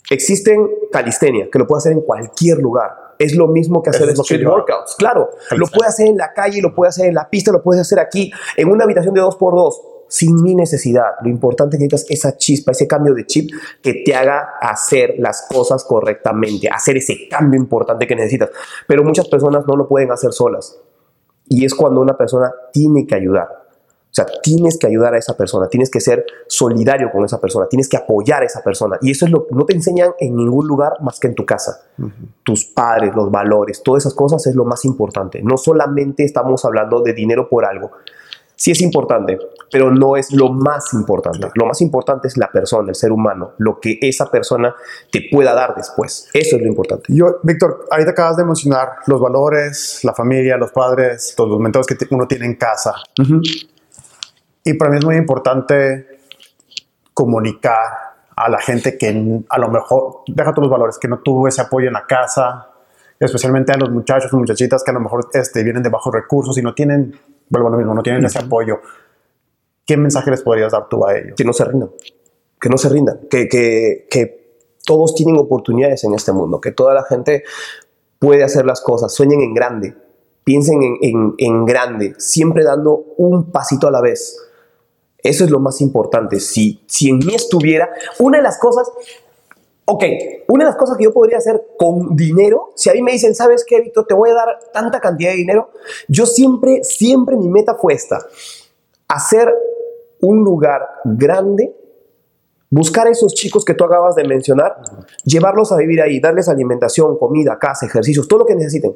Existen 0.09 0.67
calistenia, 0.91 1.49
que 1.51 1.59
lo 1.59 1.67
puede 1.67 1.79
hacer 1.79 1.91
en 1.91 2.01
cualquier 2.01 2.57
lugar. 2.57 3.13
Es 3.19 3.35
lo 3.35 3.47
mismo 3.47 3.83
que 3.83 3.91
hacer 3.91 4.09
es 4.09 4.19
street 4.19 4.47
workouts. 4.47 4.95
Claro, 4.97 5.29
lo 5.51 5.67
puede 5.67 5.87
hacer 5.87 6.07
en 6.07 6.17
la 6.17 6.33
calle, 6.33 6.61
lo 6.61 6.73
puede 6.73 6.89
hacer 6.89 7.05
en 7.05 7.13
la 7.13 7.29
pista, 7.29 7.51
lo 7.51 7.61
puedes 7.61 7.81
hacer 7.81 7.99
aquí, 7.99 8.31
en 8.57 8.69
una 8.69 8.85
habitación 8.85 9.13
de 9.13 9.21
dos 9.21 9.35
por 9.35 9.53
dos, 9.53 9.79
sin 10.09 10.41
mi 10.41 10.55
necesidad. 10.55 11.11
Lo 11.21 11.29
importante 11.29 11.77
es 11.77 11.79
que 11.79 11.85
necesitas 11.85 12.11
esa 12.11 12.37
chispa, 12.37 12.71
ese 12.71 12.87
cambio 12.87 13.13
de 13.13 13.25
chip 13.25 13.51
que 13.81 13.93
te 14.05 14.13
haga 14.13 14.55
hacer 14.59 15.15
las 15.19 15.47
cosas 15.49 15.85
correctamente, 15.85 16.67
hacer 16.67 16.97
ese 16.97 17.29
cambio 17.29 17.59
importante 17.59 18.05
que 18.05 18.15
necesitas. 18.15 18.49
Pero 18.87 19.03
muchas 19.03 19.29
personas 19.29 19.65
no 19.65 19.77
lo 19.77 19.87
pueden 19.87 20.11
hacer 20.11 20.33
solas. 20.33 20.77
Y 21.47 21.63
es 21.63 21.73
cuando 21.73 22.01
una 22.01 22.17
persona 22.17 22.51
tiene 22.73 23.07
que 23.07 23.15
ayudar. 23.15 23.59
O 24.11 24.13
sea, 24.13 24.25
tienes 24.41 24.79
que 24.79 24.87
ayudar 24.87 25.13
a 25.13 25.19
esa 25.19 25.37
persona, 25.37 25.67
tienes 25.67 25.91
que 25.91 26.01
ser 26.01 26.25
solidario 26.47 27.11
con 27.11 27.23
esa 27.23 27.39
persona, 27.39 27.67
tienes 27.67 27.87
que 27.87 27.95
apoyar 27.95 28.41
a 28.41 28.45
esa 28.45 28.63
persona. 28.63 28.97
Y 29.03 29.11
eso 29.11 29.25
es 29.25 29.31
lo 29.31 29.45
que 29.45 29.53
no 29.53 29.65
te 29.65 29.75
enseñan 29.75 30.13
en 30.19 30.35
ningún 30.35 30.67
lugar 30.67 30.93
más 31.01 31.19
que 31.19 31.27
en 31.27 31.35
tu 31.35 31.45
casa. 31.45 31.83
Tus 32.41 32.65
padres, 32.65 33.13
los 33.15 33.29
valores, 33.29 33.83
todas 33.83 34.03
esas 34.03 34.15
cosas 34.15 34.45
es 34.47 34.55
lo 34.55 34.65
más 34.65 34.83
importante. 34.83 35.43
No 35.43 35.57
solamente 35.57 36.23
estamos 36.23 36.65
hablando 36.65 37.01
de 37.01 37.13
dinero 37.13 37.47
por 37.49 37.65
algo. 37.65 37.91
Sí 38.55 38.71
es 38.71 38.81
importante, 38.81 39.37
pero 39.71 39.91
no 39.91 40.15
es 40.15 40.31
lo 40.31 40.49
más 40.49 40.93
importante. 40.93 41.49
Lo 41.55 41.65
más 41.65 41.81
importante 41.81 42.27
es 42.27 42.37
la 42.37 42.51
persona, 42.51 42.89
el 42.89 42.95
ser 42.95 43.11
humano, 43.11 43.53
lo 43.57 43.79
que 43.79 43.99
esa 44.01 44.29
persona 44.29 44.75
te 45.11 45.27
pueda 45.31 45.53
dar 45.53 45.75
después. 45.75 46.29
Eso 46.33 46.55
es 46.55 46.61
lo 46.61 46.67
importante. 46.67 47.05
Yo, 47.09 47.39
Víctor, 47.43 47.85
ahorita 47.89 48.11
acabas 48.11 48.37
de 48.37 48.45
mencionar 48.45 48.89
los 49.07 49.19
valores, 49.19 50.01
la 50.03 50.13
familia, 50.13 50.57
los 50.57 50.71
padres, 50.71 51.33
todos 51.35 51.49
los 51.49 51.59
mentores 51.59 51.87
que 51.87 51.95
uno 52.11 52.27
tiene 52.27 52.45
en 52.45 52.55
casa. 52.55 52.93
Y 54.63 54.73
para 54.73 54.91
mí 54.91 54.97
es 54.97 55.05
muy 55.05 55.15
importante 55.15 56.19
comunicar 57.13 58.09
a 58.35 58.49
la 58.49 58.59
gente 58.59 58.97
que 58.97 59.43
a 59.49 59.59
lo 59.59 59.69
mejor, 59.69 60.21
deja 60.27 60.53
todos 60.53 60.69
los 60.69 60.71
valores, 60.71 60.97
que 60.97 61.09
no 61.09 61.19
tuvo 61.19 61.47
ese 61.47 61.61
apoyo 61.61 61.87
en 61.87 61.93
la 61.93 62.05
casa, 62.05 62.69
especialmente 63.19 63.73
a 63.73 63.77
los 63.77 63.89
muchachos, 63.89 64.31
muchachitas 64.31 64.83
que 64.83 64.91
a 64.91 64.93
lo 64.93 65.01
mejor 65.01 65.27
este, 65.33 65.61
vienen 65.63 65.83
de 65.83 65.89
bajos 65.89 66.13
recursos 66.13 66.57
y 66.57 66.61
no 66.61 66.73
tienen, 66.73 67.19
vuelvo 67.49 67.67
a 67.67 67.71
lo 67.71 67.77
mismo, 67.77 67.93
no 67.93 68.01
tienen 68.01 68.23
ese 68.23 68.39
apoyo. 68.39 68.79
¿Qué 69.89 69.97
mensaje 69.97 70.29
les 70.29 70.43
podrías 70.43 70.71
dar 70.71 70.87
tú 70.87 71.03
a 71.03 71.17
ellos? 71.17 71.33
que 71.35 71.43
no 71.43 71.51
se 71.51 71.65
rindan, 71.65 71.89
que 72.61 72.69
no 72.69 72.77
se 72.77 72.89
rindan, 72.89 73.21
que, 73.27 73.47
que, 73.47 74.05
que 74.07 74.53
todos 74.85 75.15
tienen 75.15 75.35
oportunidades 75.35 76.03
en 76.03 76.13
este 76.13 76.31
mundo, 76.31 76.61
que 76.61 76.71
toda 76.71 76.93
la 76.93 77.03
gente 77.05 77.43
puede 78.19 78.43
hacer 78.43 78.67
las 78.67 78.81
cosas, 78.81 79.11
sueñen 79.11 79.41
en 79.41 79.51
grande, 79.55 79.95
piensen 80.43 80.83
en, 80.83 80.97
en, 81.01 81.33
en 81.39 81.65
grande, 81.65 82.13
siempre 82.19 82.63
dando 82.63 83.03
un 83.17 83.51
pasito 83.51 83.87
a 83.87 83.91
la 83.91 83.99
vez. 83.99 84.37
Eso 85.23 85.43
es 85.43 85.49
lo 85.49 85.59
más 85.59 85.81
importante. 85.81 86.39
Si, 86.39 86.83
si 86.85 87.09
en 87.09 87.17
mí 87.17 87.33
estuviera, 87.33 87.89
una 88.19 88.37
de 88.37 88.43
las 88.43 88.59
cosas, 88.59 88.91
ok, 89.85 90.03
una 90.49 90.65
de 90.65 90.69
las 90.69 90.77
cosas 90.77 90.97
que 90.97 91.05
yo 91.05 91.13
podría 91.13 91.39
hacer 91.39 91.63
con 91.79 92.15
dinero, 92.15 92.73
si 92.75 92.91
a 92.91 92.93
mí 92.93 93.01
me 93.01 93.13
dicen, 93.13 93.33
¿sabes 93.33 93.65
qué, 93.67 93.81
Víctor? 93.81 94.05
Te 94.05 94.13
voy 94.13 94.29
a 94.29 94.35
dar 94.35 94.59
tanta 94.71 94.99
cantidad 94.99 95.31
de 95.31 95.37
dinero, 95.37 95.71
yo 96.07 96.27
siempre, 96.27 96.83
siempre 96.83 97.35
mi 97.37 97.49
meta 97.49 97.73
fue 97.73 97.95
esta, 97.95 98.19
hacer 99.07 99.51
un 100.21 100.43
lugar 100.43 100.87
grande, 101.03 101.75
buscar 102.69 103.07
a 103.07 103.11
esos 103.11 103.33
chicos 103.33 103.65
que 103.65 103.73
tú 103.73 103.83
acabas 103.83 104.15
de 104.15 104.23
mencionar, 104.23 104.77
llevarlos 105.23 105.71
a 105.71 105.77
vivir 105.77 106.01
ahí, 106.01 106.19
darles 106.19 106.49
alimentación, 106.49 107.17
comida, 107.17 107.57
casa, 107.57 107.85
ejercicios, 107.85 108.27
todo 108.27 108.39
lo 108.39 108.45
que 108.45 108.55
necesiten, 108.55 108.95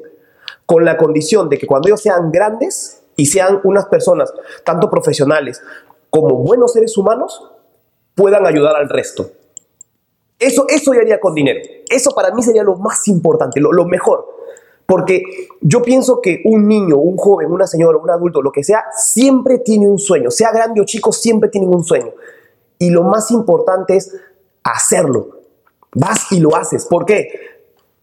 con 0.66 0.84
la 0.84 0.96
condición 0.96 1.48
de 1.48 1.58
que 1.58 1.66
cuando 1.66 1.88
ellos 1.88 2.00
sean 2.00 2.30
grandes 2.30 3.02
y 3.16 3.26
sean 3.26 3.60
unas 3.64 3.86
personas, 3.86 4.32
tanto 4.64 4.90
profesionales 4.90 5.62
como 6.10 6.36
buenos 6.36 6.72
seres 6.72 6.96
humanos, 6.96 7.50
puedan 8.14 8.46
ayudar 8.46 8.76
al 8.76 8.88
resto. 8.88 9.30
Eso, 10.38 10.66
eso 10.68 10.94
yo 10.94 11.00
haría 11.00 11.20
con 11.20 11.34
dinero. 11.34 11.60
Eso 11.88 12.10
para 12.10 12.32
mí 12.34 12.42
sería 12.42 12.62
lo 12.62 12.76
más 12.76 13.08
importante, 13.08 13.60
lo, 13.60 13.72
lo 13.72 13.84
mejor. 13.84 14.26
Porque 14.86 15.22
yo 15.60 15.82
pienso 15.82 16.20
que 16.20 16.42
un 16.44 16.68
niño, 16.68 16.96
un 16.96 17.16
joven, 17.16 17.50
una 17.50 17.66
señora, 17.66 17.98
un 17.98 18.10
adulto, 18.10 18.42
lo 18.42 18.52
que 18.52 18.62
sea, 18.62 18.84
siempre 18.96 19.58
tiene 19.58 19.88
un 19.88 19.98
sueño. 19.98 20.30
Sea 20.30 20.52
grande 20.52 20.80
o 20.80 20.84
chico, 20.84 21.12
siempre 21.12 21.48
tienen 21.48 21.74
un 21.74 21.84
sueño. 21.84 22.12
Y 22.78 22.90
lo 22.90 23.02
más 23.02 23.30
importante 23.30 23.96
es 23.96 24.14
hacerlo. 24.62 25.40
Vas 25.94 26.30
y 26.32 26.40
lo 26.40 26.54
haces. 26.54 26.86
¿Por 26.86 27.06
qué? 27.06 27.28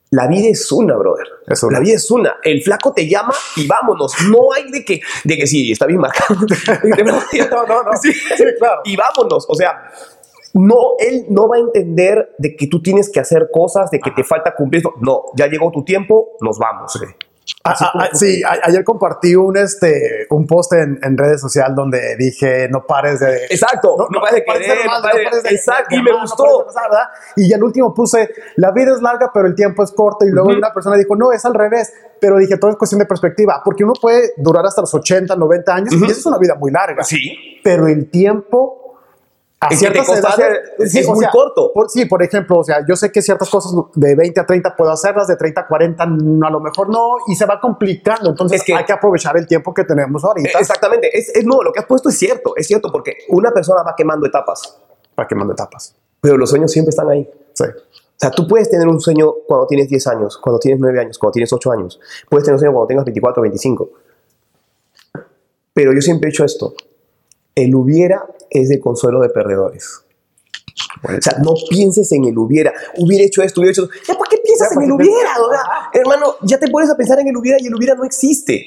La 0.10 0.28
vida 0.28 0.50
es 0.50 0.72
una, 0.72 0.98
brother. 0.98 1.26
La 1.70 1.80
vida 1.80 1.96
es 1.96 2.10
una. 2.12 2.38
El 2.44 2.62
flaco 2.62 2.92
te 2.94 3.08
llama 3.08 3.34
y 3.56 3.66
vámonos. 3.68 4.14
No 4.30 4.52
hay 4.54 4.70
de 4.72 4.84
que, 4.84 5.00
de 5.24 5.38
que 5.38 5.48
sí, 5.48 5.72
está 5.72 5.86
bien 5.86 6.00
marcado. 6.00 6.36
no, 7.50 7.66
no, 7.66 7.84
no. 7.84 7.92
Sí, 8.02 8.12
claro. 8.58 8.82
Y 8.86 8.96
vámonos. 8.96 9.46
O 9.48 9.56
sea, 9.56 9.92
no, 10.54 10.78
él 11.00 11.26
no 11.30 11.48
va 11.48 11.58
a 11.58 11.60
entender 11.60 12.36
de 12.38 12.56
que 12.56 12.68
tú 12.68 12.82
tienes 12.82 13.10
que 13.10 13.20
hacer 13.20 13.50
cosas, 13.52 13.90
de 13.92 14.00
que 14.00 14.12
te 14.12 14.24
falta 14.24 14.54
cumplir. 14.56 14.84
No, 15.02 15.24
ya 15.36 15.48
llegó 15.48 15.72
tu 15.72 15.84
tiempo, 15.84 16.32
nos 16.42 16.58
vamos. 16.60 17.00
Ah, 17.64 17.76
ah, 17.80 17.92
ah, 17.96 18.10
sí, 18.14 18.42
a- 18.44 18.60
ayer 18.68 18.84
compartí 18.84 19.36
un, 19.36 19.58
este, 19.58 20.26
un 20.30 20.48
post 20.48 20.74
en, 20.74 21.00
en 21.04 21.18
redes 21.18 21.42
sociales 21.42 21.76
donde 21.76 22.16
dije 22.18 22.68
no 22.70 22.86
pares 22.86 23.20
de... 23.20 23.46
Exacto, 23.50 23.98
no, 24.10 24.20
pares 24.22 24.36
de 24.36 24.44
querer, 24.46 24.86
mal, 24.86 25.02
no 25.02 25.08
pares 25.10 25.18
de- 25.18 25.24
pares 25.26 25.44
de- 25.44 25.50
Exacto, 25.50 25.88
de 25.90 25.96
y 25.98 26.04
me 26.04 26.12
gustó. 26.22 26.66
pasar. 26.66 26.90
Y 27.36 27.52
al 27.54 27.64
último 27.64 27.94
puse, 27.94 28.30
la 28.56 28.72
vida 28.72 28.94
es 28.94 29.02
larga, 29.02 29.32
pero 29.34 29.48
el 29.48 29.56
tiempo 29.56 29.84
es 29.84 29.92
corto. 29.92 30.26
Y 30.26 30.30
luego 30.30 30.50
una 30.50 30.72
persona 30.74 30.96
dijo, 30.96 31.16
no, 31.16 31.32
es 31.32 31.44
al 31.46 31.54
revés. 31.54 31.92
Pero 32.20 32.38
dije, 32.38 32.58
todo 32.58 32.72
es 32.72 32.78
cuestión 32.78 33.00
de 33.00 33.06
perspectiva, 33.06 33.62
porque 33.66 33.84
uno 33.84 33.94
puede 34.00 34.34
durar 34.38 34.66
hasta 34.66 34.82
los 34.82 34.94
80, 34.94 35.36
90 35.36 35.74
años, 35.76 35.94
y 35.94 36.04
eso 36.06 36.12
es 36.20 36.26
una 36.26 36.38
vida 36.38 36.56
muy 36.56 36.72
larga. 36.72 37.04
Sí. 37.04 37.60
Pero 37.64 37.88
el 37.88 38.10
tiempo... 38.10 38.81
A 39.64 39.68
que 39.70 39.76
te 39.76 39.80
ciertas 39.80 40.08
costó 40.08 40.28
edades 40.28 40.34
hacer 40.80 40.98
es 41.00 41.08
muy 41.08 41.26
corto. 41.28 41.72
por- 41.72 41.88
sí, 41.90 42.06
por 42.06 42.24
ejemplo, 42.24 42.58
o 42.60 42.64
sea, 42.64 42.84
yo 42.90 42.96
sé 42.96 43.12
que 43.12 43.22
ciertas 43.22 43.48
cosas 43.48 43.72
de 43.94 44.16
20 44.16 44.40
a 44.40 44.46
30 44.46 44.76
puedo 44.76 44.90
hacerlas, 44.92 45.28
de 45.28 45.36
30 45.36 45.62
a 45.62 45.68
40 45.68 46.04
no, 46.08 46.48
a 46.48 46.50
lo 46.50 46.60
mejor 46.60 46.90
no, 46.90 47.18
y 47.28 47.36
se 47.36 47.46
va 47.46 47.60
complicando. 47.62 48.32
Entonces 48.32 48.60
Es 48.62 48.66
que- 48.66 48.74
hay 48.74 48.86
que 48.86 48.94
aprovechar 48.94 49.38
el 49.38 49.46
tiempo 49.46 49.72
que 49.74 49.84
tenemos 49.84 50.24
ahorita 50.26 50.50
Eh, 50.50 50.62
Exactamente. 50.62 51.16
Es, 51.16 51.30
es- 51.36 51.46
no, 51.46 51.62
lo 51.62 51.72
que 51.72 51.80
has 51.80 51.86
puesto 51.86 52.10
es 52.10 52.18
cierto. 52.18 52.54
Es 52.56 52.66
cierto 52.66 52.92
porque 52.92 53.18
una 53.30 53.52
persona 53.52 53.84
va 53.84 53.94
quemando 53.96 54.26
etapas, 54.26 54.80
para 55.14 55.28
que 55.28 55.36
mande 55.36 55.54
etapas. 55.54 55.96
pero 56.20 56.38
los 56.38 56.50
sueños 56.50 56.72
siempre 56.72 56.90
están 56.90 57.10
ahí. 57.10 57.30
Sí. 57.54 57.66
O 57.66 58.18
sea, 58.18 58.32
tú 58.32 58.48
puedes 58.48 58.70
tener 58.70 58.88
un 58.88 59.00
sueño 59.00 59.32
cuando 59.48 59.66
tienes 59.68 59.88
10 59.90 60.06
años, 60.08 60.38
cuando 60.38 60.60
tienes 60.60 60.80
9 60.80 61.00
años, 61.00 61.18
cuando 61.20 61.34
tienes 61.34 61.52
8 61.54 61.72
años. 61.72 62.00
Puedes 62.30 62.46
tener 62.46 62.56
un 62.56 62.60
sueño 62.60 62.74
cuando 62.74 62.88
tengas 62.88 63.06
24 63.06 63.42
o 63.42 63.44
25. 63.44 63.90
Pero 65.74 65.94
yo 65.94 66.02
siempre 66.02 66.28
he 66.28 66.32
dicho 66.32 66.44
esto. 66.46 66.74
El 67.56 67.74
hubiera 67.76 68.26
es 68.52 68.70
de 68.70 68.80
consuelo 68.80 69.22
de 69.22 69.30
perdedores. 69.30 70.04
O 71.04 71.22
sea, 71.22 71.40
no 71.40 71.54
pienses 71.70 72.12
en 72.12 72.26
el 72.26 72.38
hubiera. 72.38 72.72
Hubiera 72.98 73.24
hecho 73.24 73.42
esto, 73.42 73.62
hubiera 73.62 73.72
hecho 73.72 73.84
esto. 73.84 73.96
¿Ya 74.08 74.18
para 74.18 74.30
qué 74.30 74.38
piensas 74.38 74.70
Ya, 74.70 74.74
en 74.74 74.76
¿para 74.76 74.86
el 74.86 74.92
hubiera? 74.92 75.30
O 75.42 75.50
sea, 75.50 75.64
hermano, 75.94 76.36
ya 76.44 76.60
te 76.60 76.70
pones 76.70 76.90
a 76.90 76.96
pensar 76.96 77.20
en 77.20 77.28
el 77.30 77.38
hubiera 77.38 77.58
y 77.60 77.68
el 77.68 77.76
hubiera 77.76 77.96
no 77.96 78.04
existe. 78.04 78.66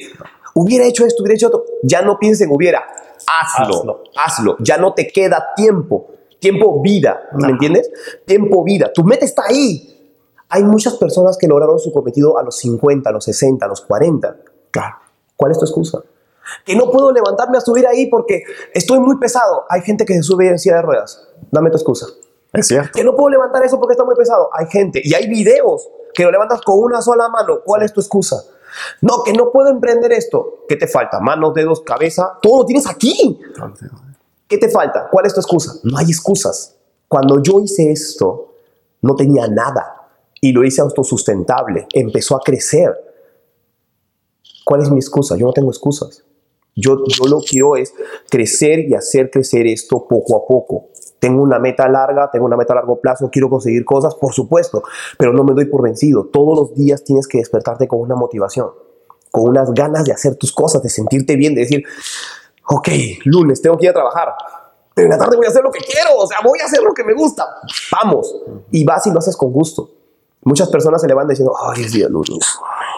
Hubiera 0.55 0.85
hecho 0.87 1.05
esto, 1.05 1.23
hubiera 1.23 1.35
hecho 1.35 1.47
esto. 1.47 1.65
Ya 1.83 2.03
no 2.03 2.19
pienses 2.19 2.47
en 2.47 2.55
hubiera. 2.55 2.83
Hazlo, 3.27 3.77
Hazlo. 3.77 4.03
hazlo. 4.17 4.57
Ya 4.61 4.79
no 4.79 4.95
te 4.95 5.07
queda 5.09 5.55
tiempo. 5.57 6.09
Tiempo 6.39 6.83
vida, 6.83 7.21
¿me 7.33 7.49
entiendes? 7.49 7.91
Tiempo 8.27 8.63
vida. 8.65 8.93
Tu 8.93 9.03
meta 9.03 9.25
está 9.25 9.45
ahí. 9.49 9.91
Hay 10.49 10.63
muchas 10.63 10.95
personas 10.95 11.39
que 11.39 11.49
lograron 11.49 11.79
su 11.79 11.93
cometido 11.93 12.39
a 12.39 12.43
los 12.43 12.59
50, 12.59 13.09
a 13.09 13.13
los 13.13 13.25
60, 13.25 13.65
a 13.65 13.69
los 13.69 13.81
40. 13.81 14.37
Claro. 14.71 14.97
¿Cuál 15.37 15.53
es 15.53 15.59
tu 15.59 15.65
excusa? 15.65 16.03
Que 16.65 16.77
no 16.77 16.91
puedo 16.91 17.13
levantarme 17.13 17.59
a 17.59 17.61
subir 17.61 17.87
ahí 17.87 18.07
porque 18.07 18.43
estoy 18.73 19.01
muy 19.01 19.19
pesado. 19.19 19.65
Hay 19.69 19.83
gente 19.83 20.05
que 20.05 20.15
se 20.15 20.23
sube 20.23 20.49
en 20.49 20.59
silla 20.59 20.77
de 20.77 20.83
ruedas. 20.83 21.27
Dame 21.51 21.71
tu 21.71 21.77
excusa. 21.77 22.07
Es 22.53 22.69
cierto. 22.69 22.91
Que 22.95 23.05
no 23.05 23.17
puedo 23.17 23.31
levantar 23.31 23.65
eso 23.65 23.79
porque 23.79 23.93
está 23.93 24.05
muy 24.05 24.15
pesado. 24.15 24.49
Hay 24.53 24.67
gente 24.67 25.01
y 25.03 25.15
hay 25.15 25.29
videos 25.29 25.89
que 26.15 26.23
lo 26.23 26.31
levantas 26.31 26.61
con 26.63 26.79
una 26.79 27.03
sola 27.03 27.29
mano. 27.29 27.61
¿Cuál 27.65 27.83
es 27.83 27.93
tu 27.93 28.01
excusa? 28.01 28.45
No, 29.01 29.23
que 29.23 29.33
no 29.33 29.51
puedo 29.51 29.69
emprender 29.69 30.13
esto. 30.13 30.65
¿Qué 30.69 30.77
te 30.77 30.87
falta? 30.87 31.21
Manos, 31.21 31.55
dedos, 31.55 31.81
cabeza. 31.83 32.39
Todo 32.41 32.59
lo 32.59 32.65
tienes 32.65 32.87
aquí. 32.87 33.41
¿Qué 34.49 34.59
te 34.59 34.69
falta? 34.69 35.09
¿Cuál 35.11 35.27
es 35.27 35.35
tu 35.35 35.41
excusa? 35.41 35.75
No 35.83 35.99
hay 35.99 36.07
excusas. 36.07 36.77
Cuando 37.09 37.43
yo 37.43 37.61
hice 37.61 37.91
esto, 37.91 38.55
no 39.03 39.15
tenía 39.15 39.47
nada 39.49 40.09
y 40.41 40.53
lo 40.53 40.65
hice 40.65 40.81
autosustentable. 40.81 41.87
Empezó 41.93 42.37
a 42.37 42.41
crecer. 42.41 42.93
¿Cuál 44.65 44.83
es 44.83 44.91
mi 44.91 44.99
excusa? 44.99 45.37
Yo 45.37 45.47
no 45.47 45.53
tengo 45.53 45.71
excusas. 45.71 46.25
Yo, 46.77 47.05
yo 47.07 47.27
lo 47.27 47.41
quiero 47.41 47.77
es 47.77 47.95
crecer 48.29 48.81
y 48.81 48.95
hacer 48.95 49.31
crecer 49.31 49.67
esto 49.67 50.07
poco 50.09 50.37
a 50.37 50.47
poco. 50.47 50.89
Tengo 51.19 51.43
una 51.43 51.59
meta 51.59 51.89
larga, 51.89 52.31
tengo 52.31 52.47
una 52.47 52.57
meta 52.57 52.73
a 52.73 52.77
largo 52.77 53.01
plazo, 53.01 53.31
quiero 53.31 53.49
conseguir 53.49 53.85
cosas, 53.85 54.15
por 54.15 54.33
supuesto, 54.33 54.83
pero 55.19 55.33
no 55.33 55.45
me 55.45 55.55
doy 55.55 55.67
por 55.67 55.83
vencido. 55.83 56.27
Todos 56.27 56.59
los 56.59 56.75
días 56.75 57.05
tienes 57.05 57.27
que 57.27 57.39
despertarte 57.39 57.89
con 57.89 58.01
una 58.01 58.15
motivación, 58.15 58.71
con 59.31 59.49
unas 59.49 59.73
ganas 59.73 60.05
de 60.05 60.13
hacer 60.13 60.37
tus 60.37 60.53
cosas, 60.53 60.83
de 60.83 60.91
sentirte 60.91 61.37
bien, 61.37 61.55
de 61.55 61.63
decir, 61.63 61.85
ok, 62.69 62.89
lunes 63.25 63.63
tengo 63.63 63.79
que 63.79 63.87
ir 63.87 63.91
a 63.91 63.95
trabajar, 63.95 64.35
pero 64.95 65.07
en 65.07 65.11
la 65.11 65.19
tarde 65.19 65.37
voy 65.37 65.47
a 65.47 65.49
hacer 65.49 65.63
lo 65.63 65.71
que 65.71 65.81
quiero, 65.81 66.17
o 66.17 66.27
sea, 66.27 66.39
voy 66.45 66.59
a 66.61 66.67
hacer 66.67 66.83
lo 66.83 66.93
que 66.93 67.05
me 67.05 67.15
gusta. 67.15 67.47
Vamos. 67.91 68.43
Y 68.71 68.85
vas 68.85 69.07
y 69.07 69.11
lo 69.11 69.19
haces 69.19 69.37
con 69.37 69.53
gusto. 69.53 69.91
Muchas 70.45 70.69
personas 70.69 71.01
se 71.01 71.09
levantan 71.09 71.31
diciendo, 71.31 71.55
ay, 71.61 71.83
es 71.85 71.93
día 71.93 72.09
lunes. 72.09 72.39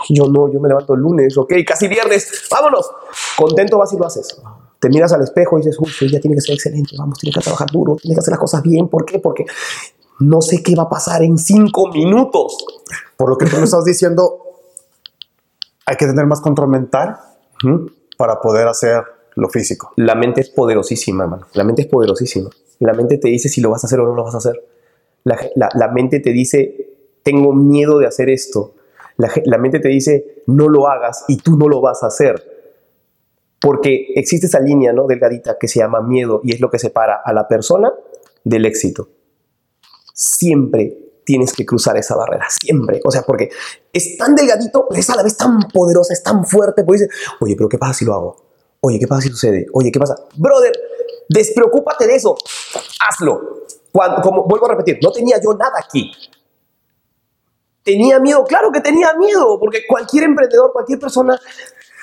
Yo 0.09 0.27
no, 0.29 0.53
yo 0.53 0.61
me 0.61 0.69
levanto 0.69 0.95
el 0.95 1.01
lunes, 1.01 1.37
ok, 1.37 1.53
casi 1.67 1.89
viernes, 1.89 2.45
vámonos. 2.51 2.91
Contento 3.37 3.79
vas 3.79 3.93
y 3.93 3.97
lo 3.97 4.07
haces. 4.07 4.37
Te 4.81 4.89
miras 4.89 5.13
al 5.13 5.23
espejo 5.23 5.57
y 5.59 5.63
dices, 5.63 5.79
uy, 5.81 5.91
hoy 6.03 6.09
día 6.09 6.21
tiene 6.21 6.35
que 6.37 6.41
ser 6.43 6.55
excelente, 6.55 6.95
vamos, 6.99 7.19
tiene 7.19 7.33
que 7.35 7.41
trabajar 7.41 7.71
duro, 7.71 7.97
tiene 7.97 8.15
que 8.15 8.21
hacer 8.21 8.33
las 8.33 8.41
cosas 8.41 8.63
bien. 8.63 8.89
¿Por 8.89 9.05
qué? 9.05 9.19
Porque 9.19 9.45
no 10.21 10.41
sé 10.43 10.63
qué 10.63 10.75
va 10.77 10.85
a 10.85 10.89
pasar 10.89 11.23
en 11.23 11.39
cinco 11.39 11.89
minutos. 11.91 12.57
Por 13.17 13.29
lo 13.31 13.39
que 13.39 13.47
tú 13.47 13.57
me 13.57 13.65
estás 13.65 13.85
diciendo, 13.85 14.39
hay 15.87 15.97
que 15.97 16.07
tener 16.07 16.27
más 16.27 16.41
control 16.41 16.69
mental 16.69 17.17
para 18.17 18.41
poder 18.41 18.67
hacer 18.69 19.03
lo 19.35 19.49
físico. 19.49 19.93
La 19.97 20.15
mente 20.15 20.41
es 20.41 20.51
poderosísima, 20.51 21.25
hermano. 21.25 21.47
La 21.55 21.65
mente 21.65 21.83
es 21.83 21.89
poderosísima. 21.89 22.51
La 22.81 22.93
mente 22.93 23.19
te 23.19 23.29
dice 23.29 23.49
si 23.49 23.61
lo 23.61 23.71
vas 23.71 23.85
a 23.85 23.87
hacer 23.87 24.01
o 24.01 24.07
no 24.07 24.15
lo 24.15 24.25
vas 24.25 24.35
a 24.35 24.39
hacer. 24.39 24.63
La, 25.25 25.39
la- 25.55 25.69
la 25.75 25.89
mente 25.89 26.21
te 26.21 26.31
dice, 26.33 26.86
tengo 27.27 27.53
miedo 27.53 27.99
de 27.99 28.07
hacer 28.07 28.31
esto. 28.31 28.77
La, 29.17 29.59
mente 29.59 29.81
te 29.81 29.89
dice, 29.89 30.45
no 30.47 30.69
lo 30.69 30.87
hagas 30.87 31.25
y 31.27 31.39
tú 31.39 31.57
no 31.57 31.69
lo 31.69 31.81
vas 31.81 32.05
a 32.05 32.07
hacer. 32.07 32.41
Porque 33.61 34.13
existe 34.15 34.47
esa 34.47 34.61
línea, 34.61 34.93
¿no? 34.93 35.09
Delgadita 35.09 35.57
que 35.59 35.67
se 35.67 35.81
llama 35.81 36.03
miedo 36.03 36.41
y 36.45 36.55
es 36.55 36.61
lo 36.61 36.71
que 36.71 36.79
separa 36.79 37.21
a 37.25 37.33
la 37.33 37.49
persona 37.49 37.93
del 38.45 38.65
éxito. 38.65 39.09
Siempre 40.15 40.99
tienes 41.25 41.53
que 41.53 41.67
cruzar 41.67 41.97
esa 41.97 42.15
barrera, 42.15 42.47
siempre. 42.63 43.01
O 43.05 43.11
sea, 43.11 43.23
porque 43.23 43.51
es 43.93 44.17
tan 44.17 44.37
delgadito, 44.37 44.87
pero 44.89 45.01
es 45.01 45.11
a 45.11 45.17
la 45.17 45.25
vez 45.25 45.37
tan 45.37 45.59
poderosa, 45.75 46.13
es 46.13 46.23
tan 46.23 46.47
fuerte. 46.47 46.85
Porque 46.85 47.03
dices, 47.03 47.17
oye, 47.41 47.57
pero 47.57 47.69
¿qué 47.69 47.79
pasa 47.79 47.95
si 47.95 48.05
lo 48.05 48.15
hago? 48.15 48.37
Oye, 48.83 49.01
¿qué 49.01 49.09
pasa 49.09 49.23
si 49.23 49.31
sucede? 49.31 49.67
Oye, 49.73 49.91
¿qué 49.91 49.99
pasa? 49.99 50.15
Brother, 50.37 50.73
despreocúpate 51.29 52.07
de 52.07 52.15
eso. 52.15 52.37
Hazlo. 53.01 53.65
Cuando, 53.91 54.23
como 54.23 54.45
vuelvo 54.45 54.67
a 54.67 54.77
repetir, 54.77 55.01
no 55.03 55.11
tenía 55.11 55.41
yo 55.43 55.55
nada 55.55 55.75
aquí. 55.85 56.13
¿Tenía 57.87 58.19
miedo? 58.19 58.43
Claro 58.43 58.73
que 58.73 58.81
tenía 58.81 59.15
miedo, 59.15 59.61
porque 59.61 59.87
cualquier 59.87 60.25
emprendedor, 60.25 60.73
cualquier 60.73 60.99
persona 60.99 61.41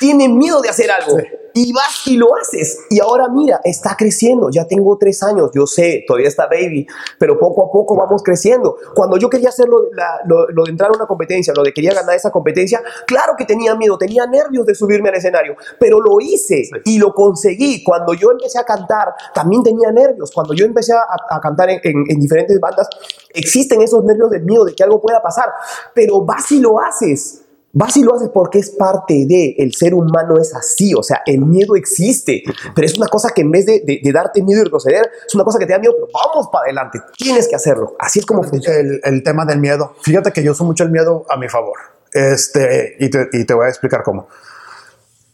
tiene 0.04 0.28
miedo 0.28 0.62
de 0.62 0.68
hacer 0.68 0.92
algo. 0.92 1.18
Y 1.56 1.72
vas 1.72 2.08
y 2.08 2.18
lo 2.18 2.36
haces. 2.36 2.80
Y 2.90 3.00
ahora 3.00 3.28
mira, 3.30 3.62
está 3.64 3.96
creciendo. 3.96 4.50
Ya 4.52 4.66
tengo 4.66 4.98
tres 4.98 5.22
años, 5.22 5.52
yo 5.54 5.68
sé, 5.68 6.04
todavía 6.08 6.28
está 6.28 6.48
baby, 6.48 6.88
pero 7.20 7.38
poco 7.40 7.68
a 7.68 7.72
poco 7.72 7.96
vamos 7.96 8.24
creciendo. 8.24 8.76
Cuando 8.96 9.18
yo 9.18 9.30
quería 9.30 9.50
hacer 9.50 9.70
lo, 9.70 9.84
de 9.84 9.90
la- 9.96 10.20
lo- 10.26 10.48
lo 10.50 10.64
de 10.64 10.72
entrar 10.72 10.90
a 10.92 10.96
una 10.98 11.06
competencia, 11.06 11.54
lo 11.56 11.62
de 11.64 11.72
quería 11.72 11.94
ganar 11.94 12.16
esa 12.16 12.32
competencia, 12.32 12.82
claro 13.06 13.34
que 13.38 13.46
tenía 13.46 13.76
miedo, 13.76 13.98
tenía 14.00 14.26
nervios 14.26 14.66
de 14.66 14.74
subirme 14.74 15.10
al 15.10 15.16
escenario, 15.16 15.56
pero 15.80 16.02
lo 16.02 16.20
hice 16.20 16.64
y 16.86 16.98
lo 16.98 17.14
conseguí. 17.14 17.84
Cuando 17.84 18.16
yo 18.16 18.32
empecé 18.32 18.58
a 18.60 18.64
cantar, 18.66 19.14
también 19.36 19.62
tenía 19.62 19.92
nervios. 19.92 20.32
Cuando 20.32 20.56
yo 20.56 20.66
empecé 20.66 20.94
a, 20.94 21.06
a 21.30 21.40
cantar 21.40 21.70
en, 21.70 21.80
en- 21.84 22.04
en 22.10 22.20
diferentes 22.20 22.60
bandas, 22.60 22.90
existen 23.30 23.80
esos 23.84 24.04
nervios 24.04 24.32
del 24.32 24.42
miedo 24.44 24.66
de 24.66 24.74
que 24.74 24.84
algo 24.84 25.00
pueda 25.00 25.22
pasar, 25.22 25.50
pero 25.94 26.22
vas 26.26 26.52
y 26.52 26.60
lo 26.60 26.80
haces. 26.80 27.43
Vas 27.76 27.98
y 27.98 28.04
lo 28.04 28.14
haces 28.16 28.30
porque 28.32 28.60
es 28.60 28.70
parte 28.70 29.26
de 29.28 29.56
el 29.58 29.74
ser 29.74 29.96
humano 29.96 30.38
es 30.40 30.54
así, 30.56 30.94
o 30.94 31.02
sea, 31.02 31.24
el 31.26 31.42
miedo 31.42 31.76
existe, 31.76 32.44
pero 32.76 32.86
es 32.86 32.96
una 32.98 33.08
cosa 33.08 33.30
que 33.34 33.42
en 33.42 33.50
vez 33.50 33.66
de, 33.66 33.80
de- 33.84 34.00
de 34.04 34.12
darte 34.12 34.44
miedo 34.44 34.62
y 34.62 34.64
retroceder, 34.66 35.10
es 35.28 35.34
una 35.34 35.44
cosa 35.44 35.58
que 35.58 35.66
te 35.66 35.74
da 35.74 35.80
miedo, 35.80 35.94
pero 35.96 36.08
vamos 36.14 36.50
para 36.52 36.66
adelante, 36.66 37.00
tienes 37.18 37.48
que 37.48 37.56
hacerlo, 37.56 37.96
así 37.98 38.20
es 38.20 38.28
como 38.28 38.44
funciona. 38.44 38.78
El, 38.78 39.02
el 39.04 39.24
tema 39.24 39.44
del 39.46 39.60
miedo. 39.60 39.96
Fíjate 40.04 40.32
que 40.32 40.44
yo 40.44 40.52
uso 40.52 40.64
mucho 40.66 40.84
el 40.84 40.92
miedo 40.92 41.26
a 41.28 41.36
mi 41.36 41.50
favor. 41.50 41.78
Este, 42.12 42.96
y 43.00 43.10
te, 43.10 43.28
y 43.34 43.44
te 43.44 43.54
voy 43.56 43.66
a 43.66 43.70
explicar 43.70 44.04
cómo. 44.04 44.28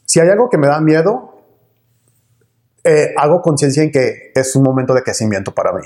Si 0.06 0.18
hay 0.18 0.30
algo 0.30 0.48
que 0.48 0.56
me 0.56 0.66
da 0.66 0.80
miedo, 0.80 1.34
eh, 2.84 3.12
hago 3.18 3.42
conciencia 3.42 3.82
en 3.82 3.92
que 3.92 4.32
es 4.34 4.56
un 4.56 4.62
momento 4.62 4.94
de 4.94 5.02
crecimiento 5.02 5.52
para 5.54 5.72
mí. 5.74 5.82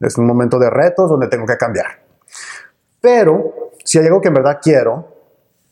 Es 0.00 0.16
un 0.16 0.26
momento 0.26 0.58
de 0.58 0.70
retos 0.70 1.10
donde 1.10 1.28
tengo 1.28 1.44
que 1.44 1.58
cambiar. 1.58 1.86
Pero 3.02 3.70
si 3.84 3.98
hay 3.98 4.06
algo 4.06 4.22
que 4.22 4.28
en 4.28 4.34
verdad 4.34 4.58
quiero 4.62 5.11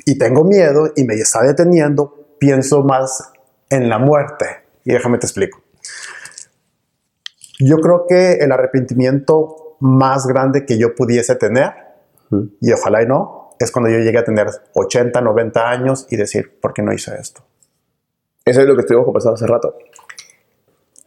y 0.07 0.19
tengo 0.19 0.45
miedo 0.45 0.93
y 0.97 1.05
me 1.05 1.15
está 1.15 1.43
deteniendo, 1.43 2.37
pienso 2.39 2.83
más 2.83 3.33
en 3.69 3.89
la 3.89 3.99
muerte. 3.99 4.47
Y 4.85 4.93
déjame 4.93 5.19
te 5.19 5.27
explico. 5.27 5.63
Yo 7.59 7.79
creo 7.79 8.07
que 8.09 8.35
el 8.35 8.53
arrepentimiento 8.53 9.77
más 9.81 10.27
grande 10.27 10.65
que 10.65 10.79
yo 10.79 10.95
pudiese 10.95 11.35
tener, 11.37 11.73
y 12.61 12.73
ojalá 12.73 13.03
y 13.03 13.07
no, 13.07 13.51
es 13.59 13.71
cuando 13.71 13.91
yo 13.91 13.99
llegue 13.99 14.19
a 14.19 14.25
tener 14.25 14.49
80, 14.75 15.21
90 15.21 15.71
años 15.71 16.07
y 16.11 16.17
decir, 16.17 16.59
¿por 16.61 16.73
qué 16.73 16.83
no 16.83 16.93
hice 16.93 17.15
esto? 17.21 17.43
Eso 18.45 18.63
es 18.63 18.67
lo 18.67 18.75
que 18.75 18.81
estuvimos 18.81 19.05
conversando 19.05 19.35
hace 19.35 19.47
rato. 19.47 19.77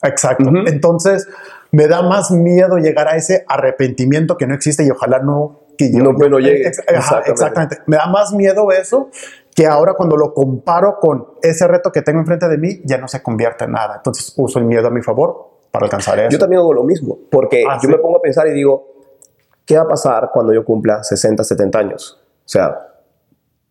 Exacto. 0.04 0.52
Entonces, 0.68 1.28
me 1.72 1.88
da 1.88 2.04
más 2.04 2.30
miedo 2.30 2.78
llegar 2.78 3.08
a 3.08 3.16
ese 3.16 3.46
arrepentimiento 3.48 4.38
que 4.38 4.46
no 4.46 4.54
existe 4.54 4.86
y 4.86 4.92
ojalá 4.92 5.20
no 5.20 5.63
que 5.78 5.92
yo 5.92 6.00
No, 6.04 6.40
llegue. 6.40 6.68
Ex- 6.68 6.80
Exactamente. 6.88 7.32
exactamente. 7.32 7.78
Me 7.88 7.98
da 7.98 8.08
más 8.08 8.32
miedo 8.34 8.72
eso 8.72 9.10
que 9.56 9.66
ahora 9.68 9.94
cuando 9.94 10.18
lo 10.18 10.34
comparo 10.34 10.98
con 11.00 11.28
ese 11.42 11.68
reto 11.68 11.92
que 11.92 12.02
tengo 12.02 12.20
enfrente 12.20 12.48
de 12.48 12.58
mí, 12.58 12.82
ya 12.86 12.98
no 12.98 13.08
se 13.08 13.22
convierte 13.22 13.66
en 13.66 13.72
nada. 13.74 13.96
Entonces, 13.98 14.34
uso 14.38 14.60
el 14.60 14.66
miedo 14.66 14.88
a 14.88 14.92
mi 14.92 15.02
favor 15.02 15.60
para 15.72 15.86
alcanzar 15.86 16.20
eso. 16.20 16.30
Yo 16.30 16.40
también 16.40 16.60
hago 16.60 16.74
lo 16.74 16.84
mismo, 16.84 17.18
porque 17.32 17.64
Ah, 17.70 17.76
yo 17.76 17.82
sí. 17.82 17.88
me 17.88 17.98
pongo 17.98 18.18
a 18.18 18.22
pensar 18.22 18.48
y 18.48 18.52
digo, 18.54 18.88
¿qué 19.66 19.78
va 19.78 19.84
a 19.84 19.88
pasar 19.88 20.30
cuando 20.34 20.54
yo 20.54 20.66
cumpla 20.66 21.04
60, 21.04 21.44
70 21.44 21.80
años? 21.80 22.20
O 22.46 22.50
sea, 22.50 22.78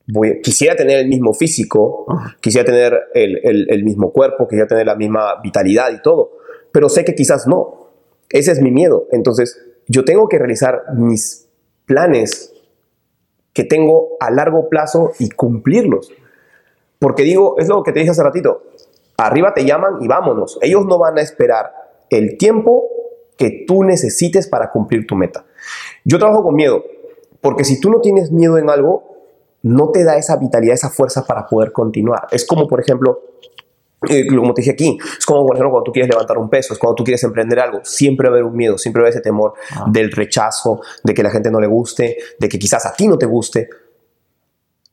voy, 0.06 0.40
quisiera 0.40 0.76
tener 0.76 0.98
el 1.00 1.08
mismo 1.08 1.34
físico, 1.34 2.06
quisiera 2.40 2.64
tener 2.64 2.98
el, 3.14 3.40
el- 3.42 3.66
el 3.70 3.84
mismo 3.84 4.12
cuerpo, 4.12 4.46
quisiera 4.48 4.66
tener 4.68 4.86
la 4.86 4.94
misma 4.96 5.40
vitalidad 5.42 5.90
y 5.92 6.00
todo, 6.02 6.32
pero 6.72 6.88
sé 6.88 7.04
que 7.04 7.14
quizás 7.14 7.46
no. 7.46 7.88
Ese 8.30 8.52
es 8.52 8.60
mi 8.62 8.70
miedo. 8.70 9.06
Entonces, 9.12 9.60
yo 9.88 10.04
tengo 10.04 10.28
que 10.28 10.38
realizar 10.38 10.82
mis 10.94 11.48
planes 11.86 12.54
que 13.52 13.64
tengo 13.64 14.16
a 14.20 14.30
largo 14.30 14.68
plazo 14.68 15.12
y 15.18 15.30
cumplirlos. 15.30 16.12
Porque 16.98 17.22
digo, 17.22 17.56
es 17.58 17.68
lo 17.68 17.82
que 17.82 17.92
te 17.92 18.00
dije 18.00 18.10
hace 18.10 18.22
ratito, 18.22 18.62
arriba 19.16 19.54
te 19.54 19.64
llaman 19.64 19.96
y 20.00 20.08
vámonos. 20.08 20.58
Ellos 20.62 20.86
no 20.86 20.98
van 20.98 21.18
a 21.18 21.22
esperar 21.22 21.72
el 22.10 22.38
tiempo 22.38 22.88
que 23.36 23.64
tú 23.66 23.82
necesites 23.84 24.46
para 24.48 24.70
cumplir 24.70 25.06
tu 25.06 25.16
meta. 25.16 25.44
Yo 26.04 26.18
trabajo 26.18 26.42
con 26.42 26.54
miedo, 26.54 26.84
porque 27.40 27.64
si 27.64 27.80
tú 27.80 27.90
no 27.90 28.00
tienes 28.00 28.30
miedo 28.30 28.58
en 28.58 28.70
algo, 28.70 29.12
no 29.62 29.90
te 29.90 30.04
da 30.04 30.16
esa 30.16 30.36
vitalidad, 30.36 30.74
esa 30.74 30.90
fuerza 30.90 31.24
para 31.24 31.46
poder 31.46 31.72
continuar. 31.72 32.26
Es 32.30 32.46
como, 32.46 32.66
por 32.66 32.80
ejemplo, 32.80 33.20
eh, 34.08 34.26
como 34.26 34.54
te 34.54 34.62
dije 34.62 34.72
aquí, 34.72 34.98
es 35.18 35.24
como 35.24 35.46
por 35.46 35.56
ejemplo 35.56 35.70
cuando 35.70 35.84
tú 35.84 35.92
quieres 35.92 36.10
levantar 36.10 36.38
un 36.38 36.48
peso, 36.48 36.72
es 36.72 36.78
cuando 36.78 36.96
tú 36.96 37.04
quieres 37.04 37.22
emprender 37.24 37.60
algo, 37.60 37.80
siempre 37.84 38.28
va 38.28 38.34
a 38.34 38.38
haber 38.38 38.50
un 38.50 38.56
miedo, 38.56 38.78
siempre 38.78 39.02
va 39.02 39.06
a 39.06 39.08
haber 39.08 39.18
ese 39.18 39.22
temor 39.22 39.54
del 39.86 40.10
rechazo, 40.10 40.80
de 41.02 41.14
que 41.14 41.22
la 41.22 41.30
gente 41.30 41.50
no 41.50 41.60
le 41.60 41.66
guste, 41.66 42.16
de 42.38 42.48
que 42.48 42.58
quizás 42.58 42.86
a 42.86 42.94
ti 42.94 43.08
no 43.08 43.18
te 43.18 43.26
guste. 43.26 43.68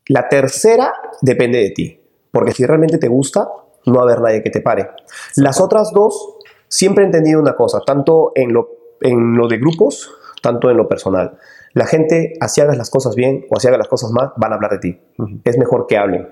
La 0.07 0.27
tercera 0.27 0.93
depende 1.21 1.59
de 1.59 1.71
ti, 1.71 2.01
porque 2.31 2.51
si 2.51 2.65
realmente 2.65 2.97
te 2.97 3.07
gusta, 3.07 3.47
no 3.85 3.93
va 3.93 4.01
a 4.01 4.03
haber 4.03 4.21
nadie 4.21 4.43
que 4.43 4.49
te 4.49 4.61
pare. 4.61 4.89
Las 5.35 5.61
otras 5.61 5.91
dos, 5.93 6.37
siempre 6.67 7.03
he 7.03 7.07
entendido 7.07 7.39
una 7.39 7.55
cosa, 7.55 7.81
tanto 7.85 8.31
en 8.35 8.53
lo, 8.53 8.69
en 9.01 9.35
lo 9.35 9.47
de 9.47 9.57
grupos, 9.57 10.11
tanto 10.41 10.69
en 10.69 10.77
lo 10.77 10.87
personal. 10.87 11.37
La 11.73 11.85
gente, 11.85 12.33
así 12.39 12.61
hagas 12.61 12.77
las 12.77 12.89
cosas 12.89 13.15
bien 13.15 13.45
o 13.49 13.57
así 13.57 13.67
hagas 13.67 13.79
las 13.79 13.87
cosas 13.87 14.11
mal, 14.11 14.33
van 14.37 14.51
a 14.51 14.55
hablar 14.55 14.71
de 14.71 14.79
ti. 14.79 15.01
Es 15.43 15.57
mejor 15.57 15.85
que 15.87 15.97
hablen. 15.97 16.29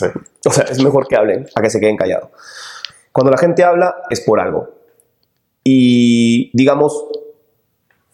Sí. 0.00 0.06
O 0.46 0.50
sea, 0.50 0.64
es 0.64 0.82
mejor 0.82 1.06
que 1.06 1.16
hablen 1.16 1.46
a 1.54 1.60
que 1.60 1.70
se 1.70 1.80
queden 1.80 1.96
callados. 1.96 2.30
Cuando 3.12 3.30
la 3.30 3.38
gente 3.38 3.64
habla 3.64 4.02
es 4.10 4.20
por 4.20 4.40
algo. 4.40 4.68
Y 5.64 6.50
digamos, 6.56 7.06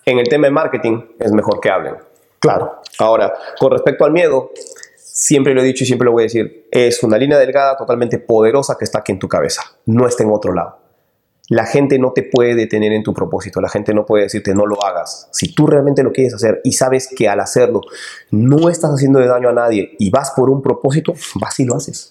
en 0.04 0.18
el 0.18 0.28
tema 0.28 0.46
de 0.46 0.52
marketing 0.52 1.02
es 1.18 1.32
mejor 1.32 1.60
que 1.60 1.70
hablen. 1.70 1.96
Claro. 2.38 2.80
Ahora, 2.98 3.34
con 3.58 3.70
respecto 3.70 4.04
al 4.04 4.12
miedo, 4.12 4.50
siempre 4.96 5.54
lo 5.54 5.62
he 5.62 5.64
dicho 5.64 5.84
y 5.84 5.86
siempre 5.86 6.06
lo 6.06 6.12
voy 6.12 6.22
a 6.22 6.24
decir, 6.24 6.68
es 6.70 7.02
una 7.02 7.18
línea 7.18 7.38
delgada 7.38 7.76
totalmente 7.76 8.18
poderosa 8.18 8.76
que 8.78 8.84
está 8.84 8.98
aquí 8.98 9.12
en 9.12 9.18
tu 9.18 9.28
cabeza, 9.28 9.62
no 9.86 10.06
está 10.06 10.22
en 10.22 10.30
otro 10.30 10.52
lado. 10.52 10.78
La 11.48 11.64
gente 11.64 11.98
no 11.98 12.12
te 12.12 12.24
puede 12.24 12.54
detener 12.54 12.92
en 12.92 13.02
tu 13.02 13.14
propósito, 13.14 13.60
la 13.60 13.68
gente 13.68 13.94
no 13.94 14.04
puede 14.04 14.24
decirte 14.24 14.54
no 14.54 14.66
lo 14.66 14.84
hagas. 14.84 15.28
Si 15.32 15.54
tú 15.54 15.66
realmente 15.66 16.02
lo 16.02 16.12
quieres 16.12 16.34
hacer 16.34 16.60
y 16.64 16.72
sabes 16.72 17.08
que 17.14 17.28
al 17.28 17.40
hacerlo 17.40 17.80
no 18.30 18.68
estás 18.68 18.90
haciendo 18.90 19.20
daño 19.20 19.48
a 19.48 19.52
nadie 19.52 19.94
y 19.98 20.10
vas 20.10 20.32
por 20.32 20.50
un 20.50 20.60
propósito, 20.60 21.14
vas 21.40 21.60
y 21.60 21.64
lo 21.64 21.76
haces. 21.76 22.10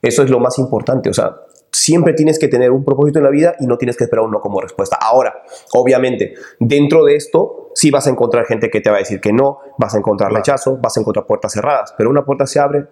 Eso 0.00 0.22
es 0.22 0.30
lo 0.30 0.38
más 0.38 0.58
importante, 0.58 1.10
o 1.10 1.12
sea, 1.12 1.34
siempre 1.72 2.12
tienes 2.12 2.38
que 2.38 2.48
tener 2.48 2.70
un 2.70 2.84
propósito 2.84 3.18
en 3.18 3.24
la 3.24 3.30
vida 3.30 3.54
y 3.58 3.66
no 3.66 3.78
tienes 3.78 3.96
que 3.96 4.04
esperar 4.04 4.24
un 4.24 4.30
no 4.30 4.40
como 4.40 4.60
respuesta. 4.60 4.96
Ahora, 5.00 5.42
obviamente, 5.74 6.34
dentro 6.60 7.04
de 7.04 7.16
esto 7.16 7.70
sí 7.74 7.90
vas 7.90 8.06
a 8.06 8.10
encontrar 8.10 8.46
gente 8.46 8.70
que 8.70 8.80
te 8.80 8.90
va 8.90 8.96
a 8.96 8.98
decir 9.00 9.20
que 9.20 9.32
no, 9.32 9.58
vas 9.76 9.94
a 9.94 9.98
encontrar 9.98 10.32
rechazo, 10.32 10.76
vas 10.76 10.96
a 10.96 11.00
encontrar 11.00 11.26
puertas 11.26 11.52
cerradas, 11.52 11.94
pero 11.96 12.10
una 12.10 12.24
puerta 12.24 12.46
se 12.46 12.60
abre 12.60 12.86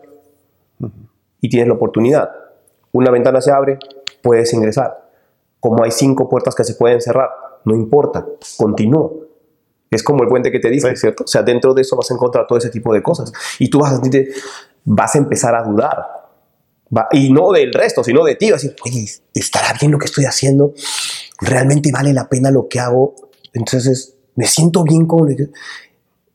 y 1.40 1.48
tienes 1.48 1.68
la 1.68 1.74
oportunidad. 1.74 2.30
Una 2.92 3.10
ventana 3.10 3.40
se 3.40 3.50
abre, 3.50 3.78
puedes 4.22 4.52
ingresar. 4.52 5.05
Como 5.60 5.82
hay 5.84 5.90
cinco 5.90 6.28
puertas 6.28 6.54
que 6.54 6.64
se 6.64 6.74
pueden 6.74 7.00
cerrar, 7.00 7.28
no 7.64 7.74
importa, 7.74 8.26
continúa. 8.56 9.10
Es 9.90 10.02
como 10.02 10.22
el 10.22 10.28
puente 10.28 10.50
que 10.50 10.58
te 10.58 10.68
dice, 10.70 10.94
¿cierto? 10.96 11.24
O 11.24 11.26
sea, 11.26 11.42
dentro 11.42 11.72
de 11.72 11.82
eso 11.82 11.96
vas 11.96 12.10
a 12.10 12.14
encontrar 12.14 12.46
todo 12.46 12.58
ese 12.58 12.70
tipo 12.70 12.92
de 12.92 13.02
cosas. 13.02 13.32
Y 13.58 13.70
tú 13.70 13.78
vas 13.80 13.92
a 13.92 14.00
sentirte, 14.00 14.32
vas 14.84 15.14
a 15.14 15.18
empezar 15.18 15.54
a 15.54 15.62
dudar. 15.62 15.96
Va- 16.96 17.08
y 17.12 17.32
no 17.32 17.52
del 17.52 17.72
resto, 17.72 18.04
sino 18.04 18.24
de 18.24 18.34
ti. 18.34 18.50
Vas 18.50 18.64
a 18.64 18.68
decir, 18.68 18.76
oye, 18.84 19.06
¿estará 19.34 19.74
bien 19.80 19.92
lo 19.92 19.98
que 19.98 20.06
estoy 20.06 20.24
haciendo? 20.24 20.72
¿Realmente 21.40 21.90
vale 21.92 22.12
la 22.12 22.28
pena 22.28 22.50
lo 22.50 22.68
que 22.68 22.80
hago? 22.80 23.14
Entonces, 23.52 24.16
¿me 24.34 24.46
siento 24.46 24.82
bien 24.82 25.06
con 25.06 25.28
lo 25.30 25.36
que-?" 25.36 25.50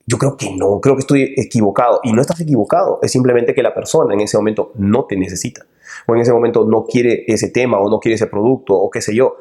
Yo 0.08 0.18
creo 0.18 0.36
que 0.36 0.52
no, 0.56 0.82
creo 0.82 0.96
que 0.96 1.02
estoy 1.02 1.34
equivocado. 1.38 2.00
Y 2.04 2.12
no 2.12 2.22
estás 2.22 2.40
equivocado, 2.42 3.00
es 3.02 3.12
simplemente 3.12 3.54
que 3.54 3.64
la 3.64 3.74
persona 3.74 4.14
en 4.14 4.22
ese 4.22 4.38
momento 4.38 4.72
no 4.76 5.06
te 5.06 5.16
necesita. 5.16 5.66
O 6.08 6.16
en 6.16 6.22
ese 6.22 6.34
momento 6.34 6.66
no 6.66 6.86
quiere 6.86 7.24
ese 7.28 7.50
tema 7.50 7.80
o 7.80 7.90
no 7.90 8.00
quiere 8.00 8.16
ese 8.16 8.28
producto 8.28 8.74
o 8.74 8.90
qué 8.90 9.02
sé 9.02 9.16
yo. 9.16 9.36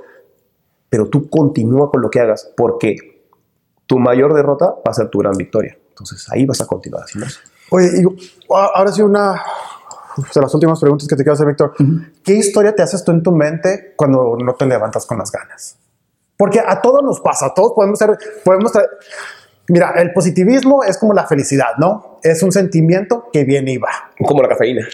Pero 0.88 1.08
tú 1.08 1.28
continúa 1.28 1.90
con 1.90 2.02
lo 2.02 2.10
que 2.10 2.20
hagas 2.20 2.52
porque 2.56 2.96
tu 3.86 3.98
mayor 3.98 4.34
derrota 4.34 4.66
va 4.66 4.90
a 4.90 4.94
ser 4.94 5.08
tu 5.08 5.18
gran 5.18 5.32
victoria. 5.36 5.78
Entonces 5.88 6.26
ahí 6.30 6.46
vas 6.46 6.60
a 6.60 6.66
continuar 6.66 7.04
haciendo 7.04 7.26
eso. 7.26 7.40
Oye, 7.70 7.88
y 8.00 8.30
ahora 8.48 8.90
sí 8.90 9.02
una 9.02 9.42
de 10.16 10.40
las 10.40 10.54
últimas 10.54 10.80
preguntas 10.80 11.08
que 11.08 11.16
te 11.16 11.22
quiero 11.22 11.34
hacer, 11.34 11.46
Víctor. 11.46 11.74
¿Qué 12.24 12.34
historia 12.34 12.74
te 12.74 12.82
haces 12.82 13.04
tú 13.04 13.12
en 13.12 13.22
tu 13.22 13.32
mente 13.32 13.94
cuando 13.96 14.36
no 14.36 14.54
te 14.54 14.66
levantas 14.66 15.06
con 15.06 15.18
las 15.18 15.30
ganas? 15.30 15.76
Porque 16.36 16.60
a 16.60 16.80
todos 16.80 17.02
nos 17.02 17.20
pasa, 17.20 17.46
a 17.46 17.54
todos 17.54 17.72
podemos 17.74 17.98
ser, 17.98 18.18
podemos 18.44 18.72
Mira, 19.70 19.92
el 19.96 20.12
positivismo 20.12 20.82
es 20.84 20.98
como 20.98 21.12
la 21.14 21.26
felicidad, 21.26 21.76
¿no? 21.78 22.18
Es 22.22 22.42
un 22.42 22.52
sentimiento 22.52 23.28
que 23.32 23.44
viene 23.44 23.72
y 23.72 23.78
va, 23.78 23.90
Como 24.26 24.42
la 24.42 24.48
cafeína. 24.48 24.86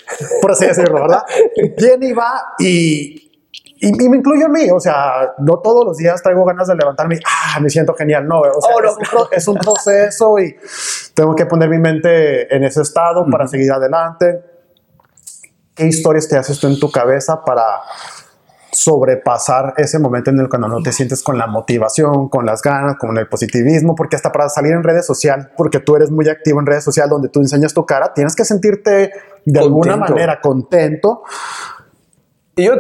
por 0.42 0.52
así 0.52 0.66
decirlo, 0.66 1.00
¿verdad? 1.02 1.22
viene 1.78 2.06
y 2.08 2.12
va 2.12 2.42
y, 2.58 3.30
y, 3.78 4.04
y 4.04 4.08
me 4.08 4.18
incluyo 4.18 4.46
a 4.46 4.48
mí, 4.48 4.70
o 4.70 4.78
sea, 4.80 5.34
no 5.38 5.58
todos 5.60 5.84
los 5.84 5.96
días 5.96 6.22
traigo 6.22 6.44
ganas 6.44 6.68
de 6.68 6.74
levantarme 6.76 7.16
y, 7.16 7.20
ah, 7.26 7.58
me 7.60 7.68
siento 7.70 7.94
genial, 7.94 8.26
no, 8.28 8.40
o 8.40 8.60
sea, 8.60 8.74
Oh, 8.74 8.80
no. 8.80 8.88
es, 8.90 8.96
un, 8.96 9.02
pro- 9.10 9.28
es 9.32 9.48
un 9.48 9.56
proceso 9.56 10.38
y 10.38 10.56
tengo 11.14 11.34
que 11.34 11.46
poner 11.46 11.68
mi 11.68 11.78
mente 11.78 12.54
en 12.54 12.64
ese 12.64 12.82
estado 12.82 13.26
para 13.30 13.46
seguir 13.46 13.72
adelante. 13.72 14.40
¿Qué 15.74 15.84
historias 15.86 16.26
te 16.28 16.36
haces 16.38 16.58
tú 16.58 16.68
en 16.68 16.78
tu 16.78 16.90
cabeza 16.90 17.42
para 17.44 17.64
sobrepasar 18.76 19.74
ese 19.76 19.98
momento 19.98 20.30
en 20.30 20.40
el 20.40 20.48
que 20.48 20.58
no 20.58 20.82
te 20.82 20.92
sientes 20.92 21.22
con 21.22 21.38
la 21.38 21.46
motivación, 21.46 22.28
con 22.28 22.44
las 22.44 22.60
ganas, 22.62 22.96
con 22.98 23.16
el 23.16 23.26
positivismo, 23.28 23.94
porque 23.94 24.16
hasta 24.16 24.30
para 24.30 24.48
salir 24.48 24.72
en 24.72 24.82
redes 24.82 25.06
sociales, 25.06 25.46
porque 25.56 25.80
tú 25.80 25.96
eres 25.96 26.10
muy 26.10 26.28
activo 26.28 26.60
en 26.60 26.66
redes 26.66 26.84
sociales 26.84 27.10
donde 27.10 27.28
tú 27.28 27.40
enseñas 27.40 27.72
tu 27.72 27.86
cara, 27.86 28.12
tienes 28.14 28.36
que 28.36 28.44
sentirte 28.44 29.12
de 29.44 29.60
alguna 29.60 29.96
manera 29.96 30.40
contento. 30.40 31.22
Y 32.54 32.64
yo, 32.64 32.74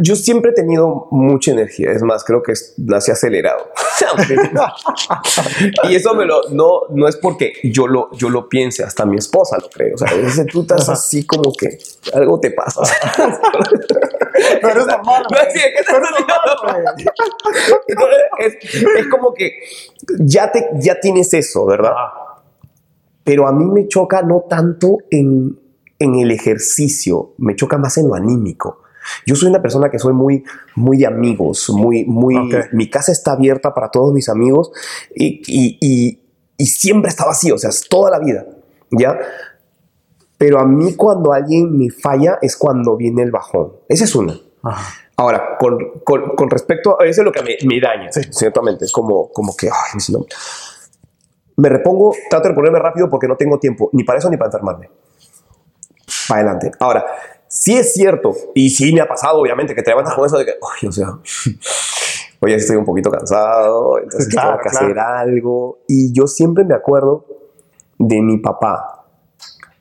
yo 0.00 0.16
siempre 0.16 0.50
he 0.50 0.54
tenido 0.54 1.08
mucha 1.10 1.52
energía. 1.52 1.90
Es 1.92 2.02
más, 2.02 2.24
creo 2.24 2.42
que 2.42 2.52
nací 2.78 3.10
acelerado. 3.10 3.70
y 5.88 5.94
eso 5.94 6.14
me 6.14 6.24
lo, 6.24 6.48
no, 6.50 6.82
no 6.90 7.08
es 7.08 7.16
porque 7.16 7.54
yo 7.64 7.86
lo, 7.86 8.10
yo 8.12 8.28
lo 8.30 8.48
piense, 8.48 8.84
hasta 8.84 9.04
mi 9.04 9.16
esposa 9.16 9.58
lo 9.58 9.68
cree. 9.68 9.94
O 9.94 9.98
sea, 9.98 10.08
a 10.10 10.14
veces 10.14 10.46
tú 10.46 10.62
estás 10.62 10.88
así 10.88 11.26
como 11.26 11.52
que 11.52 11.78
algo 12.12 12.40
te 12.40 12.50
pasa. 12.50 12.82
Pero 14.60 14.86
normal, 14.86 15.26
es, 18.38 18.56
es 18.98 19.06
como 19.08 19.34
que 19.34 19.60
ya, 20.18 20.50
te, 20.50 20.68
ya 20.74 20.98
tienes 21.00 21.32
eso, 21.34 21.66
¿verdad? 21.66 21.92
Pero 23.24 23.46
a 23.46 23.52
mí 23.52 23.64
me 23.66 23.86
choca 23.88 24.22
no 24.22 24.44
tanto 24.48 24.98
en, 25.10 25.58
en 25.98 26.14
el 26.16 26.30
ejercicio, 26.30 27.34
me 27.38 27.54
choca 27.54 27.78
más 27.78 27.96
en 27.98 28.08
lo 28.08 28.14
anímico. 28.14 28.81
Yo 29.26 29.34
soy 29.36 29.48
una 29.50 29.60
persona 29.62 29.90
que 29.90 29.98
soy 29.98 30.12
muy, 30.12 30.44
muy 30.76 30.98
de 30.98 31.06
amigos, 31.06 31.68
muy, 31.70 32.04
muy. 32.04 32.36
Mi 32.72 32.88
casa 32.90 33.12
está 33.12 33.32
abierta 33.32 33.74
para 33.74 33.90
todos 33.90 34.12
mis 34.12 34.28
amigos 34.28 34.70
y, 35.14 35.42
y, 35.46 35.78
y, 35.80 36.20
y 36.56 36.66
siempre 36.66 37.08
estaba 37.10 37.32
así, 37.32 37.50
o 37.50 37.58
sea, 37.58 37.70
es 37.70 37.88
toda 37.88 38.10
la 38.10 38.18
vida, 38.18 38.46
¿ya? 38.90 39.18
Pero 40.38 40.58
a 40.58 40.66
mí 40.66 40.94
cuando 40.96 41.32
alguien 41.32 41.76
me 41.78 41.90
falla 41.90 42.38
es 42.42 42.56
cuando 42.56 42.96
viene 42.96 43.22
el 43.22 43.30
bajón. 43.30 43.74
Esa 43.88 44.04
es 44.04 44.14
una. 44.14 44.36
Ahora, 45.16 45.56
con, 45.58 45.78
con, 46.04 46.34
con 46.34 46.50
respecto 46.50 47.00
a 47.00 47.04
eso 47.04 47.20
es 47.20 47.24
lo 47.24 47.30
que 47.32 47.42
me, 47.42 47.56
me 47.66 47.80
daña, 47.80 48.10
Sí. 48.10 48.22
ciertamente. 48.30 48.84
Es 48.84 48.92
como, 48.92 49.30
como 49.30 49.54
que, 49.56 49.68
ay, 49.68 50.00
no- 50.10 50.24
me 51.56 51.68
repongo, 51.68 52.14
trato 52.30 52.44
de 52.44 52.48
reponerme 52.50 52.78
rápido 52.78 53.08
porque 53.08 53.28
no 53.28 53.36
tengo 53.36 53.58
tiempo, 53.58 53.90
ni 53.92 54.04
para 54.04 54.18
eso 54.18 54.30
ni 54.30 54.36
para 54.36 54.48
enfermarme. 54.48 54.88
Para 56.28 56.40
adelante. 56.40 56.72
Ahora, 56.80 57.04
sí 57.52 57.76
es 57.76 57.92
cierto, 57.92 58.34
y 58.54 58.70
sí 58.70 58.92
me 58.94 59.02
ha 59.02 59.06
pasado, 59.06 59.38
obviamente, 59.38 59.74
que 59.74 59.82
te 59.82 59.90
levantas 59.90 60.14
con 60.14 60.24
eso 60.26 60.38
de 60.38 60.46
que, 60.46 60.52
ay, 60.52 60.88
o 60.88 60.92
sea, 60.92 61.08
oye, 62.40 62.54
estoy 62.54 62.76
un 62.76 62.84
poquito 62.84 63.10
cansado, 63.10 63.98
entonces 63.98 64.28
Claro, 64.28 64.52
tengo 64.52 64.62
que 64.62 64.70
claro. 64.70 64.86
hacer 64.86 64.98
algo. 64.98 65.78
Y 65.86 66.12
yo 66.12 66.26
siempre 66.26 66.64
me 66.64 66.74
acuerdo 66.74 67.26
de 67.98 68.22
mi 68.22 68.38
papá. 68.38 69.04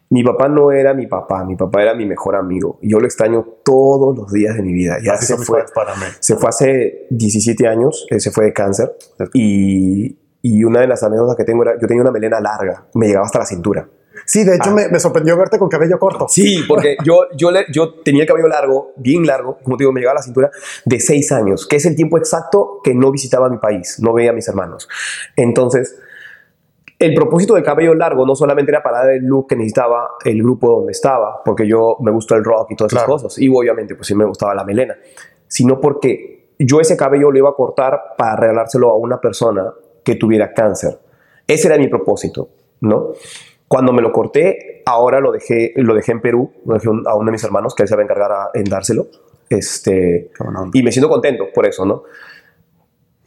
Mi 0.10 0.24
papá 0.26 0.50
no 0.50 0.74
era 0.74 0.94
mi 0.94 1.08
papá, 1.08 1.46
mi 1.46 1.56
papá 1.56 1.82
era 1.82 1.96
mi 1.96 2.06
mejor 2.06 2.36
amigo. 2.36 2.78
Yo 2.82 3.00
lo 3.00 3.06
extraño 3.06 3.46
todos 3.64 4.18
los 4.18 4.30
días 4.32 4.58
de 4.58 4.62
mi 4.62 4.74
vida. 4.74 4.98
Ya 5.02 5.14
Así 5.14 5.28
se 5.28 5.38
fue. 5.38 5.64
para 5.74 5.96
mí. 5.96 6.04
Se 6.20 6.36
fue 6.36 6.50
hace 6.50 7.08
17 7.12 7.66
años, 7.66 8.06
él 8.10 8.20
se 8.20 8.30
fue 8.30 8.44
de 8.46 8.52
cáncer 8.54 8.94
y, 9.34 10.18
y 10.42 10.64
una 10.66 10.82
de 10.82 10.88
las 10.88 11.02
anécdotas 11.04 11.38
que 11.38 11.46
tengo 11.46 11.64
era, 11.64 11.80
yo 11.80 11.88
tenía 11.88 12.02
una 12.04 12.12
melena 12.12 12.42
larga, 12.42 12.88
me 12.94 13.08
llegaba 13.08 13.26
hasta 13.26 13.40
la 13.40 13.46
cintura. 13.46 13.88
Sí, 14.32 14.46
de 14.46 14.56
hecho 14.56 14.72
me, 14.72 14.88
me 14.88 14.98
sorprendió 14.98 15.36
verte 15.38 15.60
con 15.60 15.68
cabello 15.68 16.00
corto. 16.00 16.26
Sí, 16.30 16.64
porque 16.66 16.96
yo, 17.06 17.26
yo, 17.36 17.52
le- 17.52 17.66
yo 17.70 17.96
tenía 17.96 18.22
el 18.22 18.28
cabello 18.30 18.48
largo, 18.48 18.94
bien 18.96 19.26
largo, 19.26 19.58
como 19.62 19.76
te 19.76 19.82
digo, 19.84 19.92
me 19.92 20.00
llegaba 20.00 20.14
a 20.14 20.20
la 20.22 20.24
cintura, 20.24 20.50
de 20.86 21.00
6 21.02 21.34
años, 21.34 21.68
que 21.68 21.76
es 21.76 21.86
el 21.86 21.98
tiempo 21.98 22.18
exacto 22.18 22.80
que 22.82 22.94
no 22.96 23.12
visitaba 23.12 23.50
mi 23.50 23.58
país, 23.58 23.98
no 24.02 24.14
veía 24.14 24.30
a 24.30 24.34
mis 24.34 24.48
hermanos. 24.48 24.88
Entonces, 25.36 26.00
el 26.98 27.14
propósito 27.14 27.56
del 27.56 27.64
cabello 27.64 27.94
largo 27.94 28.26
no 28.26 28.34
solamente 28.36 28.72
era 28.72 28.82
para 28.82 29.00
dar 29.00 29.10
el 29.10 29.26
look 29.26 29.48
que 29.50 29.56
necesitaba 29.58 30.12
el 30.24 30.42
grupo 30.42 30.70
donde 30.78 30.94
estaba, 30.94 31.42
porque 31.44 31.68
yo 31.68 31.98
me 32.00 32.12
gustó 32.12 32.36
el 32.36 32.44
rock 32.46 32.72
y 32.72 32.76
todas 32.78 32.94
esas 32.94 33.04
Claro. 33.04 33.14
cosas, 33.20 33.38
y 33.38 33.50
obviamente 33.50 33.96
pues 33.96 34.08
sí 34.08 34.16
me 34.16 34.24
gustaba 34.24 34.56
la 34.56 34.64
melena, 34.64 34.96
sino 35.48 35.82
porque 35.82 36.54
yo 36.58 36.80
ese 36.80 36.96
cabello 36.96 37.32
lo 37.32 37.38
iba 37.38 37.50
a 37.50 37.54
cortar 37.54 38.00
para 38.18 38.36
regalárselo 38.38 38.92
a 38.92 38.96
una 38.98 39.20
persona 39.20 39.74
que 40.06 40.16
tuviera 40.16 40.54
cáncer. 40.54 41.00
Ese 41.48 41.68
era 41.68 41.78
mi 41.78 41.88
propósito, 41.90 42.50
¿no? 42.82 43.10
Cuando 43.72 43.94
me 43.94 44.02
lo 44.02 44.12
corté, 44.12 44.82
ahora 44.86 45.22
lo 45.22 45.32
dejé, 45.32 45.72
lo 45.78 45.96
dejé 45.96 46.12
en 46.12 46.20
Perú, 46.20 46.52
lo 46.66 46.74
dejé 46.74 46.90
un- 46.90 47.08
a 47.08 47.16
uno 47.16 47.28
de 47.28 47.32
mis 47.32 47.44
hermanos 47.46 47.74
que 47.74 47.84
él 47.84 47.88
se 47.88 47.96
va 47.96 48.02
a 48.02 48.04
encargar 48.04 48.30
a- 48.30 48.50
en 48.54 48.66
dárselo. 48.66 49.08
Este, 49.50 50.30
y 50.74 50.84
me 50.84 50.92
siento 50.92 51.08
contento 51.08 51.46
por 51.56 51.66
eso, 51.66 51.86
¿no? 51.86 52.04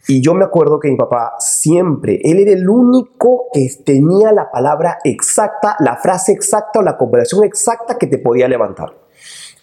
Y 0.07 0.21
yo 0.21 0.35
me 0.35 0.45
acuerdo 0.45 0.79
que 0.79 0.87
mi 0.91 0.97
papá 0.97 1.33
siempre, 1.39 2.19
él 2.23 2.37
era 2.37 2.51
el 2.51 2.69
único 2.69 3.45
que 3.51 3.67
tenía 3.83 4.31
la 4.31 4.51
palabra 4.51 4.99
exacta, 5.03 5.77
la 5.79 5.95
frase 5.95 6.33
exacta 6.33 6.77
o 6.77 6.83
la 6.83 6.95
conversación 6.95 7.43
exacta 7.43 7.97
que 7.97 8.05
te 8.05 8.19
podía 8.19 8.47
levantar. 8.47 8.93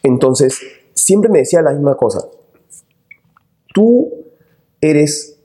Entonces, 0.02 0.60
siempre 0.94 1.30
me 1.30 1.38
decía 1.38 1.62
la 1.62 1.70
misma 1.70 1.96
cosa. 1.96 2.26
Tú 3.72 4.10
eres 4.80 5.40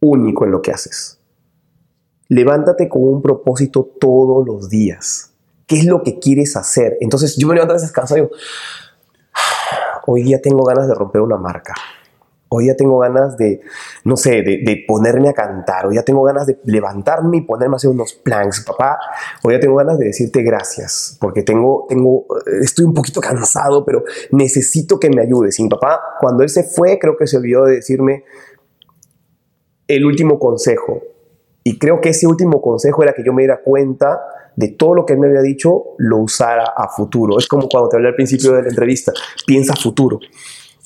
único 0.00 0.46
en 0.46 0.50
lo 0.52 0.62
que 0.62 0.70
haces. 0.70 1.19
Levántate 2.30 2.88
con 2.88 3.02
un 3.02 3.22
propósito 3.22 3.90
todos 4.00 4.46
los 4.46 4.70
días. 4.70 5.32
¿Qué 5.66 5.80
es 5.80 5.84
lo 5.84 6.04
que 6.04 6.20
quieres 6.20 6.56
hacer? 6.56 6.96
Entonces, 7.00 7.36
yo 7.36 7.48
me 7.48 7.54
levanto 7.54 7.74
a 7.74 7.76
veces 7.76 7.90
cansado 7.90 8.18
y 8.18 8.22
digo, 8.22 8.36
hoy 10.06 10.22
día 10.22 10.40
tengo 10.40 10.62
ganas 10.62 10.86
de 10.86 10.94
romper 10.94 11.22
una 11.22 11.36
marca. 11.36 11.74
Hoy 12.48 12.64
día 12.64 12.76
tengo 12.76 12.98
ganas 12.98 13.36
de, 13.36 13.60
no 14.04 14.16
sé, 14.16 14.42
de, 14.42 14.84
ponerme 14.86 15.28
a 15.28 15.32
cantar. 15.32 15.86
Hoy 15.86 15.94
día 15.94 16.04
tengo 16.04 16.22
ganas 16.22 16.46
de 16.46 16.60
levantarme 16.66 17.38
y 17.38 17.40
ponerme 17.40 17.74
a 17.74 17.78
hacer 17.78 17.90
unos 17.90 18.12
plans. 18.12 18.60
Papá, 18.60 18.96
hoy 19.42 19.54
día 19.54 19.60
tengo 19.60 19.74
ganas 19.74 19.98
de 19.98 20.06
decirte 20.06 20.42
gracias, 20.42 21.18
porque 21.20 21.42
tengo, 21.42 21.86
tengo, 21.88 22.26
eh, 22.46 22.60
estoy 22.62 22.84
un 22.84 22.94
poquito 22.94 23.20
cansado, 23.20 23.84
pero 23.84 24.04
necesito 24.30 25.00
que 25.00 25.10
me 25.10 25.20
ayudes. 25.20 25.58
Y 25.58 25.68
papá, 25.68 26.00
cuando 26.20 26.44
él 26.44 26.48
se 26.48 26.62
fue, 26.62 26.96
creo 27.00 27.16
que 27.16 27.26
se 27.26 27.38
olvidó 27.38 27.64
de 27.64 27.74
decirme 27.74 28.22
el 29.88 30.04
último 30.04 30.38
consejo. 30.38 31.02
Y 31.62 31.78
creo 31.78 32.00
que 32.00 32.10
ese 32.10 32.26
último 32.26 32.60
consejo 32.62 33.02
era 33.02 33.12
que 33.12 33.22
yo 33.24 33.32
me 33.32 33.42
diera 33.42 33.60
cuenta 33.62 34.20
de 34.56 34.68
todo 34.68 34.94
lo 34.94 35.06
que 35.06 35.14
él 35.14 35.18
me 35.18 35.28
había 35.28 35.42
dicho, 35.42 35.94
lo 35.98 36.18
usara 36.18 36.72
a 36.76 36.88
futuro. 36.88 37.38
Es 37.38 37.46
como 37.46 37.68
cuando 37.68 37.88
te 37.88 37.96
hablé 37.96 38.08
al 38.08 38.14
principio 38.14 38.52
de 38.52 38.62
la 38.62 38.68
entrevista, 38.68 39.12
piensa 39.46 39.74
futuro. 39.74 40.18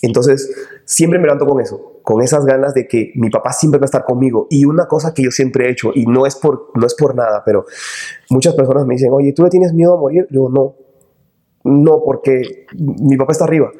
Entonces, 0.03 0.53
siempre 0.85 1.19
me 1.19 1.25
levanto 1.25 1.47
con 1.47 1.61
eso, 1.61 2.01
con 2.03 2.23
esas 2.23 2.45
ganas 2.45 2.75
de 2.75 2.87
que 2.87 3.13
mi 3.15 3.31
papá 3.31 3.53
siempre 3.53 3.79
va 3.79 3.85
a 3.85 3.87
estar 3.87 4.05
conmigo. 4.05 4.47
Y 4.51 4.65
una 4.65 4.87
cosa 4.87 5.15
que 5.15 5.23
yo 5.23 5.31
siempre 5.31 5.67
he 5.67 5.71
hecho, 5.71 5.93
y 5.95 6.07
no 6.07 6.27
es 6.27 6.37
por, 6.37 6.71
no 6.75 6.87
es 6.87 6.95
por 6.95 7.15
nada, 7.15 7.43
pero 7.45 7.65
muchas 8.31 8.55
personas 8.55 8.87
me 8.87 8.95
dicen, 8.95 9.11
oye, 9.13 9.33
¿tú 9.33 9.45
le 9.45 9.51
tienes 9.51 9.73
miedo 9.73 9.95
a 9.95 9.99
morir? 9.99 10.27
Yo 10.31 10.49
no, 10.51 10.77
no, 11.65 12.03
porque 12.05 12.67
mi 12.75 13.17
papá 13.17 13.33
está 13.33 13.45
arriba. 13.45 13.71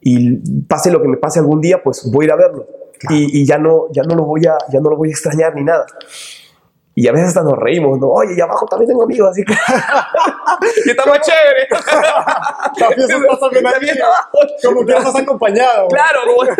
Y 0.00 0.36
pase 0.62 0.90
lo 0.90 1.00
que 1.00 1.08
me 1.08 1.16
pase 1.16 1.38
algún 1.38 1.60
día, 1.60 1.82
pues 1.82 2.10
voy 2.10 2.24
a 2.24 2.26
ir 2.26 2.32
a 2.32 2.36
verlo. 2.36 2.66
Y, 3.10 3.42
y 3.42 3.46
ya, 3.46 3.58
no, 3.58 3.86
ya, 3.92 4.02
no 4.02 4.16
lo 4.16 4.24
voy 4.24 4.44
a, 4.46 4.56
ya 4.72 4.80
no 4.80 4.90
lo 4.90 4.96
voy 4.96 5.08
a 5.08 5.12
extrañar 5.12 5.54
ni 5.54 5.62
nada. 5.62 5.86
Y 7.00 7.06
a 7.06 7.12
veces 7.12 7.28
hasta 7.28 7.42
nos 7.44 7.56
reímos, 7.56 7.96
¿no? 8.00 8.08
Oye, 8.08 8.34
y 8.36 8.40
abajo 8.40 8.66
también 8.66 8.88
tengo 8.88 9.04
amigos, 9.04 9.30
así 9.30 9.44
que... 9.44 9.52
y 10.84 10.90
está 10.90 11.06
más 11.06 11.20
chévere. 11.20 11.68
La 11.70 12.88
fiesta 12.90 13.14
está 13.16 13.38
también 13.38 13.62
La 13.62 13.70
aquí. 13.70 13.84
fiesta 13.84 14.04
abajo. 14.04 14.38
Como 14.64 14.84
que 14.84 14.92
estás 14.94 15.14
acompañado. 15.14 15.86
Claro, 15.86 16.20
como- 16.26 16.42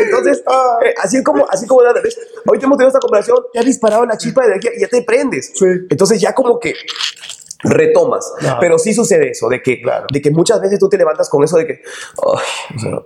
Entonces, 0.00 0.42
eh, 0.84 0.94
así 1.00 1.22
como, 1.22 1.46
así 1.48 1.68
como 1.68 1.82
¿ves? 2.02 2.18
ahorita 2.44 2.66
hemos 2.66 2.78
tenido 2.78 2.88
esta 2.88 2.98
conversación, 2.98 3.38
ya 3.54 3.60
has 3.60 3.66
disparado 3.66 4.04
la 4.06 4.16
chispa 4.18 4.42
de 4.42 4.48
energía 4.48 4.72
y 4.76 4.80
ya 4.80 4.88
te 4.88 5.02
prendes. 5.02 5.52
Sí. 5.54 5.66
Entonces 5.88 6.20
ya 6.20 6.34
como 6.34 6.58
que 6.58 6.74
retomas. 7.62 8.32
Claro. 8.40 8.56
Pero 8.60 8.76
sí 8.78 8.92
sucede 8.92 9.30
eso, 9.30 9.48
de 9.48 9.62
que, 9.62 9.80
Claro. 9.82 10.06
de 10.12 10.20
que 10.20 10.32
muchas 10.32 10.60
veces 10.60 10.80
tú 10.80 10.88
te 10.88 10.96
levantas 10.98 11.28
con 11.30 11.44
eso 11.44 11.56
de 11.58 11.66
que, 11.68 11.74
"Ay, 11.74 12.76
o 12.76 12.80
sea, 12.80 12.98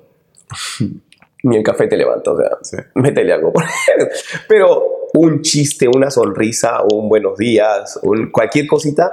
ni 1.48 1.56
el 1.56 1.62
café 1.62 1.86
te 1.86 1.96
levanta, 1.96 2.32
o 2.32 2.36
sea, 2.36 2.58
Sí. 2.62 2.76
métele 2.94 3.32
algo. 3.32 3.52
Pero 4.48 4.84
un 5.14 5.40
chiste, 5.42 5.88
una 5.88 6.10
sonrisa, 6.10 6.78
un 6.92 7.08
buenos 7.08 7.36
días, 7.38 7.98
un- 8.02 8.30
cualquier 8.30 8.66
cosita, 8.66 9.12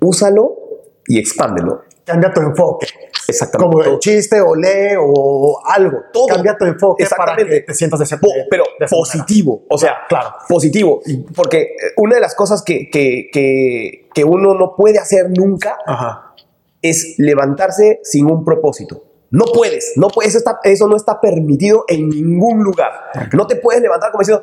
úsalo 0.00 0.56
y 1.06 1.18
expándelo. 1.18 1.82
Cambia 2.04 2.32
tu 2.32 2.40
enfoque. 2.40 2.86
Exactamente. 3.28 3.70
Como 3.72 3.84
Todo. 3.84 3.94
el 3.94 3.98
chiste 4.00 4.40
o 4.40 4.56
lee 4.56 4.96
o 4.98 5.60
algo. 5.64 5.98
Todo. 6.12 6.26
Cambia 6.26 6.56
tu 6.58 6.64
enfoque 6.64 7.04
para 7.04 7.32
Exactamente. 7.34 7.60
que 7.60 7.66
te 7.66 7.74
sientas 7.74 8.00
de 8.00 8.06
pero 8.50 8.64
de 8.78 8.84
esa 8.86 8.96
manera. 8.96 9.22
positivo, 9.24 9.62
o 9.68 9.78
sea, 9.78 9.94
Claro. 10.08 10.30
positivo, 10.48 11.00
porque 11.36 11.60
eh, 11.60 11.92
una 11.96 12.16
de 12.16 12.20
las 12.22 12.34
cosas 12.34 12.62
que, 12.62 12.88
que, 12.90 13.28
que, 13.32 14.08
que 14.12 14.24
uno 14.24 14.54
no 14.54 14.74
puede 14.74 14.98
hacer 14.98 15.26
nunca 15.30 15.78
Ajá. 15.86 16.34
es 16.82 17.14
levantarse 17.18 18.00
sin 18.02 18.26
un 18.28 18.44
propósito. 18.44 19.04
No 19.30 19.44
puedes, 19.46 19.92
no 19.96 20.08
puedes, 20.08 20.34
está- 20.34 20.58
eso 20.64 20.88
no 20.88 20.96
está 20.96 21.20
permitido 21.20 21.84
en 21.88 22.08
ningún 22.08 22.62
lugar. 22.64 22.92
No 23.32 23.46
te 23.46 23.56
puedes 23.56 23.80
levantar 23.80 24.10
como 24.10 24.22
diciendo, 24.22 24.42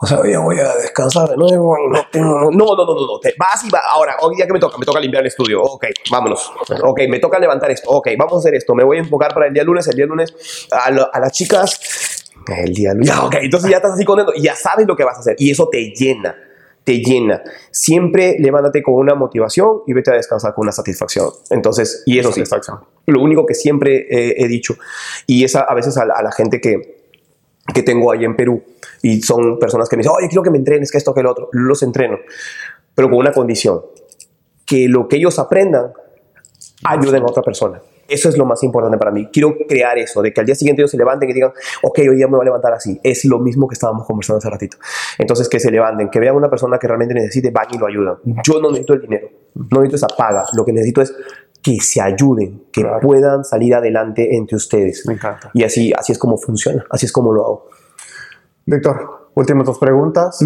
o 0.00 0.06
sea, 0.06 0.22
día 0.22 0.38
voy 0.38 0.58
a 0.60 0.74
descansar 0.76 1.28
de 1.30 1.36
nuevo, 1.36 1.76
no 1.88 1.98
no, 2.14 2.50
no, 2.50 2.50
no, 2.50 2.76
no, 2.76 3.06
no, 3.06 3.18
te 3.20 3.34
vas 3.36 3.64
y 3.64 3.70
va, 3.70 3.80
ahora, 3.90 4.16
hoy 4.20 4.36
día 4.36 4.46
que 4.46 4.52
me 4.52 4.60
toca, 4.60 4.78
me 4.78 4.84
toca 4.86 5.00
limpiar 5.00 5.22
el 5.22 5.26
estudio, 5.26 5.60
ok, 5.60 5.86
vámonos, 6.10 6.52
ok, 6.82 7.00
me 7.08 7.18
toca 7.18 7.38
levantar 7.40 7.70
esto, 7.72 7.90
ok, 7.90 8.08
vamos 8.16 8.34
a 8.34 8.38
hacer 8.38 8.54
esto, 8.54 8.74
me 8.76 8.84
voy 8.84 8.98
a 8.98 9.00
enfocar 9.00 9.34
para 9.34 9.46
el 9.48 9.54
día 9.54 9.64
lunes, 9.64 9.88
el 9.88 9.96
día 9.96 10.06
lunes, 10.06 10.32
a, 10.70 10.90
lo- 10.92 11.12
a 11.12 11.18
las 11.18 11.32
chicas, 11.32 11.80
el 12.46 12.72
día 12.74 12.92
lunes, 12.92 13.08
ya, 13.08 13.24
ok, 13.24 13.34
entonces 13.40 13.70
ya 13.70 13.78
estás 13.78 13.92
así 13.94 14.04
contento 14.04 14.32
y 14.36 14.42
ya 14.42 14.54
sabes 14.54 14.86
lo 14.86 14.94
que 14.94 15.02
vas 15.02 15.16
a 15.16 15.20
hacer. 15.20 15.34
Y 15.38 15.50
eso 15.50 15.68
te 15.68 15.92
llena, 15.92 16.36
te 16.88 17.02
llena. 17.02 17.42
Siempre 17.70 18.36
levántate 18.38 18.82
con 18.82 18.94
una 18.94 19.14
motivación 19.14 19.82
y 19.86 19.92
vete 19.92 20.10
a 20.10 20.14
descansar 20.14 20.54
con 20.54 20.62
una 20.62 20.72
satisfacción. 20.72 21.28
Entonces, 21.50 22.02
y 22.06 22.18
eso 22.18 22.28
sí, 22.32 22.40
lo 23.04 23.20
único 23.20 23.44
que 23.44 23.52
siempre 23.54 24.06
eh, 24.08 24.36
he 24.38 24.48
dicho, 24.48 24.74
y 25.26 25.44
es 25.44 25.54
a, 25.54 25.60
a 25.60 25.74
veces 25.74 25.98
a, 25.98 26.06
la- 26.06 26.14
a 26.14 26.22
la 26.22 26.32
gente 26.32 26.62
que, 26.62 27.04
que 27.74 27.82
tengo 27.82 28.10
ahí 28.10 28.24
en 28.24 28.36
Perú, 28.36 28.62
y 29.02 29.20
son 29.20 29.58
personas 29.58 29.86
que 29.90 29.96
me 29.96 30.00
dicen, 30.02 30.14
oye, 30.16 30.28
quiero 30.28 30.42
que 30.42 30.50
me 30.50 30.56
entrenes, 30.56 30.90
que 30.90 30.96
esto, 30.96 31.12
que 31.12 31.22
lo 31.22 31.30
otro, 31.32 31.50
los 31.52 31.82
entreno, 31.82 32.16
pero 32.94 33.10
con 33.10 33.18
una 33.18 33.32
condición, 33.32 33.82
que 34.64 34.88
lo 34.88 35.08
que 35.08 35.16
ellos 35.16 35.38
aprendan 35.38 35.92
ayuden 36.84 37.22
a 37.22 37.26
otra 37.26 37.42
persona. 37.42 37.82
Eso 38.08 38.28
es 38.30 38.38
lo 38.38 38.46
más 38.46 38.62
importante 38.62 38.96
para 38.96 39.10
mí. 39.10 39.28
Quiero 39.32 39.54
crear 39.68 39.98
eso, 39.98 40.22
de 40.22 40.32
que 40.32 40.40
al 40.40 40.46
día 40.46 40.54
siguiente 40.54 40.80
ellos 40.82 40.90
se 40.90 40.96
levanten 40.96 41.28
y 41.28 41.32
digan, 41.34 41.52
ok, 41.82 41.98
hoy 42.10 42.16
día 42.16 42.26
me 42.26 42.36
voy 42.36 42.40
a 42.40 42.44
levantar 42.46 42.72
así. 42.72 42.98
Es 43.04 43.24
lo 43.26 43.38
mismo 43.38 43.68
que 43.68 43.74
estábamos 43.74 44.06
conversando 44.06 44.38
hace 44.38 44.48
ratito. 44.50 44.78
Entonces, 45.18 45.48
que 45.48 45.60
se 45.60 45.70
levanten, 45.70 46.08
que 46.08 46.18
vean 46.18 46.34
una 46.34 46.48
persona 46.48 46.78
que 46.78 46.86
realmente 46.88 47.14
necesite, 47.14 47.50
van 47.50 47.66
y 47.70 47.78
lo 47.78 47.86
ayudan. 47.86 48.16
Yo 48.44 48.60
no 48.60 48.68
necesito 48.70 48.94
el 48.94 49.02
dinero, 49.02 49.28
no 49.54 49.80
necesito 49.82 49.96
esa 50.06 50.16
paga. 50.16 50.44
Lo 50.54 50.64
que 50.64 50.72
necesito 50.72 51.02
es 51.02 51.14
que 51.62 51.80
se 51.80 52.00
ayuden, 52.00 52.64
que 52.72 52.80
Claro. 52.82 53.00
puedan 53.00 53.44
salir 53.44 53.74
adelante 53.74 54.34
entre 54.36 54.56
ustedes. 54.56 55.04
Me 55.06 55.14
encanta. 55.14 55.50
Y 55.52 55.64
así, 55.64 55.92
así 55.96 56.12
es 56.12 56.18
como 56.18 56.38
funciona, 56.38 56.86
así 56.90 57.04
es 57.06 57.12
como 57.12 57.32
lo 57.32 57.44
hago. 57.44 57.68
Víctor, 58.64 59.17
últimas 59.38 59.66
dos 59.66 59.78
preguntas. 59.78 60.44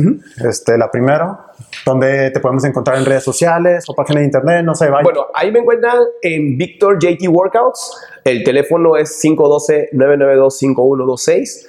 este, 0.48 0.76
la 0.76 0.90
primera, 0.90 1.46
¿dónde 1.84 2.30
te 2.30 2.40
podemos 2.40 2.64
encontrar 2.64 2.98
en 2.98 3.06
redes 3.06 3.24
sociales 3.24 3.84
o 3.88 3.94
página 3.94 4.20
de 4.20 4.26
internet? 4.26 4.62
No 4.64 4.74
sé, 4.74 4.90
vaya. 4.90 5.02
Bueno, 5.02 5.28
ahí 5.34 5.50
me 5.50 5.60
encuentran 5.60 5.96
en 6.20 6.58
Victor 6.58 6.98
JT 6.98 7.26
Workouts. 7.28 7.96
El 8.24 8.44
teléfono 8.44 8.96
es 8.96 9.18
512-992-5126. 9.24 11.68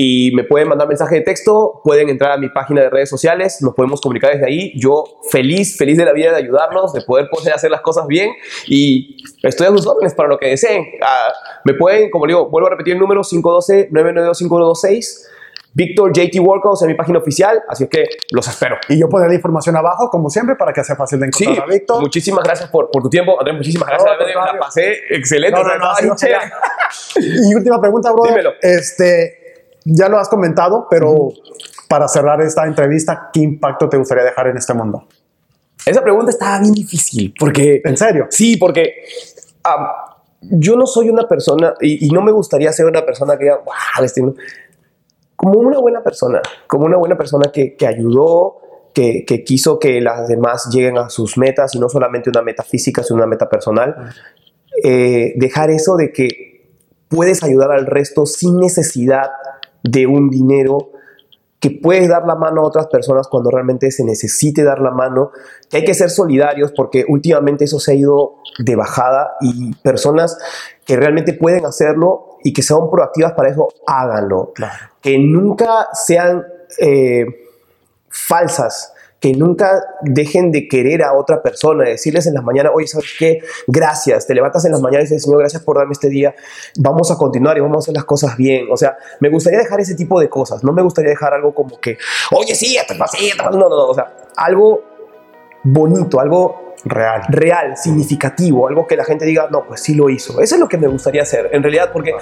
Y 0.00 0.30
me 0.32 0.44
pueden 0.44 0.68
mandar 0.68 0.86
mensaje 0.86 1.16
de 1.16 1.22
texto, 1.22 1.80
pueden 1.82 2.08
entrar 2.08 2.30
a 2.30 2.36
mi 2.36 2.48
página 2.50 2.82
de 2.82 2.88
redes 2.88 3.10
sociales, 3.10 3.60
nos 3.62 3.74
podemos 3.74 4.00
comunicar 4.00 4.30
desde 4.30 4.46
ahí. 4.46 4.70
Yo 4.78 5.02
feliz, 5.28 5.76
feliz 5.76 5.98
de 5.98 6.04
la 6.04 6.12
vida 6.12 6.30
de 6.30 6.36
ayudarlos, 6.36 6.92
de 6.92 7.00
poder 7.00 7.28
poder 7.28 7.52
hacer 7.52 7.72
las 7.72 7.80
cosas 7.80 8.06
bien 8.06 8.30
y 8.68 9.16
estoy 9.42 9.66
a 9.66 9.70
sus 9.70 9.88
órdenes 9.88 10.14
para 10.14 10.28
lo 10.28 10.38
que 10.38 10.50
deseen. 10.50 10.84
Ah, 11.02 11.32
me 11.64 11.74
pueden, 11.74 12.10
como 12.10 12.28
digo, 12.28 12.48
vuelvo 12.48 12.68
a 12.68 12.70
repetir 12.70 12.92
el 12.92 13.00
número 13.00 13.22
512-992-5126. 13.22 15.26
Victor 15.74 16.12
JT 16.12 16.40
Workouts 16.40 16.82
en 16.82 16.88
mi 16.88 16.94
página 16.94 17.18
oficial, 17.18 17.62
así 17.68 17.84
es 17.84 17.90
que 17.90 18.04
los 18.32 18.48
espero. 18.48 18.76
y 18.88 18.98
yo 18.98 19.08
pondré 19.08 19.28
la 19.28 19.34
información 19.34 19.76
abajo, 19.76 20.08
como 20.10 20.28
siempre, 20.30 20.56
para 20.56 20.72
que 20.72 20.82
sea 20.82 20.96
fácil 20.96 21.20
de 21.20 21.26
encontrar 21.26 21.54
Sí, 21.54 21.60
a 21.62 21.66
Víctor. 21.66 22.00
muchísimas 22.00 22.42
gracias 22.44 22.68
por, 22.70 22.90
por 22.90 23.02
tu 23.02 23.10
tiempo, 23.10 23.38
Andrés. 23.38 23.56
Muchísimas 23.56 23.88
gracias. 23.88 24.10
No, 24.34 24.44
la 24.52 24.58
pasé 24.58 24.92
excelente. 25.10 25.58
No, 25.60 25.64
no. 25.64 26.14
Y 27.16 27.54
última 27.54 27.80
pregunta, 27.80 28.10
brother. 28.12 28.30
Dímelo. 28.32 28.50
Este, 28.62 29.68
ya 29.84 30.08
lo 30.08 30.18
has 30.18 30.28
comentado, 30.28 30.86
pero 30.90 31.28
para 31.88 32.08
cerrar 32.08 32.40
esta 32.40 32.64
entrevista, 32.66 33.30
¿qué 33.32 33.40
impacto 33.40 33.88
te 33.88 33.96
gustaría 33.96 34.24
dejar 34.24 34.48
en 34.48 34.56
este 34.56 34.74
mundo? 34.74 35.06
Esa 35.86 36.02
pregunta 36.02 36.30
estaba 36.30 36.58
bien 36.60 36.74
difícil 36.74 37.32
porque 37.38 37.80
¿En 37.84 37.96
serio? 37.96 38.26
sí, 38.30 38.56
porque 38.56 38.94
yo 40.42 40.76
no 40.76 40.86
soy 40.86 41.08
una 41.10 41.26
persona 41.26 41.74
y, 41.80 42.06
y 42.06 42.10
no 42.10 42.20
me 42.20 42.32
gustaría 42.32 42.72
ser 42.72 42.86
una 42.86 43.04
persona 43.04 43.36
que 43.36 43.44
diga, 43.44 43.56
wow, 43.64 44.04
este 44.04 44.22
no". 44.22 44.34
Como 45.38 45.60
una 45.60 45.78
buena 45.78 46.02
persona, 46.02 46.42
como 46.66 46.86
una 46.86 46.96
buena 46.96 47.16
persona 47.16 47.52
que, 47.52 47.76
que 47.76 47.86
ayudó, 47.86 48.56
que, 48.92 49.24
que 49.24 49.44
quiso 49.44 49.78
que 49.78 50.00
las 50.00 50.26
demás 50.26 50.68
lleguen 50.72 50.98
a 50.98 51.10
sus 51.10 51.38
metas 51.38 51.76
y 51.76 51.78
no 51.78 51.88
solamente 51.88 52.28
una 52.28 52.42
meta 52.42 52.64
física, 52.64 53.04
sino 53.04 53.18
una 53.18 53.28
meta 53.28 53.48
personal. 53.48 53.94
Eh, 54.82 55.34
dejar 55.36 55.70
eso 55.70 55.94
de 55.94 56.12
que 56.12 56.72
puedes 57.06 57.44
ayudar 57.44 57.70
al 57.70 57.86
resto 57.86 58.26
sin 58.26 58.58
necesidad 58.58 59.30
de 59.84 60.08
un 60.08 60.28
dinero 60.28 60.90
que 61.60 61.70
puedes 61.70 62.08
dar 62.08 62.26
la 62.26 62.34
mano 62.34 62.62
a 62.62 62.64
otras 62.64 62.88
personas 62.88 63.28
cuando 63.28 63.52
realmente 63.52 63.92
se 63.92 64.04
necesite 64.04 64.64
dar 64.64 64.80
la 64.80 64.90
mano, 64.90 65.30
que 65.70 65.76
hay 65.76 65.84
que 65.84 65.94
ser 65.94 66.10
solidarios 66.10 66.72
porque 66.76 67.04
últimamente 67.06 67.64
eso 67.64 67.78
se 67.78 67.92
ha 67.92 67.94
ido 67.94 68.38
de 68.58 68.74
bajada 68.74 69.36
y 69.40 69.72
personas 69.76 70.36
que 70.84 70.96
realmente 70.96 71.32
pueden 71.32 71.64
hacerlo 71.64 72.38
y 72.42 72.52
que 72.52 72.62
sean 72.62 72.90
proactivas 72.90 73.34
para 73.34 73.50
eso, 73.50 73.68
háganlo. 73.86 74.52
Que 75.00 75.18
nunca 75.18 75.88
sean 75.92 76.44
eh, 76.78 77.24
falsas, 78.08 78.92
que 79.20 79.32
nunca 79.32 79.82
dejen 80.02 80.52
de 80.52 80.68
querer 80.68 81.02
a 81.02 81.12
otra 81.14 81.42
persona, 81.42 81.84
decirles 81.84 82.26
en 82.26 82.34
las 82.34 82.44
mañanas, 82.44 82.72
oye, 82.74 82.86
¿sabes 82.86 83.10
qué? 83.18 83.40
Gracias, 83.66 84.26
te 84.26 84.34
levantas 84.34 84.64
en 84.64 84.72
las 84.72 84.80
mañanas 84.80 85.10
y 85.10 85.14
dices, 85.14 85.24
Señor, 85.24 85.40
gracias 85.40 85.62
por 85.62 85.76
darme 85.76 85.92
este 85.92 86.08
día, 86.08 86.34
vamos 86.76 87.10
a 87.10 87.16
continuar 87.16 87.56
y 87.58 87.60
vamos 87.60 87.78
a 87.78 87.80
hacer 87.80 87.94
las 87.94 88.04
cosas 88.04 88.36
bien. 88.36 88.66
O 88.70 88.76
sea, 88.76 88.96
me 89.20 89.28
gustaría 89.28 89.58
dejar 89.58 89.80
ese 89.80 89.96
tipo 89.96 90.20
de 90.20 90.28
cosas, 90.28 90.62
no 90.62 90.72
me 90.72 90.82
gustaría 90.82 91.10
dejar 91.10 91.34
algo 91.34 91.52
como 91.52 91.80
que, 91.80 91.98
oye, 92.30 92.54
sí, 92.54 92.76
esto 92.76 92.94
es 92.94 93.00
así, 93.00 93.30
no, 93.38 93.50
no, 93.50 93.68
no, 93.68 93.86
o 93.86 93.94
sea, 93.94 94.14
algo 94.36 94.84
bonito, 95.64 96.20
algo 96.20 96.74
Real. 96.84 97.22
real, 97.28 97.76
significativo, 97.76 98.68
algo 98.68 98.86
que 98.86 98.96
la 98.96 99.04
gente 99.04 99.24
diga, 99.24 99.48
no, 99.50 99.66
pues 99.66 99.80
sí 99.80 99.94
lo 99.94 100.08
hizo. 100.08 100.40
Eso 100.40 100.54
es 100.54 100.60
lo 100.60 100.68
que 100.68 100.78
me 100.78 100.86
gustaría 100.86 101.22
hacer, 101.22 101.50
en 101.52 101.60
realidad, 101.60 101.90
porque 101.92 102.12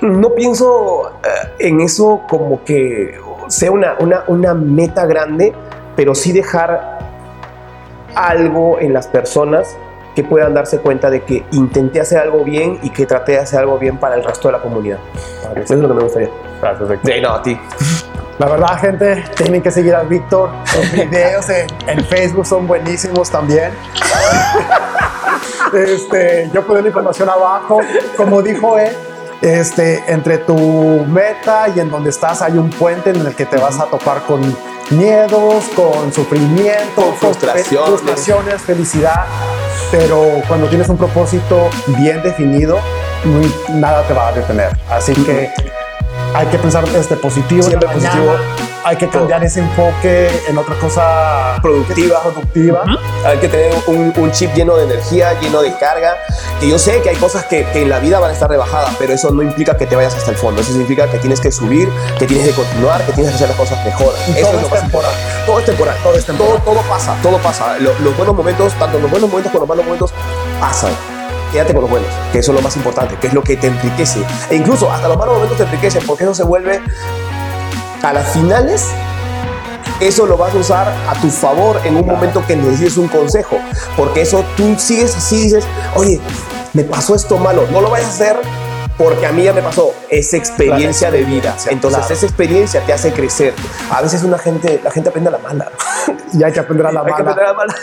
no 0.00 0.34
pienso 0.34 1.10
eh, 1.22 1.68
en 1.68 1.80
eso 1.80 2.22
como 2.28 2.64
que 2.64 3.18
sea 3.48 3.70
una, 3.70 3.96
una, 3.98 4.24
una 4.28 4.54
meta 4.54 5.06
grande, 5.06 5.52
pero 5.96 6.14
sí 6.14 6.32
dejar 6.32 6.98
algo 8.14 8.78
en 8.80 8.92
las 8.92 9.06
personas 9.08 9.76
que 10.14 10.24
puedan 10.24 10.54
darse 10.54 10.78
cuenta 10.78 11.10
de 11.10 11.22
que 11.22 11.44
intenté 11.52 12.00
hacer 12.00 12.18
algo 12.18 12.44
bien 12.44 12.78
y 12.82 12.90
que 12.90 13.06
traté 13.06 13.32
de 13.32 13.38
hacer 13.38 13.60
algo 13.60 13.78
bien 13.78 13.98
para 13.98 14.16
el 14.16 14.24
resto 14.24 14.48
de 14.48 14.52
la 14.52 14.60
comunidad. 14.60 14.98
Eso 15.56 15.74
es 15.74 15.80
lo 15.80 15.88
que 15.88 15.94
me 15.94 16.02
gustaría. 16.02 16.30
Gracias, 16.60 16.88
Víctor. 16.88 17.12
Sí, 17.12 17.20
no, 17.20 17.30
a 17.30 17.42
ti. 17.42 17.60
La 18.38 18.48
verdad, 18.48 18.78
gente, 18.78 19.24
tienen 19.36 19.62
que 19.62 19.70
seguir 19.70 19.94
a 19.94 20.02
Víctor. 20.02 20.50
Los 20.74 20.92
videos 21.10 21.48
en, 21.50 21.66
en 21.86 22.04
Facebook 22.06 22.46
son 22.46 22.66
buenísimos 22.66 23.30
también. 23.30 23.72
Este, 25.72 26.50
yo 26.52 26.66
puse 26.66 26.82
la 26.82 26.88
información 26.88 27.28
abajo. 27.28 27.80
Como 28.16 28.42
dijo 28.42 28.76
él, 28.76 28.90
este, 29.42 30.02
entre 30.12 30.38
tu 30.38 30.56
meta 31.08 31.68
y 31.74 31.80
en 31.80 31.90
donde 31.90 32.10
estás 32.10 32.42
hay 32.42 32.52
un 32.58 32.70
puente 32.70 33.10
en 33.10 33.26
el 33.26 33.34
que 33.34 33.46
te 33.46 33.56
vas 33.56 33.78
a 33.80 33.84
topar 33.86 34.22
con 34.22 34.40
miedos, 34.90 35.64
con 35.76 36.12
sufrimiento, 36.12 36.94
Con 36.96 37.14
frustraciones. 37.16 37.68
fe- 37.68 37.76
frustraciones, 37.86 38.60
felicidad. 38.62 39.24
Pero 39.90 40.24
cuando 40.46 40.68
tienes 40.68 40.88
un 40.88 40.96
propósito 40.96 41.68
bien 41.98 42.22
definido, 42.22 42.78
nada 43.70 44.02
te 44.06 44.14
va 44.14 44.28
a 44.28 44.32
detener. 44.32 44.76
Así 44.90 45.12
que 45.14 45.50
hay 46.34 46.46
que 46.46 46.58
pensar 46.58 46.84
este 46.94 47.16
positivo. 47.16 47.60
en 47.66 47.72
la 47.74 47.78
Siempre 47.80 47.88
positivo. 47.88 48.34
Hay 48.82 48.96
que 48.96 49.08
cambiar 49.10 49.44
ese 49.44 49.60
enfoque 49.60 50.30
en 50.48 50.56
otra 50.56 50.74
cosa 50.76 51.58
Productiva. 51.60 52.22
productiva. 52.22 52.82
Hay 53.26 53.36
que 53.36 53.46
tener 53.48 53.70
un, 53.86 54.10
un 54.16 54.32
chip 54.32 54.54
lleno 54.54 54.74
de 54.76 54.84
energía, 54.84 55.38
lleno 55.38 55.60
de 55.60 55.76
carga. 55.76 56.16
Que 56.58 56.68
yo 56.68 56.78
sé 56.78 57.02
que 57.02 57.10
hay 57.10 57.16
cosas 57.16 57.44
que, 57.44 57.66
que 57.72 57.82
en 57.82 57.90
la 57.90 57.98
vida 57.98 58.18
van 58.20 58.30
a 58.30 58.32
estar 58.32 58.48
rebajadas, 58.48 58.94
pero 58.98 59.12
eso 59.12 59.30
no 59.32 59.42
implica 59.42 59.76
que 59.76 59.86
te 59.86 59.96
vayas 59.96 60.14
hasta 60.14 60.30
el 60.30 60.38
fondo. 60.38 60.62
Eso 60.62 60.70
significa 60.72 61.06
que 61.10 61.18
tienes 61.18 61.40
que 61.40 61.52
subir, 61.52 61.90
que 62.18 62.26
tienes 62.26 62.48
que 62.48 62.54
continuar, 62.54 63.04
que 63.04 63.12
tienes 63.12 63.32
que 63.32 63.36
hacer 63.36 63.48
las 63.48 63.58
cosas 63.58 63.84
mejor. 63.84 64.14
Y 64.28 64.30
eso 64.32 64.46
todo 64.50 64.52
lo 64.52 64.66
es 64.66 64.70
más 64.70 64.80
temporal. 64.80 65.10
importante. 65.12 65.46
Todo 65.46 65.58
es 65.58 65.64
temporal. 65.66 65.96
Todo 66.02 66.14
es 66.16 66.24
temporal. 66.26 66.52
Todo, 66.62 66.72
todo 66.74 66.82
pasa. 66.88 67.16
Todo 67.22 67.38
pasa. 67.38 67.78
Lo- 67.80 67.98
los 67.98 68.16
buenos 68.16 68.34
momentos, 68.34 68.72
tanto 68.74 68.98
los 68.98 69.10
buenos 69.10 69.28
momentos 69.28 69.52
como 69.52 69.60
los 69.66 69.68
malos 69.68 69.84
momentos, 69.84 70.10
pasan. 70.58 70.92
Quédate 71.52 71.72
con 71.72 71.82
los 71.82 71.90
buenos, 71.90 72.08
que 72.32 72.38
eso 72.38 72.52
es 72.52 72.56
lo 72.56 72.62
más 72.62 72.76
importante, 72.76 73.16
que 73.16 73.26
es 73.26 73.34
lo 73.34 73.42
que 73.42 73.56
te 73.56 73.66
enriquece. 73.66 74.20
E 74.50 74.56
incluso 74.56 74.90
hasta 74.90 75.08
los 75.08 75.16
malos 75.16 75.34
momentos 75.34 75.56
te 75.56 75.64
enriquecen, 75.64 76.02
porque 76.06 76.24
eso 76.24 76.34
se 76.34 76.44
vuelve 76.44 76.80
a 78.02 78.12
las 78.12 78.32
finales 78.32 78.86
eso 80.00 80.24
lo 80.24 80.38
vas 80.38 80.54
a 80.54 80.56
usar 80.56 80.88
a 81.08 81.14
tu 81.20 81.28
favor 81.28 81.78
en 81.84 81.94
un 81.94 82.06
momento 82.06 82.42
que 82.46 82.56
necesites 82.56 82.96
un 82.96 83.08
consejo. 83.08 83.58
Porque 83.98 84.22
eso 84.22 84.42
tú 84.56 84.74
sigues 84.78 85.14
así 85.14 85.36
y 85.36 85.42
dices, 85.42 85.64
oye, 85.94 86.18
me 86.72 86.84
pasó 86.84 87.14
esto 87.14 87.36
malo, 87.36 87.66
no 87.70 87.82
lo 87.82 87.90
vayas 87.90 88.08
a 88.08 88.10
hacer 88.12 88.36
porque 88.96 89.26
a 89.26 89.32
mí 89.32 89.44
ya 89.44 89.52
me 89.52 89.62
pasó. 89.62 89.94
Es 90.08 90.32
experiencia 90.34 91.10
de 91.10 91.24
vida. 91.24 91.56
Entonces 91.68 92.00
claro. 92.00 92.14
esa 92.14 92.26
experiencia 92.26 92.80
te 92.84 92.92
hace 92.92 93.12
crecer. 93.12 93.54
A 93.90 94.00
veces 94.02 94.22
una 94.22 94.38
gente, 94.38 94.80
la 94.82 94.90
gente 94.90 95.08
aprende 95.10 95.28
a 95.28 95.32
la 95.32 95.38
mala. 95.38 95.70
Y 96.32 96.44
hay 96.44 96.52
que 96.52 96.60
aprender 96.60 96.86
a 96.86 96.92
la 96.92 97.00
Hay 97.00 97.06
que 97.06 97.22
mala. 97.22 97.30
aprender 97.32 97.44
a 97.44 97.48
la 97.48 97.54
mala. 97.54 97.74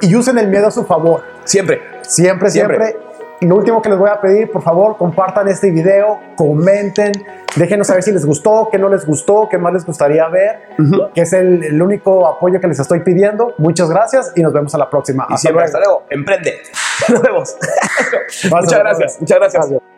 Y 0.00 0.14
usen 0.16 0.38
el 0.38 0.48
miedo 0.48 0.66
a 0.66 0.70
su 0.70 0.84
favor. 0.84 1.22
Siempre. 1.44 1.80
Siempre, 2.02 2.50
siempre. 2.50 2.76
Siempre. 2.76 3.04
Y 3.40 3.46
lo 3.46 3.56
último 3.56 3.82
que 3.82 3.90
les 3.90 3.98
voy 3.98 4.08
a 4.08 4.20
pedir, 4.20 4.50
por 4.50 4.62
favor, 4.62 4.96
compartan 4.96 5.48
este 5.48 5.70
video, 5.70 6.18
comenten, 6.36 7.12
déjenos 7.56 7.88
saber 7.88 8.02
si 8.02 8.12
les 8.12 8.24
gustó, 8.24 8.68
qué 8.70 8.78
no 8.78 8.88
les 8.88 9.04
gustó, 9.04 9.48
qué 9.50 9.58
más 9.58 9.72
les 9.72 9.84
gustaría 9.84 10.26
ver, 10.28 10.60
que 11.14 11.20
es 11.22 11.32
el, 11.32 11.62
el 11.62 11.82
único 11.82 12.26
apoyo 12.26 12.60
que 12.60 12.68
les 12.68 12.78
estoy 12.78 13.00
pidiendo. 13.00 13.52
Muchas 13.58 13.90
gracias 13.90 14.32
y 14.36 14.42
nos 14.42 14.52
vemos 14.52 14.74
a 14.74 14.78
la 14.78 14.88
próxima. 14.88 15.26
Y 15.28 15.36
siempre, 15.36 15.64
hasta 15.64 15.78
luego. 15.78 16.04
Emprende. 16.10 16.54
Nos 17.08 17.22
vemos. 17.22 17.56
Muchas 18.50 18.78
gracias. 18.78 19.20
Muchas 19.20 19.38
gracias. 19.38 19.68
Gracias. 19.68 19.93